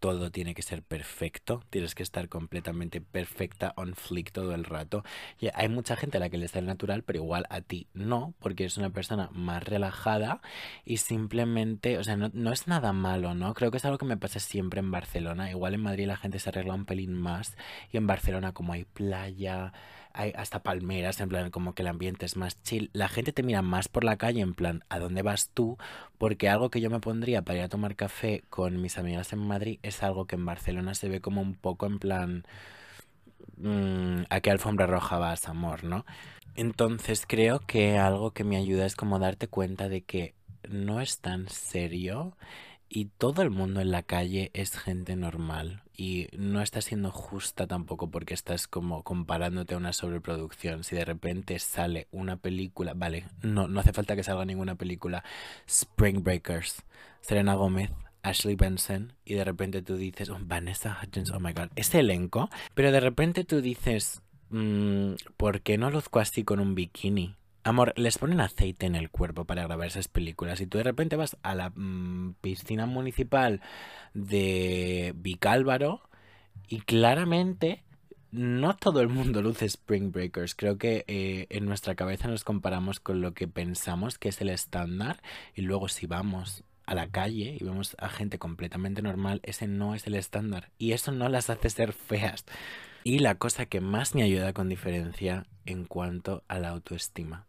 todo 0.00 0.30
tiene 0.30 0.54
que 0.54 0.62
ser 0.62 0.82
perfecto, 0.82 1.62
tienes 1.70 1.94
que 1.94 2.02
estar 2.02 2.28
completamente 2.28 3.00
perfecta, 3.00 3.72
on 3.76 3.94
flick 3.94 4.32
todo 4.32 4.54
el 4.54 4.64
rato. 4.64 5.04
Y 5.38 5.48
hay 5.54 5.68
mucha 5.68 5.96
gente 5.96 6.18
a 6.18 6.20
la 6.20 6.30
que 6.30 6.38
le 6.38 6.48
sale 6.48 6.66
natural, 6.66 7.02
pero 7.02 7.20
igual 7.20 7.46
a 7.50 7.60
ti 7.60 7.88
no, 7.94 8.34
porque 8.40 8.64
eres 8.64 8.76
una 8.76 8.90
persona 8.90 9.30
más 9.32 9.62
relajada 9.64 10.40
y 10.84 10.98
simplemente, 10.98 11.98
o 11.98 12.04
sea, 12.04 12.16
no, 12.16 12.30
no 12.32 12.52
es 12.52 12.68
nada 12.68 12.92
malo, 12.92 13.34
¿no? 13.34 13.54
Creo 13.54 13.70
que 13.70 13.78
es 13.78 13.84
algo 13.84 13.98
que 13.98 14.04
me 14.04 14.16
pasa 14.16 14.40
siempre 14.40 14.80
en 14.80 14.90
Barcelona. 14.90 15.50
Igual 15.50 15.74
en 15.74 15.82
Madrid 15.82 16.06
la 16.06 16.16
gente 16.16 16.38
se 16.38 16.48
arregla 16.48 16.74
un 16.74 16.84
pelín 16.84 17.14
más 17.14 17.56
y 17.90 17.96
en 17.96 18.06
Barcelona 18.06 18.52
como 18.52 18.72
hay 18.72 18.84
playa, 18.84 19.72
hay 20.14 20.32
hasta 20.36 20.62
palmeras, 20.62 21.20
en 21.20 21.28
plan, 21.28 21.50
como 21.50 21.74
que 21.74 21.82
el 21.82 21.88
ambiente 21.88 22.24
es 22.24 22.36
más 22.36 22.62
chill. 22.62 22.90
La 22.92 23.08
gente 23.08 23.32
te 23.32 23.42
mira 23.42 23.62
más 23.62 23.88
por 23.88 24.04
la 24.04 24.16
calle, 24.16 24.40
en 24.40 24.54
plan, 24.54 24.84
¿a 24.88 24.98
dónde 25.00 25.22
vas 25.22 25.50
tú? 25.52 25.76
Porque 26.18 26.48
algo 26.48 26.70
que 26.70 26.80
yo 26.80 26.90
me 26.90 27.00
pondría 27.00 27.42
para 27.42 27.58
ir 27.58 27.64
a 27.64 27.68
tomar 27.68 27.96
café 27.96 28.44
con 28.48 28.80
mis 28.80 28.96
amigas 28.98 29.32
en 29.32 29.40
Madrid 29.40 29.80
es 29.82 30.02
algo 30.02 30.26
que 30.26 30.36
en 30.36 30.46
Barcelona 30.46 30.94
se 30.94 31.08
ve 31.08 31.20
como 31.20 31.42
un 31.42 31.54
poco 31.54 31.86
en 31.86 31.98
plan, 31.98 32.44
mmm, 33.56 34.22
¿a 34.30 34.40
qué 34.40 34.50
alfombra 34.50 34.86
roja 34.86 35.18
vas, 35.18 35.48
amor, 35.48 35.84
no? 35.84 36.04
Entonces 36.56 37.24
creo 37.26 37.60
que 37.60 37.98
algo 37.98 38.32
que 38.32 38.44
me 38.44 38.56
ayuda 38.56 38.86
es 38.86 38.96
como 38.96 39.18
darte 39.18 39.48
cuenta 39.48 39.88
de 39.88 40.02
que 40.02 40.34
no 40.68 41.00
es 41.00 41.20
tan 41.20 41.48
serio 41.48 42.36
y 42.88 43.06
todo 43.06 43.42
el 43.42 43.50
mundo 43.50 43.80
en 43.80 43.90
la 43.90 44.02
calle 44.02 44.50
es 44.54 44.78
gente 44.78 45.16
normal 45.16 45.83
y 45.96 46.28
no 46.36 46.60
está 46.60 46.80
siendo 46.80 47.10
justa 47.10 47.66
tampoco 47.66 48.10
porque 48.10 48.34
estás 48.34 48.66
como 48.66 49.02
comparándote 49.02 49.74
a 49.74 49.78
una 49.78 49.92
sobreproducción. 49.92 50.84
Si 50.84 50.96
de 50.96 51.04
repente 51.04 51.58
sale 51.58 52.08
una 52.10 52.36
película, 52.36 52.94
vale, 52.94 53.26
no, 53.42 53.68
no 53.68 53.80
hace 53.80 53.92
falta 53.92 54.16
que 54.16 54.24
salga 54.24 54.44
ninguna 54.44 54.74
película. 54.74 55.24
Spring 55.66 56.22
Breakers, 56.22 56.82
Serena 57.20 57.54
Gómez, 57.54 57.90
Ashley 58.22 58.56
Benson 58.56 59.12
y 59.24 59.34
de 59.34 59.44
repente 59.44 59.82
tú 59.82 59.96
dices, 59.96 60.30
oh, 60.30 60.38
Vanessa 60.40 60.98
Hudgens, 61.00 61.30
oh 61.30 61.40
my 61.40 61.52
god, 61.52 61.68
ese 61.76 62.00
elenco, 62.00 62.48
pero 62.74 62.90
de 62.90 63.00
repente 63.00 63.44
tú 63.44 63.60
dices, 63.60 64.22
mm, 64.50 65.12
¿por 65.36 65.60
qué 65.60 65.78
no 65.78 65.90
luzco 65.90 66.18
así 66.18 66.42
con 66.42 66.58
un 66.58 66.74
bikini? 66.74 67.36
Amor, 67.66 67.94
les 67.96 68.18
ponen 68.18 68.42
aceite 68.42 68.84
en 68.84 68.94
el 68.94 69.08
cuerpo 69.08 69.46
para 69.46 69.62
grabar 69.62 69.86
esas 69.86 70.06
películas 70.06 70.60
y 70.60 70.66
tú 70.66 70.76
de 70.76 70.84
repente 70.84 71.16
vas 71.16 71.38
a 71.42 71.54
la 71.54 71.70
mm, 71.70 72.34
piscina 72.42 72.84
municipal 72.84 73.62
de 74.12 75.14
Vicálvaro 75.16 76.02
y 76.68 76.80
claramente 76.80 77.82
no 78.32 78.76
todo 78.76 79.00
el 79.00 79.08
mundo 79.08 79.40
luce 79.40 79.64
Spring 79.64 80.12
Breakers. 80.12 80.54
Creo 80.54 80.76
que 80.76 81.06
eh, 81.08 81.46
en 81.48 81.64
nuestra 81.64 81.94
cabeza 81.94 82.28
nos 82.28 82.44
comparamos 82.44 83.00
con 83.00 83.22
lo 83.22 83.32
que 83.32 83.48
pensamos 83.48 84.18
que 84.18 84.28
es 84.28 84.42
el 84.42 84.50
estándar 84.50 85.22
y 85.54 85.62
luego 85.62 85.88
si 85.88 86.06
vamos 86.06 86.64
a 86.84 86.94
la 86.94 87.08
calle 87.08 87.56
y 87.58 87.64
vemos 87.64 87.96
a 87.98 88.10
gente 88.10 88.38
completamente 88.38 89.00
normal, 89.00 89.40
ese 89.42 89.68
no 89.68 89.94
es 89.94 90.06
el 90.06 90.16
estándar 90.16 90.68
y 90.76 90.92
eso 90.92 91.12
no 91.12 91.30
las 91.30 91.48
hace 91.48 91.70
ser 91.70 91.94
feas. 91.94 92.44
Y 93.04 93.20
la 93.20 93.36
cosa 93.36 93.64
que 93.64 93.80
más 93.80 94.14
me 94.14 94.22
ayuda 94.22 94.52
con 94.52 94.68
diferencia 94.68 95.46
en 95.64 95.86
cuanto 95.86 96.44
a 96.46 96.58
la 96.58 96.68
autoestima 96.68 97.46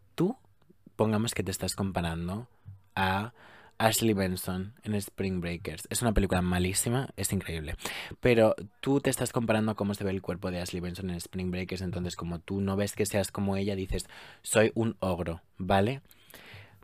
pongamos 0.96 1.34
que 1.34 1.42
te 1.42 1.50
estás 1.50 1.74
comparando 1.74 2.48
a 2.94 3.32
Ashley 3.78 4.14
Benson 4.14 4.74
en 4.82 4.94
Spring 4.94 5.40
Breakers. 5.40 5.86
Es 5.90 6.00
una 6.02 6.12
película 6.12 6.40
malísima, 6.42 7.10
es 7.16 7.32
increíble. 7.32 7.76
Pero 8.20 8.54
tú 8.80 9.00
te 9.00 9.10
estás 9.10 9.32
comparando 9.32 9.72
a 9.72 9.74
cómo 9.74 9.94
se 9.94 10.04
ve 10.04 10.10
el 10.10 10.22
cuerpo 10.22 10.50
de 10.50 10.60
Ashley 10.60 10.80
Benson 10.80 11.10
en 11.10 11.16
Spring 11.16 11.50
Breakers, 11.50 11.82
entonces 11.82 12.16
como 12.16 12.38
tú 12.40 12.60
no 12.60 12.76
ves 12.76 12.94
que 12.94 13.06
seas 13.06 13.30
como 13.30 13.56
ella, 13.56 13.76
dices, 13.76 14.06
soy 14.42 14.72
un 14.74 14.96
ogro, 15.00 15.42
¿vale? 15.58 16.00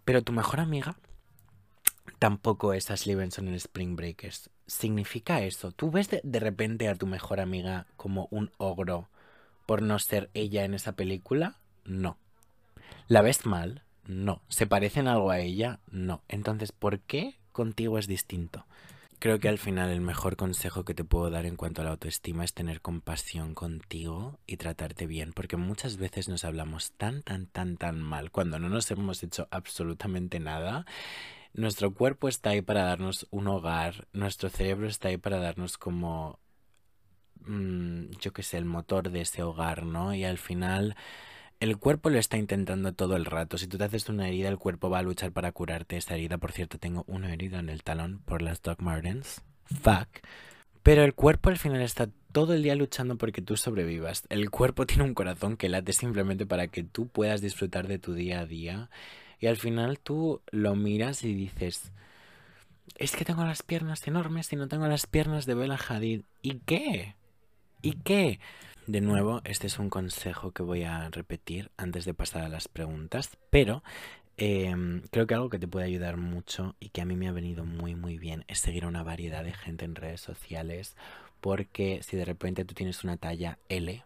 Pero 0.05 0.22
tu 0.22 0.33
mejor 0.33 0.61
amiga 0.61 0.96
tampoco 2.18 2.75
es 2.75 2.90
Ashley 2.90 3.14
Benson 3.14 3.48
en 3.48 3.55
Spring 3.55 3.96
Breakers. 3.96 4.51
¿Significa 4.66 5.40
eso? 5.42 5.72
¿Tú 5.72 5.90
ves 5.90 6.11
de, 6.11 6.20
de 6.22 6.40
repente 6.40 6.88
a 6.88 6.94
tu 6.94 7.07
mejor 7.07 7.40
amiga 7.40 7.87
como 7.96 8.29
un 8.31 8.51
ogro 8.59 9.09
por 9.66 9.83
no 9.83 9.98
ser 9.98 10.31
ella 10.35 10.64
en 10.64 10.75
esa 10.75 10.92
película? 10.92 11.57
No. 11.85 12.18
¿La 13.09 13.22
ves 13.22 13.46
mal? 13.46 13.83
No. 14.07 14.43
¿Se 14.49 14.67
parecen 14.67 15.09
algo 15.09 15.31
a 15.31 15.41
ella? 15.41 15.81
No. 15.91 16.23
Entonces, 16.29 16.73
¿por 16.73 17.01
qué 17.01 17.37
contigo 17.53 17.99
es 17.99 18.07
distinto? 18.07 18.67
Creo 19.23 19.38
que 19.38 19.49
al 19.49 19.59
final 19.59 19.91
el 19.91 20.01
mejor 20.01 20.35
consejo 20.35 20.85
que 20.85 20.95
te 20.95 21.05
puedo 21.05 21.31
dar 21.31 21.47
en 21.47 21.55
cuanto 21.55 21.81
a 21.81 21.85
la 21.85 21.93
autoestima 21.93 22.43
es 22.43 22.55
tener 22.55 22.81
compasión 22.81 23.55
contigo 23.55 24.41
y 24.49 24.57
tratarte 24.57 25.07
bien, 25.07 25.33
porque 25.33 25.57
muchas 25.57 25.97
veces 25.97 26.29
nos 26.29 26.45
hablamos 26.45 26.91
tan, 26.97 27.23
tan, 27.23 27.47
tan, 27.47 27.77
tan 27.77 28.01
mal 28.01 28.33
cuando 28.33 28.59
no 28.59 28.69
nos 28.69 28.91
hemos 28.91 29.23
hecho 29.23 29.47
absolutamente 29.53 30.41
nada. 30.41 30.87
Nuestro 31.55 31.95
cuerpo 31.95 32.27
está 32.27 32.51
ahí 32.51 32.62
para 32.62 32.83
darnos 32.83 33.29
un 33.31 33.47
hogar, 33.47 34.09
nuestro 34.12 34.49
cerebro 34.49 34.88
está 34.88 35.07
ahí 35.07 35.19
para 35.19 35.38
darnos 35.38 35.79
como, 35.79 36.41
mmm, 37.47 38.07
yo 38.19 38.33
qué 38.33 38.43
sé, 38.43 38.59
el 38.59 38.65
motor 38.65 39.11
de 39.12 39.21
ese 39.21 39.45
hogar, 39.45 39.85
¿no? 39.87 40.15
Y 40.15 40.25
al 40.25 40.38
final 40.38 40.97
el 41.62 41.79
cuerpo 41.79 42.11
lo 42.11 42.18
está 42.18 42.38
intentando 42.38 42.92
todo 42.92 43.14
el 43.14 43.25
rato. 43.25 43.57
Si 43.57 43.68
tú 43.68 43.79
te 43.79 43.85
haces 43.85 44.09
una 44.09 44.27
herida, 44.27 44.48
el 44.48 44.59
cuerpo 44.59 44.90
va 44.90 44.98
a 44.98 45.03
luchar 45.03 45.31
para 45.31 45.53
curarte 45.53 45.96
esa 45.96 46.14
herida. 46.14 46.37
Por 46.37 46.51
cierto, 46.51 46.77
tengo 46.77 47.05
una 47.07 47.33
herida 47.33 47.61
en 47.61 47.68
el 47.68 47.85
talón 47.85 48.20
por 48.25 48.42
las 48.42 48.62
Doc 48.62 48.81
Martens. 48.81 49.42
Fuck. 49.66 50.09
Pero 50.83 51.05
el 51.05 51.14
cuerpo 51.14 51.51
al 51.51 51.59
final 51.59 51.81
está 51.81 52.09
todo 52.33 52.55
el 52.55 52.64
día 52.64 52.75
luchando 52.75 53.16
porque 53.16 53.42
tú 53.42 53.57
sobrevivas. 53.57 54.25
El 54.29 54.51
cuerpo 54.51 54.87
tiene 54.88 55.05
un 55.05 55.14
corazón 55.14 55.57
que 55.57 55.68
late 55.68 55.92
simplemente 55.92 56.46
para 56.46 56.66
que 56.66 56.83
tú 56.83 57.07
puedas 57.07 57.40
disfrutar 57.40 57.87
de 57.87 58.01
tu 58.01 58.12
día 58.12 58.40
a 58.40 58.46
día. 58.46 58.90
Y 59.38 59.46
al 59.46 59.57
final 59.57 60.01
tú 60.01 60.42
lo 60.51 60.75
miras 60.75 61.22
y 61.22 61.33
dices, 61.33 61.92
es 62.96 63.14
que 63.14 63.25
tengo 63.25 63.44
las 63.44 63.62
piernas 63.62 64.05
enormes 64.09 64.53
y 64.53 64.57
no 64.57 64.66
tengo 64.66 64.88
las 64.88 65.07
piernas 65.07 65.46
de 65.46 65.55
Bella 65.55 65.79
Hadid. 65.88 66.22
¿Y 66.42 66.59
qué? 66.66 67.14
¿Y 67.83 67.92
qué? 67.92 68.40
De 68.87 69.01
nuevo, 69.01 69.42
este 69.45 69.68
es 69.68 69.79
un 69.79 69.90
consejo 69.90 70.51
que 70.51 70.64
voy 70.64 70.83
a 70.83 71.09
repetir 71.09 71.71
antes 71.77 72.05
de 72.05 72.14
pasar 72.14 72.42
a 72.42 72.49
las 72.49 72.66
preguntas, 72.66 73.31
pero 73.49 73.85
em, 74.37 75.03
creo 75.12 75.27
que 75.29 75.35
algo 75.35 75.51
que 75.51 75.61
te 75.61 75.68
puede 75.68 75.87
ayudar 75.87 76.16
mucho 76.16 76.75
y 76.81 76.88
que 76.88 77.01
a 77.01 77.05
mí 77.05 77.14
me 77.14 77.29
ha 77.29 77.33
venido 77.33 77.64
muy 77.64 77.95
muy 77.95 78.18
bien 78.18 78.45
es 78.49 78.59
seguir 78.59 78.85
a 78.85 78.88
una 78.88 79.05
variedad 79.05 79.45
de 79.45 79.53
gente 79.53 79.85
en 79.85 79.95
redes 79.95 80.21
sociales, 80.21 80.97
porque 81.40 82.01
si 82.03 82.16
de 82.16 82.25
repente 82.25 82.64
tú 82.64 82.75
tienes 82.75 83.05
una 83.05 83.16
talla 83.16 83.59
L, 83.68 84.05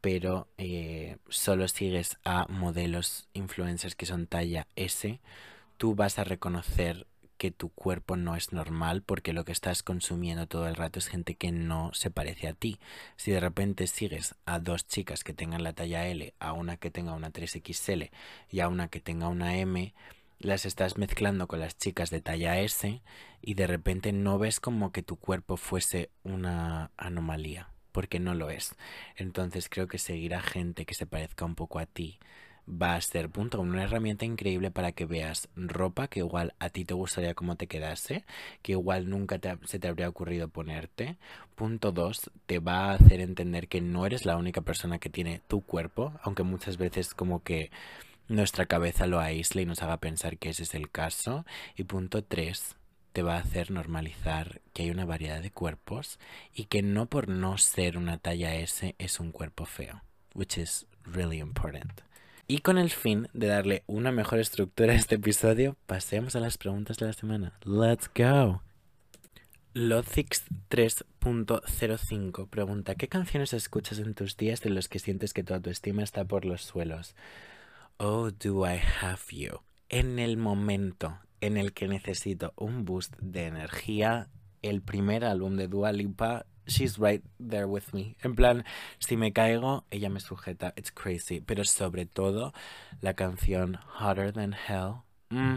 pero 0.00 0.48
eh, 0.58 1.18
solo 1.28 1.68
sigues 1.68 2.18
a 2.24 2.46
modelos 2.48 3.28
influencers 3.32 3.94
que 3.94 4.06
son 4.06 4.26
talla 4.26 4.66
S, 4.74 5.20
tú 5.76 5.94
vas 5.94 6.18
a 6.18 6.24
reconocer 6.24 7.06
que 7.36 7.50
tu 7.50 7.68
cuerpo 7.68 8.16
no 8.16 8.36
es 8.36 8.52
normal 8.52 9.02
porque 9.02 9.32
lo 9.32 9.44
que 9.44 9.52
estás 9.52 9.82
consumiendo 9.82 10.46
todo 10.46 10.68
el 10.68 10.76
rato 10.76 10.98
es 10.98 11.08
gente 11.08 11.34
que 11.34 11.52
no 11.52 11.92
se 11.94 12.10
parece 12.10 12.48
a 12.48 12.54
ti. 12.54 12.78
Si 13.16 13.30
de 13.30 13.40
repente 13.40 13.86
sigues 13.86 14.34
a 14.44 14.58
dos 14.58 14.86
chicas 14.86 15.24
que 15.24 15.32
tengan 15.32 15.62
la 15.62 15.72
talla 15.72 16.06
L, 16.06 16.34
a 16.38 16.52
una 16.52 16.76
que 16.76 16.90
tenga 16.90 17.12
una 17.12 17.32
3XL 17.32 18.10
y 18.50 18.60
a 18.60 18.68
una 18.68 18.88
que 18.88 19.00
tenga 19.00 19.28
una 19.28 19.56
M, 19.56 19.94
las 20.38 20.66
estás 20.66 20.98
mezclando 20.98 21.48
con 21.48 21.60
las 21.60 21.78
chicas 21.78 22.10
de 22.10 22.20
talla 22.20 22.60
S 22.60 23.02
y 23.40 23.54
de 23.54 23.66
repente 23.66 24.12
no 24.12 24.38
ves 24.38 24.60
como 24.60 24.92
que 24.92 25.02
tu 25.02 25.16
cuerpo 25.16 25.56
fuese 25.56 26.10
una 26.24 26.90
anomalía, 26.96 27.70
porque 27.92 28.20
no 28.20 28.34
lo 28.34 28.50
es. 28.50 28.74
Entonces 29.16 29.68
creo 29.68 29.88
que 29.88 29.98
seguir 29.98 30.34
a 30.34 30.42
gente 30.42 30.84
que 30.84 30.94
se 30.94 31.06
parezca 31.06 31.44
un 31.44 31.54
poco 31.54 31.78
a 31.78 31.86
ti 31.86 32.18
va 32.68 32.96
a 32.96 33.00
ser, 33.00 33.30
punto 33.30 33.60
una 33.60 33.84
herramienta 33.84 34.24
increíble 34.24 34.70
para 34.70 34.92
que 34.92 35.06
veas 35.06 35.48
ropa 35.56 36.08
que 36.08 36.20
igual 36.20 36.54
a 36.58 36.68
ti 36.70 36.84
te 36.84 36.94
gustaría 36.94 37.34
cómo 37.34 37.56
te 37.56 37.66
quedase, 37.66 38.24
que 38.62 38.72
igual 38.72 39.08
nunca 39.08 39.38
se 39.64 39.78
te 39.78 39.88
habría 39.88 40.08
ocurrido 40.08 40.48
ponerte. 40.48 41.16
Punto 41.54 41.92
dos, 41.92 42.30
te 42.46 42.58
va 42.58 42.90
a 42.90 42.94
hacer 42.94 43.20
entender 43.20 43.68
que 43.68 43.80
no 43.80 44.04
eres 44.06 44.26
la 44.26 44.36
única 44.36 44.60
persona 44.60 44.98
que 44.98 45.10
tiene 45.10 45.40
tu 45.46 45.62
cuerpo, 45.62 46.12
aunque 46.22 46.42
muchas 46.42 46.76
veces 46.76 47.14
como 47.14 47.42
que 47.42 47.70
nuestra 48.28 48.66
cabeza 48.66 49.06
lo 49.06 49.20
aísle 49.20 49.62
y 49.62 49.66
nos 49.66 49.82
haga 49.82 49.98
pensar 49.98 50.36
que 50.38 50.50
ese 50.50 50.64
es 50.64 50.74
el 50.74 50.90
caso. 50.90 51.46
Y 51.76 51.84
punto 51.84 52.24
tres, 52.24 52.76
te 53.12 53.22
va 53.22 53.36
a 53.36 53.40
hacer 53.40 53.70
normalizar 53.70 54.60
que 54.74 54.82
hay 54.82 54.90
una 54.90 55.06
variedad 55.06 55.40
de 55.40 55.50
cuerpos 55.50 56.18
y 56.52 56.64
que 56.64 56.82
no 56.82 57.06
por 57.06 57.28
no 57.28 57.56
ser 57.56 57.96
una 57.96 58.18
talla 58.18 58.54
S 58.56 58.94
es 58.98 59.20
un 59.20 59.32
cuerpo 59.32 59.64
feo, 59.64 60.02
which 60.34 60.58
is 60.58 60.86
really 61.04 61.38
important. 61.38 62.05
Y 62.48 62.58
con 62.58 62.78
el 62.78 62.90
fin 62.90 63.28
de 63.32 63.48
darle 63.48 63.82
una 63.88 64.12
mejor 64.12 64.38
estructura 64.38 64.92
a 64.92 64.96
este 64.96 65.16
episodio, 65.16 65.76
pasemos 65.86 66.36
a 66.36 66.40
las 66.40 66.58
preguntas 66.58 66.96
de 66.96 67.06
la 67.06 67.12
semana. 67.12 67.58
Let's 67.64 68.08
go. 68.14 68.62
Lozix 69.74 70.44
3.05 70.70 72.48
pregunta, 72.48 72.94
¿qué 72.94 73.08
canciones 73.08 73.52
escuchas 73.52 73.98
en 73.98 74.14
tus 74.14 74.36
días 74.36 74.64
en 74.64 74.76
los 74.76 74.88
que 74.88 75.00
sientes 75.00 75.32
que 75.34 75.42
tu 75.42 75.54
autoestima 75.54 76.04
está 76.04 76.24
por 76.24 76.44
los 76.44 76.62
suelos? 76.62 77.16
Oh, 77.96 78.30
do 78.30 78.64
I 78.64 78.80
have 79.02 79.22
you. 79.30 79.58
En 79.88 80.20
el 80.20 80.36
momento 80.36 81.18
en 81.40 81.56
el 81.56 81.72
que 81.72 81.88
necesito 81.88 82.52
un 82.56 82.84
boost 82.84 83.16
de 83.18 83.46
energía, 83.46 84.28
el 84.62 84.82
primer 84.82 85.24
álbum 85.24 85.56
de 85.56 85.66
Dua 85.66 85.90
Lipa 85.90 86.46
she's 86.66 86.98
right 86.98 87.22
there 87.38 87.66
with 87.66 87.92
me. 87.92 88.16
En 88.22 88.34
plan, 88.34 88.64
si 88.98 89.16
me 89.16 89.32
caigo, 89.32 89.84
ella 89.90 90.10
me 90.10 90.20
sujeta. 90.20 90.72
It's 90.76 90.90
crazy. 90.90 91.40
Pero 91.40 91.64
sobre 91.64 92.06
todo, 92.06 92.52
la 93.00 93.14
canción 93.14 93.78
Hotter 93.98 94.32
Than 94.32 94.54
Hell. 94.54 95.02
Mm, 95.30 95.56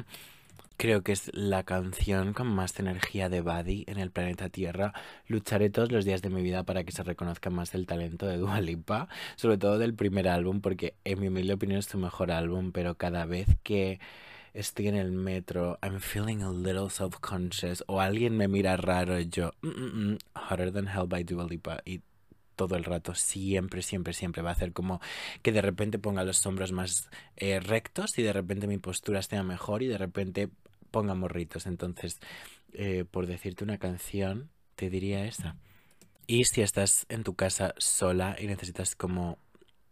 creo 0.78 1.04
que 1.04 1.12
es 1.12 1.30
la 1.34 1.64
canción 1.64 2.34
con 2.34 2.48
más 2.48 2.80
energía 2.80 3.30
de 3.30 3.42
Buddy 3.42 3.84
en 3.88 4.00
el 4.00 4.12
planeta 4.12 4.50
Tierra. 4.50 4.94
Lucharé 5.28 5.70
todos 5.70 5.92
los 5.92 6.06
días 6.06 6.22
de 6.22 6.30
mi 6.30 6.42
vida 6.42 6.64
para 6.64 6.84
que 6.84 6.92
se 6.92 7.04
reconozca 7.04 7.50
más 7.50 7.76
el 7.76 7.86
talento 7.86 8.26
de 8.26 8.38
Dua 8.38 8.62
Lipa, 8.62 9.10
sobre 9.36 9.58
todo 9.58 9.78
del 9.78 9.94
primer 9.94 10.28
álbum, 10.28 10.62
porque 10.62 10.96
en 11.04 11.20
mi 11.20 11.28
humilde 11.28 11.54
opinión 11.54 11.80
es 11.80 11.86
su 11.86 11.98
mejor 11.98 12.32
álbum, 12.32 12.72
pero 12.72 12.96
cada 12.96 13.26
vez 13.26 13.48
que 13.62 14.00
estoy 14.54 14.88
en 14.88 14.96
el 14.96 15.12
metro, 15.12 15.78
I'm 15.82 16.00
feeling 16.00 16.42
a 16.42 16.52
little 16.52 16.90
self-conscious, 16.90 17.84
o 17.88 18.02
alguien 18.02 18.36
me 18.36 18.48
mira 18.48 18.78
raro 18.78 19.20
yo, 19.20 19.52
mm, 19.62 19.68
mm, 19.68 20.12
mm, 20.12 20.18
Hotter 20.36 20.72
Than 20.72 20.88
Hell 20.88 21.08
by 21.08 21.24
Dua 21.24 21.46
Lipa, 21.46 21.82
y 21.86 22.02
todo 22.56 22.76
el 22.76 22.84
rato, 22.84 23.16
siempre, 23.16 23.82
siempre, 23.82 24.12
siempre 24.12 24.42
va 24.42 24.50
a 24.50 24.54
hacer 24.54 24.74
como 24.74 25.00
que 25.42 25.54
de 25.54 25.62
repente 25.62 25.98
ponga 25.98 26.26
los 26.26 26.46
hombros 26.46 26.74
más 26.74 27.10
eh, 27.38 27.62
rectos 27.62 28.18
y 28.18 28.22
de 28.22 28.34
repente 28.34 28.68
mi 28.68 28.78
postura 28.78 29.22
esté 29.22 29.42
mejor 29.44 29.82
y 29.82 29.88
de 29.88 29.98
repente 29.98 30.50
ponga 30.92 31.16
morritos. 31.16 31.66
Entonces, 31.68 32.20
eh, 32.74 33.06
por 33.10 33.28
decirte 33.28 33.64
una 33.64 33.78
canción, 33.78 34.50
te 34.76 34.90
diría 34.90 35.26
esa. 35.26 35.56
Y 36.28 36.44
si 36.44 36.62
estás 36.62 37.06
en 37.08 37.24
tu 37.24 37.34
casa 37.34 37.74
sola 37.78 38.36
y 38.38 38.48
necesitas 38.48 38.94
como 38.94 39.40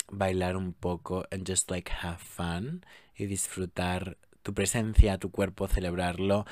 bailar 0.09 0.57
un 0.57 0.73
poco 0.73 1.25
and 1.31 1.47
just 1.47 1.71
like 1.71 1.89
have 2.01 2.19
fun 2.19 2.85
y 3.15 3.27
disfrutar 3.27 4.17
tu 4.47 4.53
presencia, 4.53 5.17
tu 5.17 5.29
cuerpo, 5.29 5.67
celebrarlo. 5.67 6.45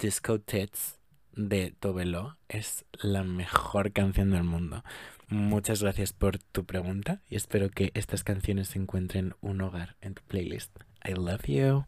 Disco 0.00 0.40
Tits 0.40 0.98
de 1.32 1.72
Tobelo 1.78 2.38
es 2.48 2.84
la 2.90 3.22
mejor 3.22 3.92
canción 3.92 4.32
del 4.32 4.42
mundo. 4.42 4.82
Muchas 5.28 5.80
gracias 5.80 6.12
por 6.12 6.38
tu 6.38 6.64
pregunta 6.64 7.22
y 7.28 7.36
espero 7.36 7.70
que 7.70 7.92
estas 7.94 8.24
canciones 8.24 8.74
encuentren 8.74 9.36
un 9.42 9.60
hogar 9.60 9.94
en 10.00 10.14
tu 10.14 10.24
playlist. 10.24 10.76
I 11.04 11.12
love 11.12 11.44
you. 11.46 11.84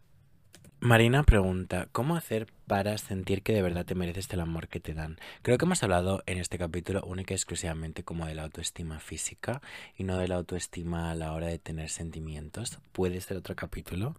Marina 0.78 1.24
pregunta, 1.24 1.88
¿cómo 1.90 2.14
hacer 2.14 2.46
para 2.68 2.96
sentir 2.96 3.42
que 3.42 3.52
de 3.52 3.62
verdad 3.62 3.84
te 3.84 3.96
mereces 3.96 4.32
el 4.32 4.38
amor 4.38 4.68
que 4.68 4.78
te 4.78 4.94
dan? 4.94 5.18
Creo 5.42 5.58
que 5.58 5.64
hemos 5.64 5.82
hablado 5.82 6.22
en 6.26 6.38
este 6.38 6.56
capítulo 6.56 7.02
única 7.02 7.34
y 7.34 7.34
exclusivamente 7.34 8.04
como 8.04 8.26
de 8.26 8.36
la 8.36 8.44
autoestima 8.44 9.00
física 9.00 9.60
y 9.96 10.04
no 10.04 10.18
de 10.18 10.28
la 10.28 10.36
autoestima 10.36 11.10
a 11.10 11.16
la 11.16 11.32
hora 11.32 11.48
de 11.48 11.58
tener 11.58 11.88
sentimientos. 11.88 12.78
Puede 12.92 13.20
ser 13.20 13.38
otro 13.38 13.56
capítulo, 13.56 14.14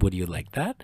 Would 0.00 0.14
you 0.14 0.26
like 0.26 0.50
that? 0.52 0.76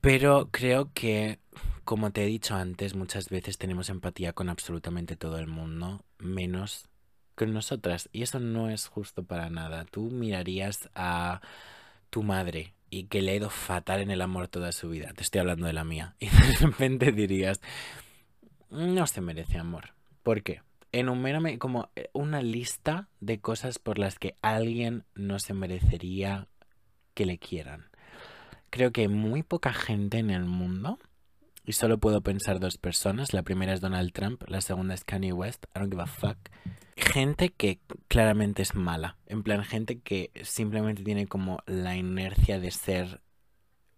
Pero 0.00 0.48
creo 0.50 0.90
que, 0.94 1.40
como 1.84 2.10
te 2.10 2.22
he 2.22 2.26
dicho 2.26 2.54
antes, 2.54 2.94
muchas 2.94 3.28
veces 3.28 3.58
tenemos 3.58 3.90
empatía 3.90 4.32
con 4.32 4.48
absolutamente 4.48 5.16
todo 5.16 5.38
el 5.38 5.46
mundo, 5.46 6.04
menos 6.18 6.88
con 7.34 7.52
nosotras. 7.52 8.08
Y 8.12 8.22
eso 8.22 8.40
no 8.40 8.70
es 8.70 8.86
justo 8.86 9.24
para 9.24 9.50
nada. 9.50 9.84
Tú 9.84 10.10
mirarías 10.10 10.88
a 10.94 11.42
tu 12.08 12.22
madre 12.22 12.74
y 12.88 13.04
que 13.04 13.20
le 13.20 13.32
ha 13.32 13.36
ido 13.36 13.50
fatal 13.50 14.00
en 14.00 14.10
el 14.10 14.22
amor 14.22 14.48
toda 14.48 14.72
su 14.72 14.88
vida. 14.88 15.12
Te 15.12 15.22
estoy 15.22 15.40
hablando 15.40 15.66
de 15.66 15.74
la 15.74 15.84
mía. 15.84 16.16
Y 16.20 16.28
de 16.28 16.52
repente 16.60 17.12
dirías, 17.12 17.60
no 18.70 19.06
se 19.06 19.20
merece 19.20 19.58
amor. 19.58 19.94
¿Por 20.22 20.42
qué? 20.42 20.62
Enumérame 20.92 21.58
como 21.58 21.90
una 22.14 22.42
lista 22.42 23.08
de 23.20 23.38
cosas 23.40 23.78
por 23.78 23.98
las 23.98 24.18
que 24.18 24.34
alguien 24.40 25.04
no 25.14 25.38
se 25.38 25.52
merecería 25.54 26.48
que 27.14 27.26
le 27.26 27.38
quieran 27.38 27.89
creo 28.70 28.92
que 28.92 29.08
muy 29.08 29.42
poca 29.42 29.72
gente 29.72 30.18
en 30.18 30.30
el 30.30 30.44
mundo. 30.44 30.98
Y 31.64 31.72
solo 31.72 31.98
puedo 31.98 32.22
pensar 32.22 32.58
dos 32.58 32.78
personas. 32.78 33.34
La 33.34 33.42
primera 33.42 33.72
es 33.72 33.80
Donald 33.80 34.12
Trump, 34.12 34.42
la 34.48 34.60
segunda 34.60 34.94
es 34.94 35.04
Kanye 35.04 35.32
West. 35.32 35.66
I 35.74 35.80
don't 35.80 35.92
give 35.92 36.02
a 36.02 36.06
fuck. 36.06 36.38
Gente 36.96 37.50
que 37.50 37.80
claramente 38.08 38.62
es 38.62 38.74
mala. 38.74 39.18
En 39.26 39.42
plan, 39.42 39.62
gente 39.62 40.00
que 40.00 40.30
simplemente 40.42 41.04
tiene 41.04 41.26
como 41.26 41.62
la 41.66 41.96
inercia 41.96 42.58
de 42.58 42.70
ser 42.70 43.20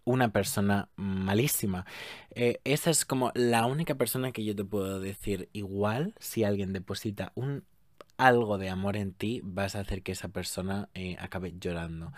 una 0.03 0.33
persona 0.33 0.89
malísima. 0.97 1.85
Eh, 2.31 2.59
esa 2.65 2.89
es 2.89 3.05
como 3.05 3.31
la 3.33 3.65
única 3.65 3.95
persona 3.95 4.33
que 4.33 4.43
yo 4.43 4.55
te 4.55 4.65
puedo 4.65 4.99
decir. 4.99 5.49
Igual, 5.53 6.13
si 6.19 6.43
alguien 6.43 6.73
deposita 6.73 7.31
un 7.35 7.63
algo 8.17 8.57
de 8.57 8.69
amor 8.69 8.97
en 8.97 9.13
ti, 9.13 9.41
vas 9.43 9.75
a 9.75 9.79
hacer 9.79 10.03
que 10.03 10.11
esa 10.11 10.27
persona 10.27 10.89
eh, 10.93 11.15
acabe 11.19 11.55
llorando. 11.57 12.11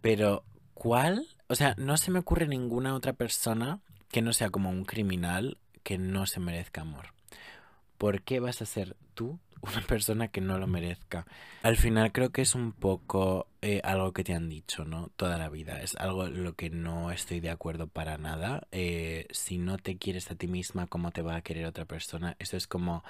Pero 0.00 0.44
¿Cuál? 0.76 1.26
O 1.48 1.54
sea, 1.54 1.74
no 1.78 1.96
se 1.96 2.10
me 2.10 2.18
ocurre 2.18 2.46
ninguna 2.46 2.94
otra 2.94 3.12
persona 3.12 3.80
que 4.10 4.22
no 4.22 4.32
sea 4.32 4.50
como 4.50 4.70
un 4.70 4.84
criminal 4.84 5.58
que 5.82 5.98
no 5.98 6.26
se 6.26 6.40
merezca 6.40 6.80
amor. 6.80 7.14
¿Por 7.98 8.22
qué 8.22 8.40
vas 8.40 8.60
a 8.62 8.66
ser 8.66 8.96
tú 9.14 9.38
una 9.60 9.80
persona 9.86 10.28
que 10.28 10.40
no 10.40 10.58
lo 10.58 10.66
merezca? 10.66 11.26
Al 11.62 11.76
final 11.76 12.10
creo 12.10 12.30
que 12.30 12.42
es 12.42 12.54
un 12.54 12.72
poco 12.72 13.46
eh, 13.62 13.80
algo 13.84 14.12
que 14.12 14.24
te 14.24 14.34
han 14.34 14.48
dicho, 14.48 14.84
¿no? 14.84 15.10
Toda 15.16 15.38
la 15.38 15.48
vida. 15.48 15.80
Es 15.80 15.94
algo 15.96 16.26
lo 16.26 16.54
que 16.54 16.70
no 16.70 17.12
estoy 17.12 17.40
de 17.40 17.50
acuerdo 17.50 17.86
para 17.86 18.18
nada. 18.18 18.66
Eh, 18.72 19.26
si 19.30 19.58
no 19.58 19.78
te 19.78 19.96
quieres 19.96 20.30
a 20.30 20.34
ti 20.34 20.48
misma, 20.48 20.88
¿cómo 20.88 21.12
te 21.12 21.22
va 21.22 21.36
a 21.36 21.42
querer 21.42 21.66
otra 21.66 21.84
persona? 21.84 22.34
Eso 22.40 22.56
es 22.56 22.66
como 22.66 23.04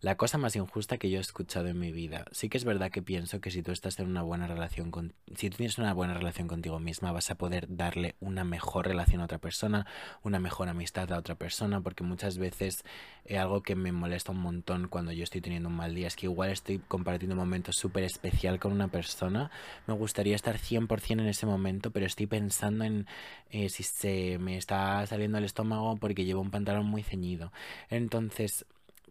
la 0.00 0.16
cosa 0.16 0.38
más 0.38 0.56
injusta 0.56 0.98
que 0.98 1.10
yo 1.10 1.18
he 1.18 1.20
escuchado 1.20 1.68
en 1.68 1.78
mi 1.78 1.92
vida. 1.92 2.24
Sí 2.30 2.48
que 2.48 2.58
es 2.58 2.64
verdad 2.64 2.90
que 2.90 3.02
pienso 3.02 3.40
que 3.40 3.50
si 3.50 3.62
tú 3.62 3.72
estás 3.72 3.98
en 3.98 4.08
una 4.08 4.22
buena 4.22 4.46
relación 4.46 4.90
con 4.90 5.14
si 5.34 5.50
tú 5.50 5.56
tienes 5.56 5.78
una 5.78 5.94
buena 5.94 6.14
relación 6.14 6.48
contigo 6.48 6.78
misma, 6.78 7.12
vas 7.12 7.30
a 7.30 7.36
poder 7.36 7.66
darle 7.68 8.14
una 8.20 8.44
mejor 8.44 8.86
relación 8.86 9.20
a 9.20 9.24
otra 9.24 9.38
persona, 9.38 9.86
una 10.22 10.38
mejor 10.38 10.68
amistad 10.68 11.12
a 11.12 11.18
otra 11.18 11.34
persona, 11.34 11.80
porque 11.80 12.04
muchas 12.04 12.38
veces 12.38 12.84
eh, 13.24 13.38
algo 13.38 13.62
que 13.62 13.74
me 13.74 13.92
molesta 13.92 14.32
un 14.32 14.40
montón 14.40 14.88
cuando 14.88 15.12
yo 15.12 15.24
estoy 15.24 15.40
teniendo 15.40 15.68
un 15.68 15.76
mal 15.76 15.94
día 15.94 16.06
es 16.06 16.16
que 16.16 16.26
igual 16.26 16.50
estoy 16.50 16.78
compartiendo 16.78 17.34
un 17.34 17.40
momento 17.40 17.72
súper 17.72 18.04
especial 18.04 18.58
con 18.58 18.72
una 18.72 18.88
persona, 18.88 19.50
me 19.86 19.94
gustaría 19.94 20.36
estar 20.36 20.58
100% 20.58 21.20
en 21.20 21.26
ese 21.26 21.46
momento, 21.46 21.90
pero 21.90 22.06
estoy 22.06 22.26
pensando 22.26 22.84
en 22.84 23.06
eh, 23.50 23.68
si 23.68 23.82
se 23.82 24.38
me 24.38 24.56
está 24.56 25.06
saliendo 25.06 25.38
el 25.38 25.44
estómago 25.44 25.96
porque 25.96 26.24
llevo 26.24 26.40
un 26.40 26.50
pantalón 26.50 26.86
muy 26.86 27.02
ceñido. 27.02 27.52
Entonces, 27.88 28.66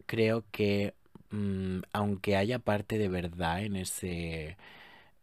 creo 0.06 0.44
que 0.50 0.94
mm, 1.30 1.80
aunque 1.92 2.36
haya 2.36 2.58
parte 2.58 2.98
de 2.98 3.08
verdad 3.08 3.62
en 3.64 3.76
ese 3.76 4.56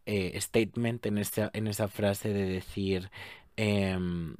eh, 0.06 0.40
statement, 0.40 1.06
en 1.06 1.18
esa, 1.18 1.50
en 1.54 1.66
esa 1.68 1.88
frase 1.88 2.32
de 2.32 2.44
decir, 2.46 3.10
em, 3.56 4.36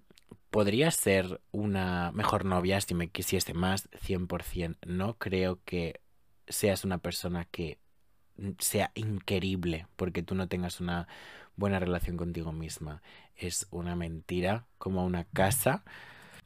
podría 0.50 0.90
ser 0.90 1.40
una 1.52 2.12
mejor 2.12 2.44
novia 2.44 2.80
si 2.80 2.94
me 2.94 3.08
quisiese 3.08 3.54
más, 3.54 3.88
100%. 4.00 4.78
No 4.86 5.18
creo 5.18 5.60
que 5.64 6.00
seas 6.48 6.84
una 6.84 6.98
persona 6.98 7.46
que 7.46 7.78
sea 8.58 8.90
increíble 8.94 9.86
porque 9.96 10.22
tú 10.22 10.34
no 10.34 10.48
tengas 10.48 10.80
una 10.80 11.08
buena 11.56 11.78
relación 11.78 12.16
contigo 12.16 12.52
misma. 12.52 13.02
Es 13.36 13.66
una 13.70 13.96
mentira 13.96 14.66
como 14.78 15.04
una 15.04 15.24
casa 15.24 15.84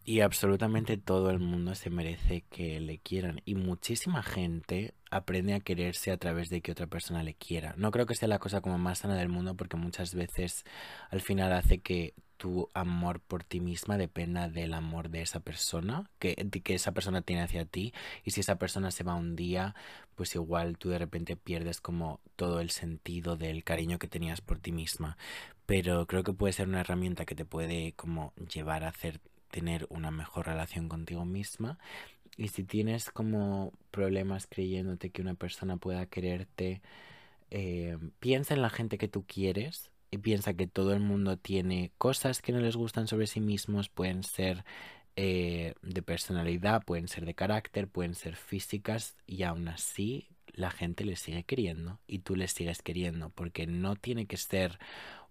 y 0.09 0.23
absolutamente 0.23 0.97
todo 0.97 1.29
el 1.29 1.39
mundo 1.39 1.75
se 1.75 1.91
merece 1.91 2.43
que 2.49 2.81
le 2.81 2.97
quieran. 2.97 3.43
Y 3.45 3.57
muchísima 3.57 4.23
gente 4.23 4.95
aprende 5.11 5.53
a 5.53 5.61
quererse 5.61 6.11
a 6.11 6.17
través 6.17 6.49
de 6.49 6.63
que 6.63 6.73
otra 6.73 6.87
persona 6.87 7.23
le 7.23 7.35
quiera. 7.35 7.75
No 7.77 7.91
creo 7.91 8.07
que 8.07 8.15
sea 8.15 8.27
la 8.27 8.39
cosa 8.39 8.63
como 8.63 8.79
más 8.79 9.01
sana 9.01 9.17
del 9.17 9.29
mundo 9.29 9.55
porque 9.55 9.77
muchas 9.77 10.15
veces 10.15 10.65
al 11.11 11.21
final 11.21 11.53
hace 11.53 11.81
que 11.81 12.15
tu 12.39 12.71
amor 12.73 13.21
por 13.21 13.45
ti 13.45 13.61
misma 13.61 13.99
dependa 13.99 14.49
del 14.49 14.73
amor 14.73 15.11
de 15.11 15.21
esa 15.21 15.41
persona, 15.41 16.11
que, 16.19 16.37
que 16.37 16.75
esa 16.75 16.93
persona 16.93 17.21
tiene 17.21 17.43
hacia 17.43 17.67
ti. 17.67 17.93
Y 18.25 18.31
si 18.31 18.41
esa 18.41 18.57
persona 18.57 18.91
se 18.91 19.05
va 19.05 19.15
un 19.15 19.37
día, 19.37 19.75
pues 20.15 20.35
igual 20.35 20.79
tú 20.79 20.89
de 20.89 20.99
repente 20.99 21.37
pierdes 21.37 21.83
como 21.83 22.21
todo 22.35 22.61
el 22.61 22.71
sentido 22.71 23.37
del 23.37 23.63
cariño 23.63 23.99
que 23.99 24.09
tenías 24.09 24.41
por 24.41 24.59
ti 24.59 24.73
misma. 24.73 25.19
Pero 25.67 26.07
creo 26.07 26.23
que 26.23 26.33
puede 26.33 26.55
ser 26.55 26.67
una 26.67 26.81
herramienta 26.81 27.27
que 27.27 27.35
te 27.35 27.45
puede 27.45 27.93
como 27.93 28.33
llevar 28.51 28.85
a 28.85 28.89
hacer 28.89 29.21
tener 29.51 29.87
una 29.91 30.11
mejor 30.11 30.47
relación 30.47 30.89
contigo 30.89 31.25
misma. 31.25 31.79
Y 32.37 32.49
si 32.49 32.65
tienes 32.65 33.11
como 33.11 33.73
problemas 33.91 34.47
creyéndote 34.47 35.11
que 35.11 35.23
una 35.23 35.35
persona 35.35 35.77
pueda 35.77 36.07
quererte, 36.07 36.83
eh, 37.51 37.99
piensa 38.21 38.55
en 38.55 38.63
la 38.63 38.71
gente 38.71 38.99
que 38.99 39.09
tú 39.09 39.25
quieres 39.27 39.91
y 40.11 40.19
piensa 40.19 40.55
que 40.55 40.67
todo 40.67 40.93
el 40.93 41.01
mundo 41.01 41.37
tiene 41.37 41.93
cosas 41.99 42.41
que 42.43 42.53
no 42.53 42.61
les 42.61 42.77
gustan 42.77 43.09
sobre 43.09 43.27
sí 43.27 43.41
mismos, 43.41 43.89
pueden 43.89 44.23
ser 44.23 44.65
eh, 45.17 45.75
de 45.83 46.03
personalidad, 46.03 46.85
pueden 46.85 47.09
ser 47.09 47.25
de 47.27 47.35
carácter, 47.35 47.89
pueden 47.89 48.15
ser 48.15 48.37
físicas 48.37 49.17
y 49.27 49.43
aún 49.43 49.69
así 49.69 50.29
la 50.53 50.71
gente 50.71 51.05
le 51.05 51.17
sigue 51.17 51.45
queriendo 51.45 52.01
y 52.07 52.21
tú 52.21 52.37
le 52.37 52.49
sigues 52.49 52.83
queriendo 52.83 53.31
porque 53.31 53.67
no 53.67 53.97
tiene 53.97 54.27
que 54.27 54.37
ser 54.37 54.79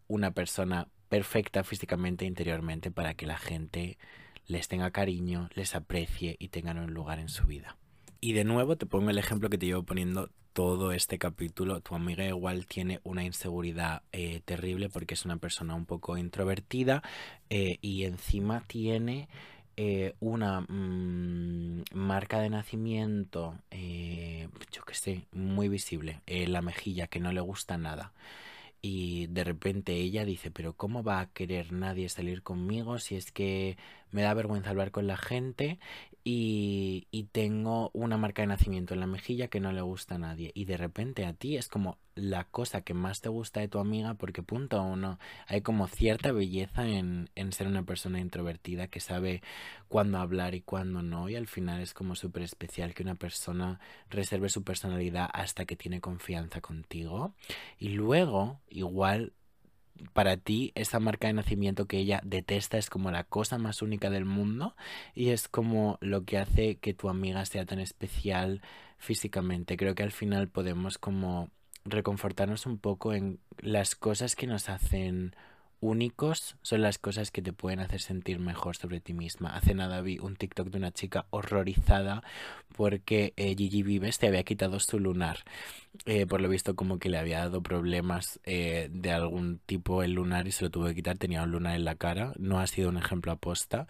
una 0.08 0.32
persona 0.32 0.90
perfecta 1.08 1.64
físicamente 1.64 2.26
e 2.26 2.28
interiormente 2.28 2.92
para 2.92 3.14
que 3.14 3.26
la 3.26 3.38
gente 3.38 3.98
les 4.46 4.68
tenga 4.68 4.92
cariño, 4.92 5.50
les 5.54 5.76
aprecie 5.76 6.36
y 6.40 6.50
tengan 6.50 6.80
un 6.80 6.94
lugar 6.94 7.20
en 7.20 7.30
su 7.30 7.46
vida. 7.46 7.78
Y 8.20 8.34
de 8.34 8.44
nuevo 8.44 8.78
te 8.78 8.86
pongo 8.86 9.10
el 9.10 9.18
ejemplo 9.18 9.50
que 9.50 9.58
te 9.58 9.68
llevo 9.68 9.84
poniendo 9.84 10.30
todo 10.54 10.92
este 10.92 11.20
capítulo. 11.20 11.82
Tu 11.82 11.94
amiga 11.94 12.26
igual 12.26 12.66
tiene 12.66 13.00
una 13.04 13.24
inseguridad 13.24 14.02
eh, 14.12 14.42
terrible 14.44 14.90
porque 14.90 15.14
es 15.14 15.24
una 15.24 15.38
persona 15.38 15.76
un 15.76 15.86
poco 15.86 16.18
introvertida 16.18 17.04
eh, 17.50 17.78
y 17.82 18.06
encima 18.06 18.62
tiene 18.66 19.30
eh, 19.76 20.16
una 20.20 20.62
mm, 20.62 21.84
marca 21.94 22.40
de 22.40 22.50
nacimiento, 22.50 23.60
yo 23.70 24.84
que 24.84 24.96
sé, 24.96 25.28
muy 25.32 25.70
visible, 25.70 26.22
la 26.26 26.64
mejilla, 26.64 27.06
que 27.06 27.20
no 27.20 27.32
le 27.32 27.42
gusta 27.42 27.78
nada 27.78 28.14
y 28.82 29.28
de 29.28 29.44
repente 29.44 29.94
ella 29.94 30.26
dice, 30.26 30.52
pero 30.52 30.74
¿cómo 30.76 31.04
va 31.04 31.20
a 31.20 31.32
querer 31.32 31.72
nadie 31.72 32.10
salir 32.10 32.44
conmigo 32.44 33.00
si 33.00 33.16
es 33.16 33.32
que 33.32 33.78
me 34.12 34.22
da 34.22 34.34
vergüenza 34.34 34.70
hablar 34.70 34.92
con 34.92 35.08
la 35.08 35.18
gente 35.18 35.80
y, 36.30 37.08
y, 37.10 37.24
tengo 37.32 37.90
una 37.94 38.18
marca 38.18 38.42
de 38.42 38.48
nacimiento 38.48 38.94
en 38.94 39.00
la 39.00 39.08
mejilla 39.08 39.48
que 39.48 39.62
no 39.62 39.72
le 39.72 39.80
gusta 39.80 40.16
a 40.16 40.18
nadie? 40.18 40.52
Y 40.54 40.66
de 40.66 40.76
repente 40.76 41.26
a 41.26 41.32
ti 41.32 41.56
es 41.56 41.70
como 41.70 42.00
la 42.16 42.44
cosa 42.44 42.82
que 42.82 42.94
más 42.94 43.22
te 43.22 43.30
gusta 43.30 43.62
de 43.62 43.70
tu 43.70 43.80
amiga 43.80 44.16
porque 44.16 44.44
punto 44.44 44.82
uno, 44.82 45.20
hay 45.48 45.62
como 45.62 45.88
cierta 45.88 46.34
belleza 46.34 46.86
en, 46.86 47.30
en 47.36 47.54
ser 47.54 47.68
una 47.68 47.84
persona 47.84 48.20
introvertida 48.20 48.88
que 48.88 49.00
sabe 49.00 49.42
cuándo 49.88 50.18
hablar 50.18 50.54
y 50.54 50.60
cuándo 50.60 51.02
no 51.02 51.30
y 51.30 51.38
al 51.38 51.48
final 51.48 51.80
es 51.80 51.94
como 51.94 52.14
súper 52.16 52.44
especial 52.44 52.94
que 52.94 53.04
una 53.04 53.16
persona 53.16 53.80
reserve 54.10 54.50
su 54.50 54.64
personalidad 54.64 55.30
hasta 55.32 55.64
que 55.64 55.78
tiene 55.78 56.02
confianza 56.02 56.60
contigo 56.60 57.36
y 57.80 57.90
luego 57.90 58.60
igual 58.68 59.32
para 60.14 60.38
ti 60.38 60.72
esa 60.76 61.00
marca 61.00 61.28
de 61.28 61.34
nacimiento 61.34 61.86
que 61.86 61.98
ella 61.98 62.22
detesta 62.24 62.78
es 62.78 62.90
como 62.90 63.12
la 63.12 63.24
cosa 63.24 63.58
más 63.58 63.82
única 63.82 64.10
del 64.10 64.26
mundo 64.26 64.76
y 65.16 65.30
es 65.30 65.48
como 65.48 65.98
lo 66.02 66.24
que 66.24 66.38
hace 66.38 66.78
que 66.78 66.94
tu 66.94 67.10
amiga 67.10 67.46
sea 67.46 67.66
tan 67.66 67.80
especial 67.80 68.62
físicamente. 68.98 69.78
Creo 69.78 69.96
que 69.96 70.04
al 70.04 70.12
final 70.12 70.48
podemos 70.48 70.98
como 70.98 71.50
reconfortarnos 71.86 72.66
un 72.66 72.78
poco 72.78 73.14
en 73.14 73.40
las 73.60 73.96
cosas 73.96 74.36
que 74.36 74.48
nos 74.48 74.70
hacen 74.70 75.36
únicos 75.80 76.56
son 76.62 76.82
las 76.82 76.98
cosas 76.98 77.32
que 77.32 77.42
te 77.42 77.54
pueden 77.54 77.80
hacer 77.80 78.02
sentir 78.02 78.40
mejor 78.40 78.76
sobre 78.76 79.00
ti 79.00 79.14
misma. 79.14 79.56
Hace 79.56 79.74
nada 79.74 80.02
vi 80.02 80.20
un 80.20 80.36
TikTok 80.36 80.70
de 80.70 80.78
una 80.78 80.92
chica 80.92 81.26
horrorizada 81.30 82.24
porque 82.76 83.34
eh, 83.38 83.56
Gigi 83.56 83.84
Vives 83.84 84.18
te 84.18 84.28
había 84.28 84.44
quitado 84.44 84.80
su 84.80 85.00
lunar. 85.00 85.40
Eh, 86.06 86.26
por 86.26 86.42
lo 86.42 86.50
visto 86.50 86.76
como 86.76 87.00
que 87.00 87.10
le 87.10 87.18
había 87.18 87.40
dado 87.40 87.62
problemas 87.62 88.40
eh, 88.44 88.90
de 88.92 89.12
algún 89.12 89.60
tipo 89.66 90.04
el 90.04 90.14
lunar 90.14 90.48
y 90.48 90.52
se 90.52 90.66
lo 90.66 90.72
tuvo 90.72 90.88
que 90.88 90.96
quitar. 90.96 91.18
Tenía 91.18 91.44
un 91.44 91.52
lunar 91.52 91.76
en 91.76 91.86
la 91.86 91.96
cara. 91.96 92.34
No 92.38 92.60
ha 92.60 92.68
sido 92.68 92.90
un 92.90 92.98
ejemplo 92.98 93.32
aposta 93.32 93.88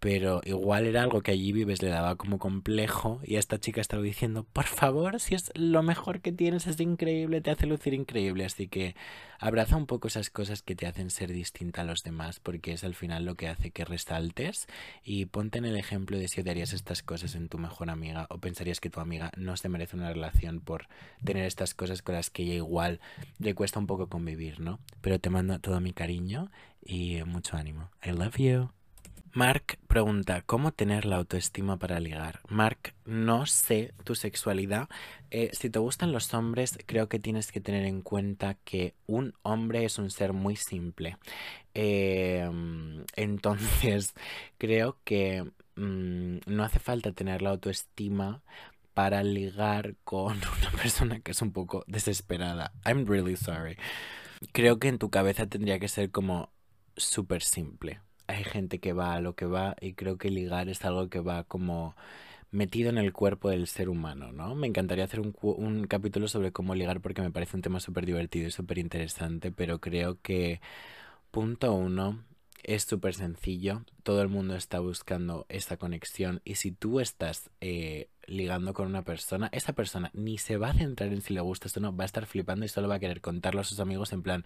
pero 0.00 0.40
igual 0.44 0.86
era 0.86 1.02
algo 1.02 1.20
que 1.20 1.30
allí 1.30 1.52
vives 1.52 1.82
le 1.82 1.90
daba 1.90 2.16
como 2.16 2.38
complejo 2.38 3.20
y 3.22 3.36
esta 3.36 3.60
chica 3.60 3.82
estaba 3.82 4.02
diciendo, 4.02 4.46
por 4.52 4.64
favor, 4.64 5.20
si 5.20 5.34
es 5.34 5.52
lo 5.54 5.82
mejor 5.82 6.20
que 6.20 6.32
tienes, 6.32 6.66
es 6.66 6.80
increíble, 6.80 7.42
te 7.42 7.50
hace 7.50 7.66
lucir 7.66 7.92
increíble, 7.92 8.46
así 8.46 8.66
que 8.66 8.96
abraza 9.38 9.76
un 9.76 9.86
poco 9.86 10.08
esas 10.08 10.30
cosas 10.30 10.62
que 10.62 10.74
te 10.74 10.86
hacen 10.86 11.10
ser 11.10 11.32
distinta 11.32 11.82
a 11.82 11.84
los 11.84 12.02
demás, 12.02 12.40
porque 12.40 12.72
es 12.72 12.82
al 12.82 12.94
final 12.94 13.26
lo 13.26 13.34
que 13.34 13.48
hace 13.48 13.70
que 13.70 13.84
resaltes 13.84 14.66
y 15.04 15.26
ponte 15.26 15.58
en 15.58 15.66
el 15.66 15.76
ejemplo 15.76 16.18
de 16.18 16.28
si 16.28 16.40
odiarías 16.40 16.72
estas 16.72 17.02
cosas 17.02 17.34
en 17.34 17.48
tu 17.48 17.58
mejor 17.58 17.90
amiga 17.90 18.26
o 18.30 18.38
pensarías 18.38 18.80
que 18.80 18.90
tu 18.90 19.00
amiga 19.00 19.30
no 19.36 19.58
se 19.58 19.68
merece 19.68 19.96
una 19.96 20.12
relación 20.12 20.60
por 20.60 20.88
tener 21.22 21.44
estas 21.44 21.74
cosas 21.74 22.00
con 22.00 22.14
las 22.14 22.30
que 22.30 22.44
ella 22.44 22.54
igual 22.54 23.00
le 23.38 23.54
cuesta 23.54 23.78
un 23.78 23.86
poco 23.86 24.08
convivir, 24.08 24.60
¿no? 24.60 24.80
Pero 25.02 25.18
te 25.18 25.28
mando 25.28 25.58
todo 25.58 25.78
mi 25.80 25.92
cariño 25.92 26.50
y 26.82 27.22
mucho 27.24 27.58
ánimo. 27.58 27.90
I 28.02 28.12
love 28.12 28.36
you. 28.38 28.79
Mark 29.32 29.78
pregunta, 29.86 30.42
¿cómo 30.42 30.72
tener 30.72 31.04
la 31.04 31.14
autoestima 31.14 31.78
para 31.78 32.00
ligar? 32.00 32.40
Mark, 32.48 32.94
no 33.04 33.46
sé 33.46 33.94
tu 34.02 34.16
sexualidad. 34.16 34.88
Eh, 35.30 35.50
si 35.52 35.70
te 35.70 35.78
gustan 35.78 36.10
los 36.10 36.34
hombres, 36.34 36.76
creo 36.84 37.08
que 37.08 37.20
tienes 37.20 37.52
que 37.52 37.60
tener 37.60 37.84
en 37.84 38.02
cuenta 38.02 38.54
que 38.64 38.96
un 39.06 39.34
hombre 39.42 39.84
es 39.84 39.98
un 39.98 40.10
ser 40.10 40.32
muy 40.32 40.56
simple. 40.56 41.16
Em, 41.74 43.04
entonces, 43.14 44.14
creo 44.58 44.98
que 45.04 45.44
mm, 45.76 46.38
no 46.46 46.64
hace 46.64 46.80
falta 46.80 47.12
tener 47.12 47.40
la 47.40 47.50
autoestima 47.50 48.42
para 48.94 49.22
ligar 49.22 49.94
con 50.02 50.38
una 50.58 50.70
persona 50.72 51.20
que 51.20 51.30
es 51.30 51.40
un 51.40 51.52
poco 51.52 51.84
desesperada. 51.86 52.72
I'm 52.84 53.06
really 53.06 53.36
sorry. 53.36 53.76
Creo 54.52 54.80
que 54.80 54.88
en 54.88 54.98
tu 54.98 55.08
cabeza 55.08 55.46
tendría 55.46 55.78
que 55.78 55.88
ser 55.88 56.10
como 56.10 56.52
súper 56.96 57.42
simple 57.42 58.00
hay 58.30 58.44
gente 58.44 58.78
que 58.78 58.92
va 58.92 59.14
a 59.14 59.20
lo 59.20 59.34
que 59.34 59.46
va 59.46 59.76
y 59.80 59.94
creo 59.94 60.18
que 60.18 60.30
ligar 60.30 60.68
es 60.68 60.84
algo 60.84 61.08
que 61.08 61.20
va 61.20 61.44
como 61.44 61.94
metido 62.50 62.90
en 62.90 62.98
el 62.98 63.12
cuerpo 63.12 63.50
del 63.50 63.66
ser 63.66 63.88
humano, 63.88 64.32
¿no? 64.32 64.54
Me 64.54 64.66
encantaría 64.66 65.04
hacer 65.04 65.20
un, 65.20 65.86
capítulo 65.86 66.28
sobre 66.28 66.52
cómo 66.52 66.74
ligar 66.74 67.00
porque 67.00 67.22
me 67.22 67.30
parece 67.30 67.56
un 67.56 67.62
tema 67.62 67.80
súper 67.80 68.06
divertido 68.06 68.48
y 68.48 68.50
súper 68.50 68.78
interesante, 68.78 69.52
pero 69.52 69.80
creo 69.80 70.20
que 70.20 70.60
punto 71.30 71.72
uno 71.72 72.24
es 72.62 72.84
súper 72.84 73.14
sencillo, 73.14 73.84
todo 74.02 74.20
el 74.22 74.28
mundo 74.28 74.54
está 74.56 74.80
buscando 74.80 75.46
esta 75.48 75.76
conexión 75.76 76.42
y 76.44 76.56
si 76.56 76.72
tú 76.72 77.00
estás 77.00 77.50
eh, 77.60 78.08
ligando 78.26 78.74
con 78.74 78.86
una 78.86 79.02
persona, 79.02 79.48
esa 79.52 79.72
persona 79.72 80.10
ni 80.12 80.36
se 80.36 80.56
va 80.56 80.70
a 80.70 80.74
centrar 80.74 81.12
en 81.12 81.22
si 81.22 81.34
le 81.34 81.40
gusta 81.40 81.68
o 81.74 81.80
no, 81.80 81.96
va 81.96 82.04
a 82.04 82.06
estar 82.06 82.26
flipando 82.26 82.66
y 82.66 82.68
solo 82.68 82.88
va 82.88 82.96
a 82.96 83.00
querer 83.00 83.20
contarlo 83.20 83.60
a 83.60 83.64
sus 83.64 83.80
amigos 83.80 84.12
en 84.12 84.22
plan, 84.22 84.44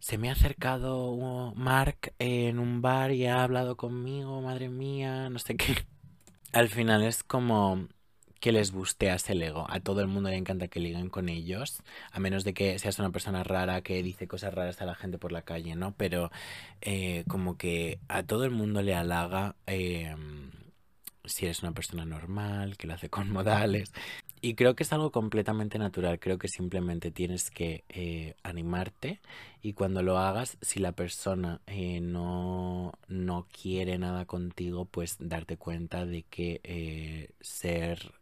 se 0.00 0.18
me 0.18 0.30
ha 0.30 0.32
acercado 0.32 1.52
Mark 1.54 2.14
en 2.18 2.58
un 2.58 2.82
bar 2.82 3.12
y 3.12 3.26
ha 3.26 3.42
hablado 3.42 3.76
conmigo, 3.76 4.40
madre 4.40 4.68
mía, 4.68 5.28
no 5.30 5.38
sé 5.38 5.56
qué. 5.56 5.76
Al 6.52 6.68
final 6.68 7.04
es 7.04 7.22
como 7.22 7.86
que 8.40 8.52
les 8.52 8.72
busteas 8.72 9.28
el 9.30 9.42
ego. 9.42 9.66
A 9.68 9.80
todo 9.80 10.00
el 10.00 10.08
mundo 10.08 10.30
le 10.30 10.36
encanta 10.36 10.68
que 10.68 10.80
liguen 10.80 11.10
con 11.10 11.28
ellos, 11.28 11.82
a 12.10 12.18
menos 12.18 12.42
de 12.42 12.54
que 12.54 12.78
seas 12.78 12.98
una 12.98 13.10
persona 13.10 13.44
rara 13.44 13.82
que 13.82 14.02
dice 14.02 14.26
cosas 14.26 14.54
raras 14.54 14.80
a 14.80 14.86
la 14.86 14.94
gente 14.94 15.18
por 15.18 15.30
la 15.30 15.42
calle, 15.42 15.76
¿no? 15.76 15.94
Pero 15.96 16.30
eh, 16.80 17.24
como 17.28 17.56
que 17.58 18.00
a 18.08 18.22
todo 18.22 18.44
el 18.44 18.50
mundo 18.50 18.82
le 18.82 18.94
halaga 18.94 19.54
eh, 19.66 20.16
si 21.24 21.44
eres 21.44 21.62
una 21.62 21.72
persona 21.72 22.04
normal, 22.04 22.76
que 22.76 22.86
lo 22.86 22.94
hace 22.94 23.08
con 23.10 23.30
modales. 23.32 23.92
Y 24.42 24.54
creo 24.54 24.74
que 24.74 24.84
es 24.84 24.92
algo 24.92 25.10
completamente 25.12 25.78
natural, 25.78 26.18
creo 26.18 26.38
que 26.38 26.48
simplemente 26.48 27.10
tienes 27.10 27.50
que 27.50 27.84
eh, 27.90 28.36
animarte 28.42 29.20
y 29.60 29.74
cuando 29.74 30.02
lo 30.02 30.16
hagas, 30.18 30.56
si 30.62 30.80
la 30.80 30.92
persona 30.92 31.60
eh, 31.66 32.00
no, 32.00 32.92
no 33.08 33.46
quiere 33.52 33.98
nada 33.98 34.24
contigo, 34.24 34.86
pues 34.86 35.16
darte 35.18 35.58
cuenta 35.58 36.06
de 36.06 36.22
que 36.22 36.60
eh, 36.64 37.30
ser 37.40 38.12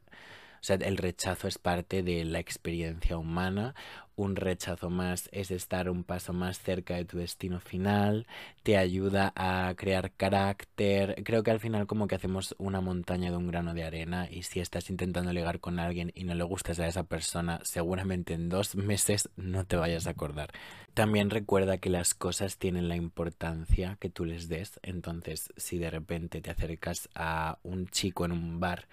o 0.61 0.65
sea, 0.65 0.77
el 0.77 0.97
rechazo 0.97 1.47
es 1.47 1.59
parte 1.59 2.03
de 2.03 2.25
la 2.25 2.41
experiencia 2.41 3.17
humana. 3.17 3.75
Un 4.19 4.35
rechazo 4.35 4.91
más 4.91 5.29
es 5.31 5.53
estar 5.53 5.89
un 5.89 6.03
paso 6.03 6.33
más 6.33 6.59
cerca 6.59 6.97
de 6.97 7.05
tu 7.05 7.19
destino 7.19 7.61
final. 7.61 8.27
Te 8.65 8.77
ayuda 8.77 9.33
a 9.37 9.73
crear 9.77 10.11
carácter. 10.11 11.23
Creo 11.25 11.45
que 11.45 11.53
al 11.53 11.61
final 11.61 11.87
como 11.87 12.09
que 12.09 12.17
hacemos 12.17 12.57
una 12.59 12.81
montaña 12.81 13.31
de 13.31 13.37
un 13.37 13.47
grano 13.47 13.75
de 13.75 13.85
arena 13.85 14.29
y 14.29 14.43
si 14.43 14.59
estás 14.59 14.91
intentando 14.91 15.33
ligar 15.33 15.61
con 15.61 15.79
alguien 15.79 16.11
y 16.17 16.25
no 16.25 16.35
le 16.35 16.43
gustas 16.43 16.81
a 16.81 16.89
esa 16.89 17.05
persona, 17.05 17.61
seguramente 17.63 18.35
en 18.35 18.49
dos 18.49 18.75
meses 18.75 19.31
no 19.37 19.65
te 19.65 19.77
vayas 19.77 20.09
a 20.09 20.11
acordar. 20.11 20.51
También 20.95 21.31
recuerda 21.31 21.79
que 21.79 21.89
las 21.89 22.15
cosas 22.15 22.59
tienen 22.59 22.89
la 22.89 22.97
importancia 22.97 23.99
que 24.01 24.11
tú 24.11 24.25
les 24.25 24.49
des. 24.49 24.81
Entonces, 24.83 25.53
si 25.57 25.79
de 25.79 25.91
repente 25.91 26.41
te 26.41 26.51
acercas 26.51 27.09
a 27.15 27.61
un 27.63 27.87
chico 27.87 28.25
en 28.25 28.33
un 28.33 28.59
bar 28.59 28.89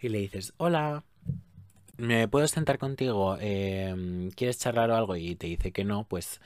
y 0.00 0.08
le 0.08 0.20
dices, 0.20 0.54
hola, 0.56 1.04
¿me 2.00 2.28
puedo 2.28 2.46
sentar 2.48 2.78
contigo? 2.78 3.36
Em, 3.40 4.30
¿Quieres 4.30 4.58
charlar 4.58 4.90
o 4.90 4.96
algo? 4.96 5.16
Y 5.16 5.36
te 5.36 5.46
dice 5.46 5.72
que 5.72 5.84
no, 5.84 6.04
pues 6.04 6.40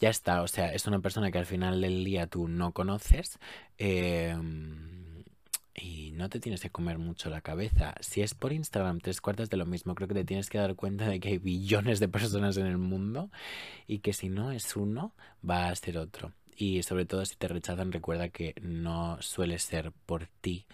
ya 0.00 0.10
está. 0.10 0.42
O 0.42 0.48
sea, 0.48 0.72
es 0.72 0.86
una 0.86 1.00
persona 1.00 1.30
que 1.30 1.38
al 1.38 1.46
final 1.46 1.80
del 1.80 2.04
día 2.04 2.26
tú 2.26 2.48
no 2.48 2.72
conoces. 2.72 3.38
Em, 3.78 5.24
y 5.74 6.12
no 6.12 6.28
te 6.30 6.40
tienes 6.40 6.62
que 6.62 6.70
comer 6.70 6.98
mucho 6.98 7.30
la 7.30 7.42
cabeza. 7.42 7.94
Si 8.00 8.22
es 8.22 8.34
por 8.34 8.52
Instagram, 8.52 9.00
tres 9.00 9.20
cuartas 9.20 9.50
de 9.50 9.56
lo 9.58 9.66
mismo. 9.66 9.94
Creo 9.94 10.08
que 10.08 10.14
te 10.14 10.24
tienes 10.24 10.48
que 10.50 10.58
dar 10.58 10.74
cuenta 10.74 11.08
de 11.08 11.20
que 11.20 11.28
hay 11.30 11.38
billones 11.38 12.00
de 12.00 12.08
personas 12.08 12.56
en 12.56 12.66
el 12.66 12.78
mundo 12.78 13.30
y 13.86 13.98
que 14.00 14.12
si 14.12 14.28
no 14.28 14.52
es 14.52 14.76
uno, 14.76 15.14
va 15.48 15.68
a 15.68 15.76
ser 15.76 15.98
otro. 15.98 16.32
Y 16.56 16.82
sobre 16.82 17.04
todo 17.04 17.24
si 17.26 17.36
te 17.36 17.48
rechazan, 17.48 17.92
recuerda 17.92 18.30
que 18.30 18.54
no 18.62 19.20
suele 19.20 19.58
ser 19.58 19.92
por 20.06 20.26
ti, 20.40 20.66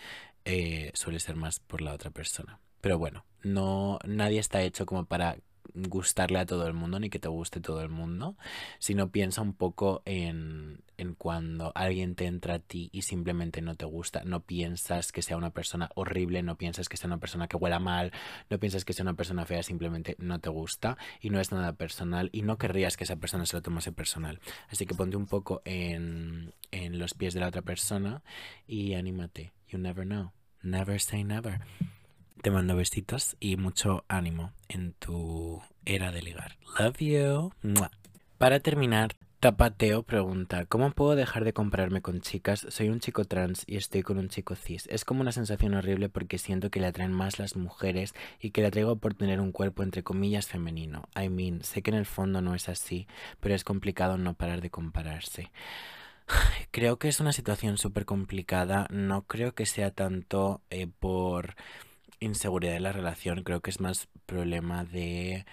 eh, 0.45 0.93
suele 0.95 1.19
ser 1.21 1.37
más 1.37 1.59
por 1.61 1.81
la 1.81 1.93
otra 1.93 2.11
persona. 2.11 2.61
Pero 2.83 2.99
bueno, 2.99 3.25
no, 3.43 4.01
nadie 4.05 4.41
está 4.41 4.61
hecho 4.61 4.85
como 4.85 5.07
para 5.07 5.39
gustarle 5.75 6.41
a 6.41 6.47
todo 6.47 6.67
el 6.67 6.75
mundo 6.75 6.99
ni 6.99 7.09
que 7.09 7.21
te 7.21 7.29
guste 7.29 7.61
todo 7.61 7.81
el 7.81 7.89
mundo, 7.89 8.37
sino 8.81 9.11
piensa 9.11 9.41
un 9.41 9.55
poco 9.55 10.03
en, 10.05 10.83
en 10.99 11.15
cuando 11.15 11.71
alguien 11.77 12.17
te 12.17 12.27
entra 12.27 12.55
a 12.55 12.59
ti 12.59 12.91
y 12.93 13.03
simplemente 13.03 13.63
no 13.63 13.77
te 13.77 13.85
gusta, 13.85 14.25
no 14.25 14.41
piensas 14.41 15.13
que 15.13 15.23
sea 15.23 15.37
una 15.37 15.51
persona 15.51 15.91
horrible, 15.95 16.43
no 16.43 16.59
piensas 16.59 16.89
que 16.89 16.97
sea 16.97 17.07
una 17.07 17.21
persona 17.21 17.47
que 17.47 17.57
huela 17.57 17.79
mal, 17.79 18.13
no 18.51 18.59
piensas 18.59 18.85
que 18.85 18.93
sea 18.93 19.05
una 19.05 19.15
persona 19.15 19.47
fea, 19.47 19.63
simplemente 19.63 20.17
no 20.19 20.41
te 20.41 20.51
gusta 20.51 20.99
y 21.21 21.31
no 21.31 21.41
es 21.41 21.53
nada 21.53 21.75
personal 21.75 22.31
y 22.33 22.43
no 22.43 22.59
querrías 22.59 22.97
que 22.97 23.05
esa 23.05 23.17
persona 23.17 23.47
se 23.47 23.57
lo 23.57 23.63
tomase 23.63 23.93
personal. 23.93 24.41
Así 24.69 24.87
que 24.87 24.97
ponte 24.97 25.17
un 25.17 25.27
poco 25.27 25.63
en, 25.65 26.53
en 26.73 26.99
los 26.99 27.15
pies 27.15 27.33
de 27.33 27.41
la 27.41 27.47
otra 27.47 27.63
persona 27.63 28.23
y 28.67 28.95
anímate. 28.95 29.53
You 29.69 29.79
never 29.79 30.05
know. 30.05 30.33
Never 30.63 31.01
say 31.01 31.25
never. 31.25 31.61
Te 32.43 32.51
mando 32.51 32.75
besitos 32.75 33.37
y 33.39 33.57
mucho 33.57 34.05
ánimo 34.09 34.53
en 34.69 34.95
tu 34.95 35.63
era 35.85 36.11
de 36.11 36.23
ligar. 36.23 36.57
Love 36.77 36.99
you. 36.99 37.53
Para 38.37 38.59
terminar, 38.59 39.15
Tapateo 39.39 40.03
pregunta, 40.03 40.67
¿cómo 40.67 40.91
puedo 40.91 41.15
dejar 41.15 41.45
de 41.45 41.53
compararme 41.53 42.03
con 42.03 42.21
chicas? 42.21 42.67
Soy 42.69 42.89
un 42.89 42.99
chico 42.99 43.25
trans 43.27 43.63
y 43.69 43.77
estoy 43.77 44.03
con 44.03 44.19
un 44.19 44.29
chico 44.29 44.57
cis. 44.57 44.89
Es 44.91 45.05
como 45.05 45.21
una 45.21 45.31
sensación 45.31 45.75
horrible 45.75 46.09
porque 46.09 46.37
siento 46.37 46.69
que 46.69 46.81
le 46.81 46.89
atraen 46.89 47.13
más 47.13 47.39
las 47.39 47.55
mujeres 47.55 48.13
y 48.41 48.51
que 48.51 48.63
le 48.63 48.67
atraigo 48.67 48.97
por 48.97 49.15
tener 49.15 49.41
un 49.41 49.53
cuerpo 49.53 49.85
entre 49.85 50.03
comillas 50.03 50.49
femenino. 50.49 51.09
I 51.15 51.29
mean, 51.29 51.63
sé 51.63 51.83
que 51.83 51.93
en 51.93 51.97
el 51.97 52.07
fondo 52.07 52.43
no 52.43 52.57
es 52.57 52.69
así, 52.69 53.07
pero 53.39 53.55
es 53.55 53.63
complicado 53.63 54.19
no 54.19 54.35
parar 54.35 54.63
de 54.63 54.71
compararse. 54.71 55.53
Creo 56.73 56.99
que 56.99 57.07
es 57.07 57.21
una 57.21 57.33
situación 57.33 57.79
súper 57.79 58.05
complicada. 58.05 58.89
No 58.91 59.23
creo 59.23 59.55
que 59.55 59.65
sea 59.65 59.93
tanto 59.93 60.61
eh, 60.71 60.89
por 60.89 61.55
inseguridad 62.23 62.73
de 62.73 62.81
la 62.81 62.93
relación, 62.93 63.43
creo 63.43 63.61
que 63.61 63.71
es 63.71 63.81
más 63.81 64.09
problema 64.27 64.85
de 64.85 65.45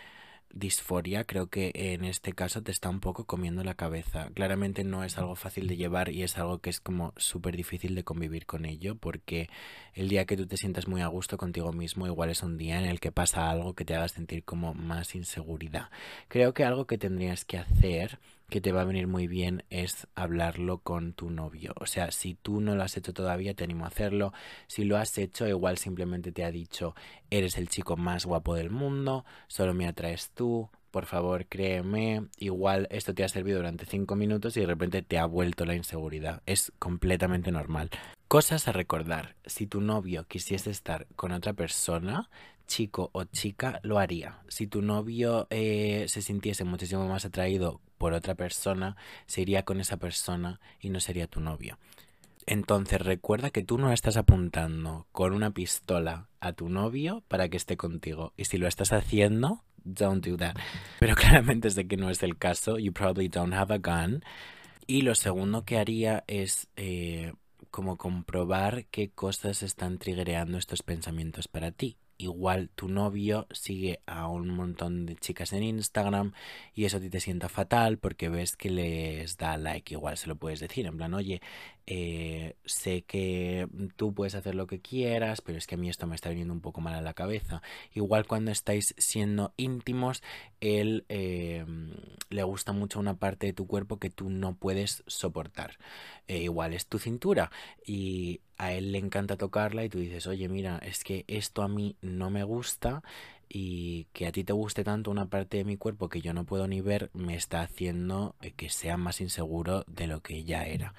disforia, 0.51 1.25
creo 1.25 1.47
que 1.47 1.71
en 1.75 2.03
este 2.03 2.33
caso 2.33 2.63
te 2.63 2.71
está 2.71 2.89
un 2.89 2.99
poco 2.99 3.25
comiendo 3.25 3.63
la 3.63 3.75
cabeza. 3.75 4.29
Claramente 4.33 4.83
no 4.83 5.03
es 5.03 5.17
algo 5.17 5.35
fácil 5.35 5.67
de 5.67 5.77
llevar 5.77 6.09
y 6.09 6.23
es 6.23 6.37
algo 6.37 6.59
que 6.59 6.69
es 6.69 6.79
como 6.79 7.13
súper 7.17 7.55
difícil 7.55 7.95
de 7.95 8.03
convivir 8.03 8.45
con 8.45 8.65
ello, 8.65 8.95
porque 8.95 9.49
el 9.93 10.09
día 10.09 10.25
que 10.25 10.37
tú 10.37 10.47
te 10.47 10.57
sientas 10.57 10.87
muy 10.87 11.01
a 11.01 11.07
gusto 11.07 11.37
contigo 11.37 11.71
mismo, 11.71 12.07
igual 12.07 12.29
es 12.29 12.41
un 12.43 12.57
día 12.57 12.79
en 12.79 12.85
el 12.85 12.99
que 12.99 13.11
pasa 13.11 13.49
algo 13.49 13.73
que 13.73 13.85
te 13.85 13.95
haga 13.95 14.07
sentir 14.07 14.43
como 14.43 14.73
más 14.73 15.15
inseguridad. 15.15 15.89
Creo 16.27 16.53
que 16.53 16.63
algo 16.63 16.87
que 16.87 16.97
tendrías 16.97 17.45
que 17.45 17.57
hacer 17.57 18.19
que 18.49 18.61
te 18.61 18.71
va 18.71 18.81
a 18.81 18.85
venir 18.85 19.07
muy 19.07 19.27
bien 19.27 19.63
es 19.69 20.07
hablarlo 20.15 20.79
con 20.79 21.13
tu 21.13 21.29
novio. 21.29 21.73
O 21.79 21.85
sea, 21.85 22.11
si 22.11 22.33
tú 22.35 22.61
no 22.61 22.75
lo 22.75 22.83
has 22.83 22.97
hecho 22.97 23.13
todavía, 23.13 23.53
te 23.53 23.63
animo 23.63 23.85
a 23.85 23.89
hacerlo. 23.89 24.33
Si 24.67 24.83
lo 24.83 24.97
has 24.97 25.17
hecho, 25.17 25.47
igual 25.47 25.77
simplemente 25.77 26.31
te 26.31 26.43
ha 26.43 26.51
dicho, 26.51 26.95
eres 27.29 27.57
el 27.57 27.69
chico 27.69 27.95
más 27.97 28.25
guapo 28.25 28.55
del 28.55 28.69
mundo, 28.69 29.25
solo 29.47 29.73
me 29.73 29.87
atraes 29.87 30.31
tú, 30.31 30.69
por 30.91 31.05
favor, 31.05 31.45
créeme, 31.45 32.27
igual 32.37 32.87
esto 32.89 33.13
te 33.13 33.23
ha 33.23 33.29
servido 33.29 33.57
durante 33.57 33.85
cinco 33.85 34.15
minutos 34.15 34.57
y 34.57 34.61
de 34.61 34.65
repente 34.65 35.01
te 35.03 35.19
ha 35.19 35.25
vuelto 35.25 35.65
la 35.65 35.75
inseguridad. 35.75 36.41
Es 36.45 36.71
completamente 36.79 37.51
normal. 37.51 37.91
Cosas 38.27 38.67
a 38.67 38.71
recordar. 38.71 39.35
Si 39.45 39.67
tu 39.67 39.81
novio 39.81 40.25
quisiese 40.27 40.71
estar 40.71 41.07
con 41.15 41.31
otra 41.31 41.53
persona, 41.53 42.29
chico 42.67 43.09
o 43.13 43.23
chica, 43.25 43.79
lo 43.83 43.99
haría. 43.99 44.39
Si 44.47 44.67
tu 44.67 44.81
novio 44.81 45.47
eh, 45.49 46.05
se 46.07 46.21
sintiese 46.21 46.63
muchísimo 46.63 47.07
más 47.07 47.25
atraído 47.25 47.81
por 47.99 48.13
otra 48.13 48.33
persona, 48.33 48.95
se 49.27 49.41
iría 49.41 49.63
con 49.63 49.79
esa 49.79 49.97
persona 49.97 50.59
y 50.79 50.89
no 50.89 50.99
sería 50.99 51.27
tu 51.27 51.41
novio. 51.41 51.77
Entonces 52.47 52.99
recuerda 52.99 53.51
que 53.51 53.63
tú 53.63 53.77
no 53.77 53.93
estás 53.93 54.17
apuntando 54.17 55.05
con 55.11 55.33
una 55.33 55.51
pistola 55.51 56.29
a 56.39 56.53
tu 56.53 56.69
novio 56.69 57.23
para 57.27 57.49
que 57.49 57.57
esté 57.57 57.77
contigo. 57.77 58.33
Y 58.37 58.45
si 58.45 58.57
lo 58.57 58.67
estás 58.67 58.91
haciendo, 58.91 59.63
don't 59.83 60.25
do 60.25 60.35
that. 60.37 60.55
Pero 60.99 61.15
claramente 61.21 61.69
sé 61.69 61.87
que 61.87 61.97
no 61.97 62.09
es 62.09 62.23
el 62.23 62.37
caso. 62.37 62.79
You 62.79 62.91
probably 62.91 63.27
don't 63.27 63.53
have 63.53 63.71
a 63.71 63.77
gun. 63.77 64.23
Y 64.87 65.03
lo 65.03 65.13
segundo 65.13 65.63
que 65.65 65.77
haría 65.77 66.23
es 66.25 66.69
eh, 66.75 67.33
como 67.69 67.97
comprobar 67.97 68.85
qué 68.85 69.11
cosas 69.11 69.61
están 69.61 69.99
triggereando 69.99 70.57
estos 70.57 70.81
pensamientos 70.81 71.47
para 71.47 71.71
ti 71.71 71.97
igual 72.19 72.69
tu 72.75 72.89
novio 72.89 73.47
sigue 73.49 74.01
a 74.05 74.27
un 74.27 74.49
montón 74.49 75.05
de 75.05 75.15
chicas 75.15 75.53
en 75.53 75.63
Instagram 75.63 76.33
y 76.75 76.83
eso 76.85 76.97
a 76.97 76.99
ti 76.99 77.09
te 77.09 77.21
sienta 77.21 77.47
fatal 77.47 77.97
porque 77.97 78.27
ves 78.29 78.57
que 78.57 78.69
les 78.69 79.37
da 79.37 79.57
like, 79.57 79.93
igual 79.93 80.17
se 80.17 80.27
lo 80.27 80.35
puedes 80.35 80.59
decir, 80.59 80.85
en 80.85 80.97
plan, 80.97 81.13
oye, 81.13 81.41
eh, 81.87 82.55
sé 82.65 83.03
que 83.03 83.67
tú 83.95 84.13
puedes 84.13 84.35
hacer 84.35 84.53
lo 84.53 84.67
que 84.67 84.81
quieras, 84.81 85.41
pero 85.41 85.57
es 85.57 85.65
que 85.65 85.75
a 85.75 85.77
mí 85.77 85.89
esto 85.89 86.07
me 86.07 86.15
está 86.15 86.29
viniendo 86.29 86.53
un 86.53 86.61
poco 86.61 86.81
mal 86.81 86.93
a 86.93 87.01
la 87.01 87.13
cabeza. 87.13 87.63
Igual 87.93 88.27
cuando 88.27 88.51
estáis 88.51 88.93
siendo 88.97 89.53
íntimos, 89.55 90.21
él 90.59 91.05
eh, 91.07 91.65
le 92.29 92.43
gusta 92.43 92.73
mucho 92.73 92.99
una 92.99 93.17
parte 93.17 93.47
de 93.47 93.53
tu 93.53 93.65
cuerpo 93.65 93.97
que 93.97 94.09
tú 94.09 94.29
no 94.29 94.55
puedes 94.55 95.03
soportar. 95.07 95.77
Eh, 96.27 96.43
igual 96.43 96.73
es 96.73 96.85
tu 96.85 96.99
cintura 96.99 97.49
y 97.85 98.41
a 98.59 98.73
él 98.73 98.91
le 98.91 98.99
encanta 98.99 99.37
tocarla 99.37 99.83
y 99.83 99.89
tú 99.89 99.97
dices, 99.97 100.27
oye, 100.27 100.47
mira, 100.49 100.77
es 100.79 101.03
que 101.03 101.23
esto 101.27 101.63
a 101.63 101.67
mí 101.67 101.95
no 102.01 102.29
me 102.29 102.43
gusta 102.43 103.01
y 103.47 104.05
que 104.13 104.27
a 104.27 104.31
ti 104.31 104.43
te 104.43 104.53
guste 104.53 104.83
tanto 104.83 105.09
una 105.09 105.25
parte 105.25 105.57
de 105.57 105.63
mi 105.63 105.77
cuerpo 105.77 106.09
que 106.09 106.21
yo 106.21 106.33
no 106.33 106.43
puedo 106.43 106.67
ni 106.67 106.81
ver 106.81 107.09
me 107.13 107.35
está 107.35 107.61
haciendo 107.61 108.35
que 108.57 108.69
sea 108.69 108.97
más 108.97 109.21
inseguro 109.21 109.85
de 109.87 110.07
lo 110.07 110.21
que 110.21 110.43
ya 110.43 110.65
era. 110.65 110.93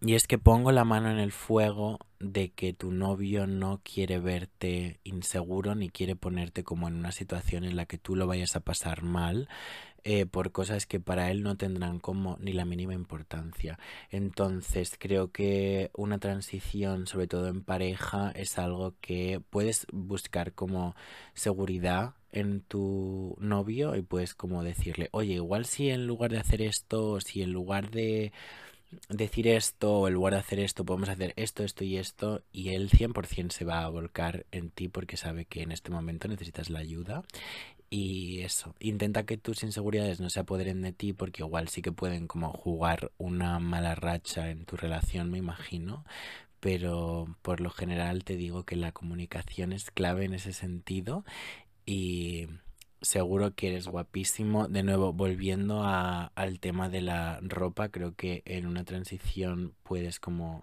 Y 0.00 0.14
es 0.14 0.26
que 0.26 0.38
pongo 0.38 0.72
la 0.72 0.84
mano 0.84 1.10
en 1.10 1.18
el 1.18 1.30
fuego 1.30 1.98
de 2.20 2.50
que 2.50 2.72
tu 2.72 2.90
novio 2.90 3.46
no 3.46 3.80
quiere 3.82 4.18
verte 4.18 4.98
inseguro 5.04 5.74
ni 5.74 5.90
quiere 5.90 6.16
ponerte 6.16 6.64
como 6.64 6.88
en 6.88 6.94
una 6.94 7.12
situación 7.12 7.64
en 7.64 7.76
la 7.76 7.86
que 7.86 7.98
tú 7.98 8.16
lo 8.16 8.26
vayas 8.26 8.56
a 8.56 8.60
pasar 8.60 9.02
mal 9.02 9.48
eh, 10.04 10.26
por 10.26 10.52
cosas 10.52 10.86
que 10.86 11.00
para 11.00 11.30
él 11.30 11.42
no 11.42 11.56
tendrán 11.56 11.98
como 11.98 12.36
ni 12.40 12.52
la 12.52 12.66
mínima 12.66 12.94
importancia. 12.94 13.78
Entonces 14.10 14.96
creo 14.98 15.32
que 15.32 15.90
una 15.94 16.18
transición, 16.18 17.06
sobre 17.06 17.26
todo 17.26 17.48
en 17.48 17.62
pareja, 17.64 18.30
es 18.34 18.58
algo 18.58 18.94
que 19.00 19.40
puedes 19.50 19.86
buscar 19.92 20.52
como 20.52 20.94
seguridad 21.32 22.14
en 22.32 22.60
tu 22.60 23.36
novio 23.40 23.96
y 23.96 24.02
puedes 24.02 24.34
como 24.34 24.62
decirle, 24.62 25.08
oye, 25.12 25.34
igual 25.34 25.64
si 25.64 25.88
en 25.88 26.06
lugar 26.06 26.32
de 26.32 26.38
hacer 26.38 26.60
esto, 26.62 27.20
si 27.20 27.42
en 27.42 27.52
lugar 27.52 27.90
de 27.90 28.32
decir 29.08 29.48
esto 29.48 30.00
o 30.00 30.08
en 30.08 30.14
lugar 30.14 30.34
de 30.34 30.40
hacer 30.40 30.60
esto 30.60 30.84
podemos 30.84 31.08
hacer 31.08 31.32
esto, 31.36 31.64
esto 31.64 31.84
y 31.84 31.96
esto 31.96 32.42
y 32.52 32.70
él 32.70 32.90
100% 32.90 33.50
se 33.50 33.64
va 33.64 33.84
a 33.84 33.88
volcar 33.88 34.46
en 34.52 34.70
ti 34.70 34.88
porque 34.88 35.16
sabe 35.16 35.44
que 35.46 35.62
en 35.62 35.72
este 35.72 35.90
momento 35.90 36.28
necesitas 36.28 36.70
la 36.70 36.80
ayuda 36.80 37.22
y 37.90 38.40
eso, 38.40 38.74
intenta 38.80 39.24
que 39.24 39.36
tus 39.36 39.62
inseguridades 39.62 40.20
no 40.20 40.30
se 40.30 40.40
apoderen 40.40 40.82
de 40.82 40.92
ti 40.92 41.12
porque 41.12 41.42
igual 41.42 41.68
sí 41.68 41.82
que 41.82 41.92
pueden 41.92 42.26
como 42.26 42.50
jugar 42.52 43.12
una 43.18 43.58
mala 43.58 43.94
racha 43.94 44.50
en 44.50 44.64
tu 44.64 44.76
relación, 44.76 45.30
me 45.30 45.38
imagino, 45.38 46.04
pero 46.60 47.36
por 47.42 47.60
lo 47.60 47.70
general 47.70 48.24
te 48.24 48.36
digo 48.36 48.64
que 48.64 48.76
la 48.76 48.92
comunicación 48.92 49.72
es 49.72 49.90
clave 49.90 50.24
en 50.24 50.34
ese 50.34 50.52
sentido 50.52 51.24
y 51.86 52.48
seguro 53.02 53.54
que 53.54 53.68
eres 53.68 53.86
guapísimo. 53.86 54.68
De 54.68 54.82
nuevo, 54.82 55.12
volviendo 55.12 55.82
a, 55.84 56.32
al 56.34 56.60
tema 56.60 56.88
de 56.88 57.02
la 57.02 57.38
ropa, 57.42 57.90
creo 57.90 58.14
que 58.14 58.42
en 58.46 58.66
una 58.66 58.84
transición 58.84 59.74
puedes 59.82 60.20
como 60.20 60.62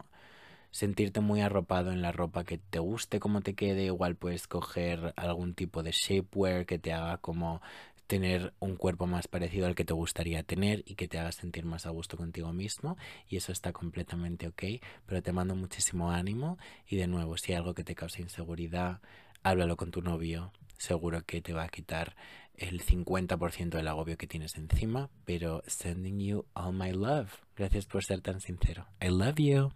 sentirte 0.71 1.19
muy 1.19 1.41
arropado 1.41 1.91
en 1.91 2.01
la 2.01 2.11
ropa 2.11 2.43
que 2.43 2.57
te 2.57 2.79
guste 2.79 3.19
como 3.19 3.41
te 3.41 3.53
quede. 3.53 3.85
Igual 3.85 4.15
puedes 4.15 4.47
coger 4.47 5.13
algún 5.17 5.53
tipo 5.53 5.83
de 5.83 5.91
shapewear 5.91 6.65
que 6.65 6.79
te 6.79 6.93
haga 6.93 7.17
como 7.17 7.61
tener 8.07 8.53
un 8.59 8.75
cuerpo 8.75 9.07
más 9.07 9.29
parecido 9.29 9.67
al 9.67 9.75
que 9.75 9.85
te 9.85 9.93
gustaría 9.93 10.43
tener 10.43 10.83
y 10.85 10.95
que 10.95 11.07
te 11.07 11.17
haga 11.17 11.31
sentir 11.31 11.63
más 11.63 11.85
a 11.85 11.91
gusto 11.91 12.17
contigo 12.17 12.51
mismo 12.51 12.97
y 13.29 13.37
eso 13.37 13.53
está 13.53 13.71
completamente 13.71 14.49
ok, 14.49 14.63
pero 15.05 15.23
te 15.23 15.31
mando 15.31 15.55
muchísimo 15.55 16.11
ánimo 16.11 16.57
y 16.85 16.97
de 16.97 17.07
nuevo, 17.07 17.37
si 17.37 17.53
hay 17.53 17.59
algo 17.59 17.73
que 17.73 17.85
te 17.85 17.95
causa 17.95 18.21
inseguridad, 18.21 18.99
háblalo 19.43 19.77
con 19.77 19.91
tu 19.91 20.01
novio, 20.01 20.51
seguro 20.77 21.23
que 21.25 21.41
te 21.41 21.53
va 21.53 21.63
a 21.63 21.69
quitar 21.69 22.17
el 22.53 22.81
50% 22.81 23.69
del 23.69 23.87
agobio 23.87 24.17
que 24.17 24.27
tienes 24.27 24.57
encima, 24.57 25.09
pero 25.23 25.63
sending 25.65 26.19
you 26.19 26.45
all 26.53 26.73
my 26.73 26.91
love. 26.91 27.31
Gracias 27.55 27.85
por 27.85 28.03
ser 28.03 28.19
tan 28.19 28.41
sincero. 28.41 28.87
I 29.01 29.07
love 29.07 29.35
you. 29.37 29.71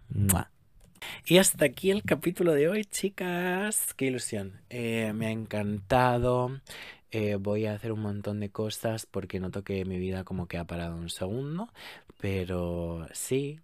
Y 1.26 1.38
hasta 1.38 1.64
aquí 1.64 1.90
el 1.90 2.02
capítulo 2.02 2.52
de 2.52 2.68
hoy, 2.68 2.84
chicas. 2.84 3.94
Qué 3.94 4.06
ilusión. 4.06 4.60
Eh, 4.70 5.12
me 5.14 5.26
ha 5.26 5.30
encantado. 5.30 6.60
Eh, 7.10 7.36
voy 7.36 7.66
a 7.66 7.74
hacer 7.74 7.92
un 7.92 8.00
montón 8.00 8.40
de 8.40 8.50
cosas 8.50 9.06
porque 9.06 9.40
noto 9.40 9.64
que 9.64 9.84
mi 9.84 9.98
vida 9.98 10.24
como 10.24 10.48
que 10.48 10.58
ha 10.58 10.64
parado 10.64 10.96
un 10.96 11.10
segundo. 11.10 11.72
Pero 12.20 13.06
sí, 13.12 13.60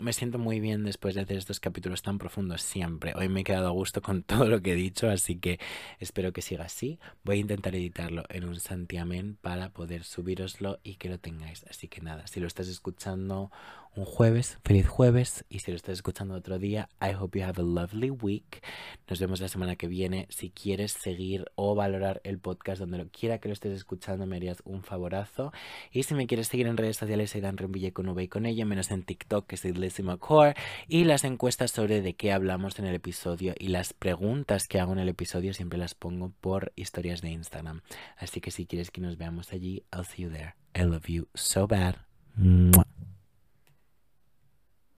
me 0.00 0.12
siento 0.12 0.38
muy 0.38 0.60
bien 0.60 0.84
después 0.84 1.14
de 1.14 1.22
hacer 1.22 1.36
estos 1.38 1.60
capítulos 1.60 2.02
tan 2.02 2.18
profundos 2.18 2.62
siempre. 2.62 3.12
Hoy 3.16 3.28
me 3.28 3.40
he 3.40 3.44
quedado 3.44 3.68
a 3.68 3.72
gusto 3.72 4.02
con 4.02 4.22
todo 4.24 4.46
lo 4.46 4.60
que 4.60 4.72
he 4.72 4.76
dicho, 4.76 5.08
así 5.08 5.36
que 5.36 5.58
espero 5.98 6.32
que 6.32 6.42
siga 6.42 6.64
así. 6.64 6.98
Voy 7.24 7.36
a 7.38 7.40
intentar 7.40 7.74
editarlo 7.74 8.24
en 8.28 8.44
un 8.44 8.60
santiamén 8.60 9.36
para 9.40 9.70
poder 9.70 10.04
subiroslo 10.04 10.78
y 10.82 10.96
que 10.96 11.08
lo 11.08 11.18
tengáis. 11.18 11.64
Así 11.70 11.88
que 11.88 12.00
nada, 12.00 12.26
si 12.26 12.40
lo 12.40 12.46
estás 12.46 12.68
escuchando 12.68 13.50
un 13.94 14.04
jueves, 14.04 14.58
feliz 14.64 14.88
jueves. 14.88 15.44
Y 15.48 15.60
si 15.60 15.70
lo 15.70 15.76
estás 15.76 15.94
escuchando 15.94 16.34
otro 16.34 16.58
día, 16.58 16.88
I 17.00 17.14
hope 17.14 17.38
you 17.38 17.44
have 17.44 17.60
a 17.60 17.64
lovely 17.64 18.10
week. 18.10 18.62
Nos 19.08 19.20
vemos 19.20 19.40
la 19.40 19.48
semana 19.48 19.76
que 19.76 19.88
viene. 19.88 20.26
Si 20.30 20.50
quieres 20.50 20.92
seguir 20.92 21.46
o 21.54 21.74
valorar 21.74 22.20
el 22.24 22.38
podcast 22.38 22.80
donde 22.80 22.98
lo 22.98 23.08
quiera 23.08 23.38
que 23.38 23.48
lo 23.48 23.52
estés 23.52 23.72
escuchando, 23.72 24.26
me 24.26 24.36
harías 24.36 24.62
un 24.64 24.82
favorazo. 24.82 25.52
Y 25.90 26.04
si 26.04 26.14
me 26.14 26.26
quieres 26.26 26.48
seguir 26.48 26.66
en 26.66 26.76
redes 26.76 26.96
sociales, 26.96 27.30
soy 27.30 27.40
Dan 27.40 27.56
Rembille 27.56 27.92
con 27.92 28.08
V 28.08 28.22
y 28.22 28.28
con 28.28 28.46
ella, 28.46 28.64
menos 28.64 28.90
en 28.90 29.02
TikTok, 29.02 29.46
que 29.46 29.56
soy 29.56 29.72
Lizzie 29.72 30.04
McCore. 30.04 30.54
Y 30.86 31.04
las 31.04 31.24
encuestas 31.24 31.70
sobre 31.70 32.00
de 32.02 32.14
qué 32.14 32.32
hablamos 32.32 32.78
en 32.78 32.86
el 32.86 32.94
episodio 32.94 33.54
y 33.58 33.68
las 33.68 33.92
preguntas 33.92 34.68
que 34.68 34.80
hago 34.80 34.92
en 34.92 35.00
el 35.00 35.08
episodio 35.08 35.54
siempre 35.54 35.78
las 35.78 35.94
pongo 35.94 36.32
por 36.40 36.72
historias 36.76 37.22
de 37.22 37.30
Instagram. 37.30 37.82
Así 38.16 38.40
que 38.40 38.50
si 38.50 38.66
quieres 38.66 38.90
que 38.90 39.00
nos 39.00 39.18
veamos 39.18 39.52
allí, 39.52 39.84
I'll 39.92 40.04
see 40.04 40.22
you 40.22 40.30
there. 40.30 40.54
I 40.74 40.84
love 40.84 41.08
you 41.08 41.28
so 41.34 41.66
bad. 41.66 41.96
Mwah. 42.36 42.84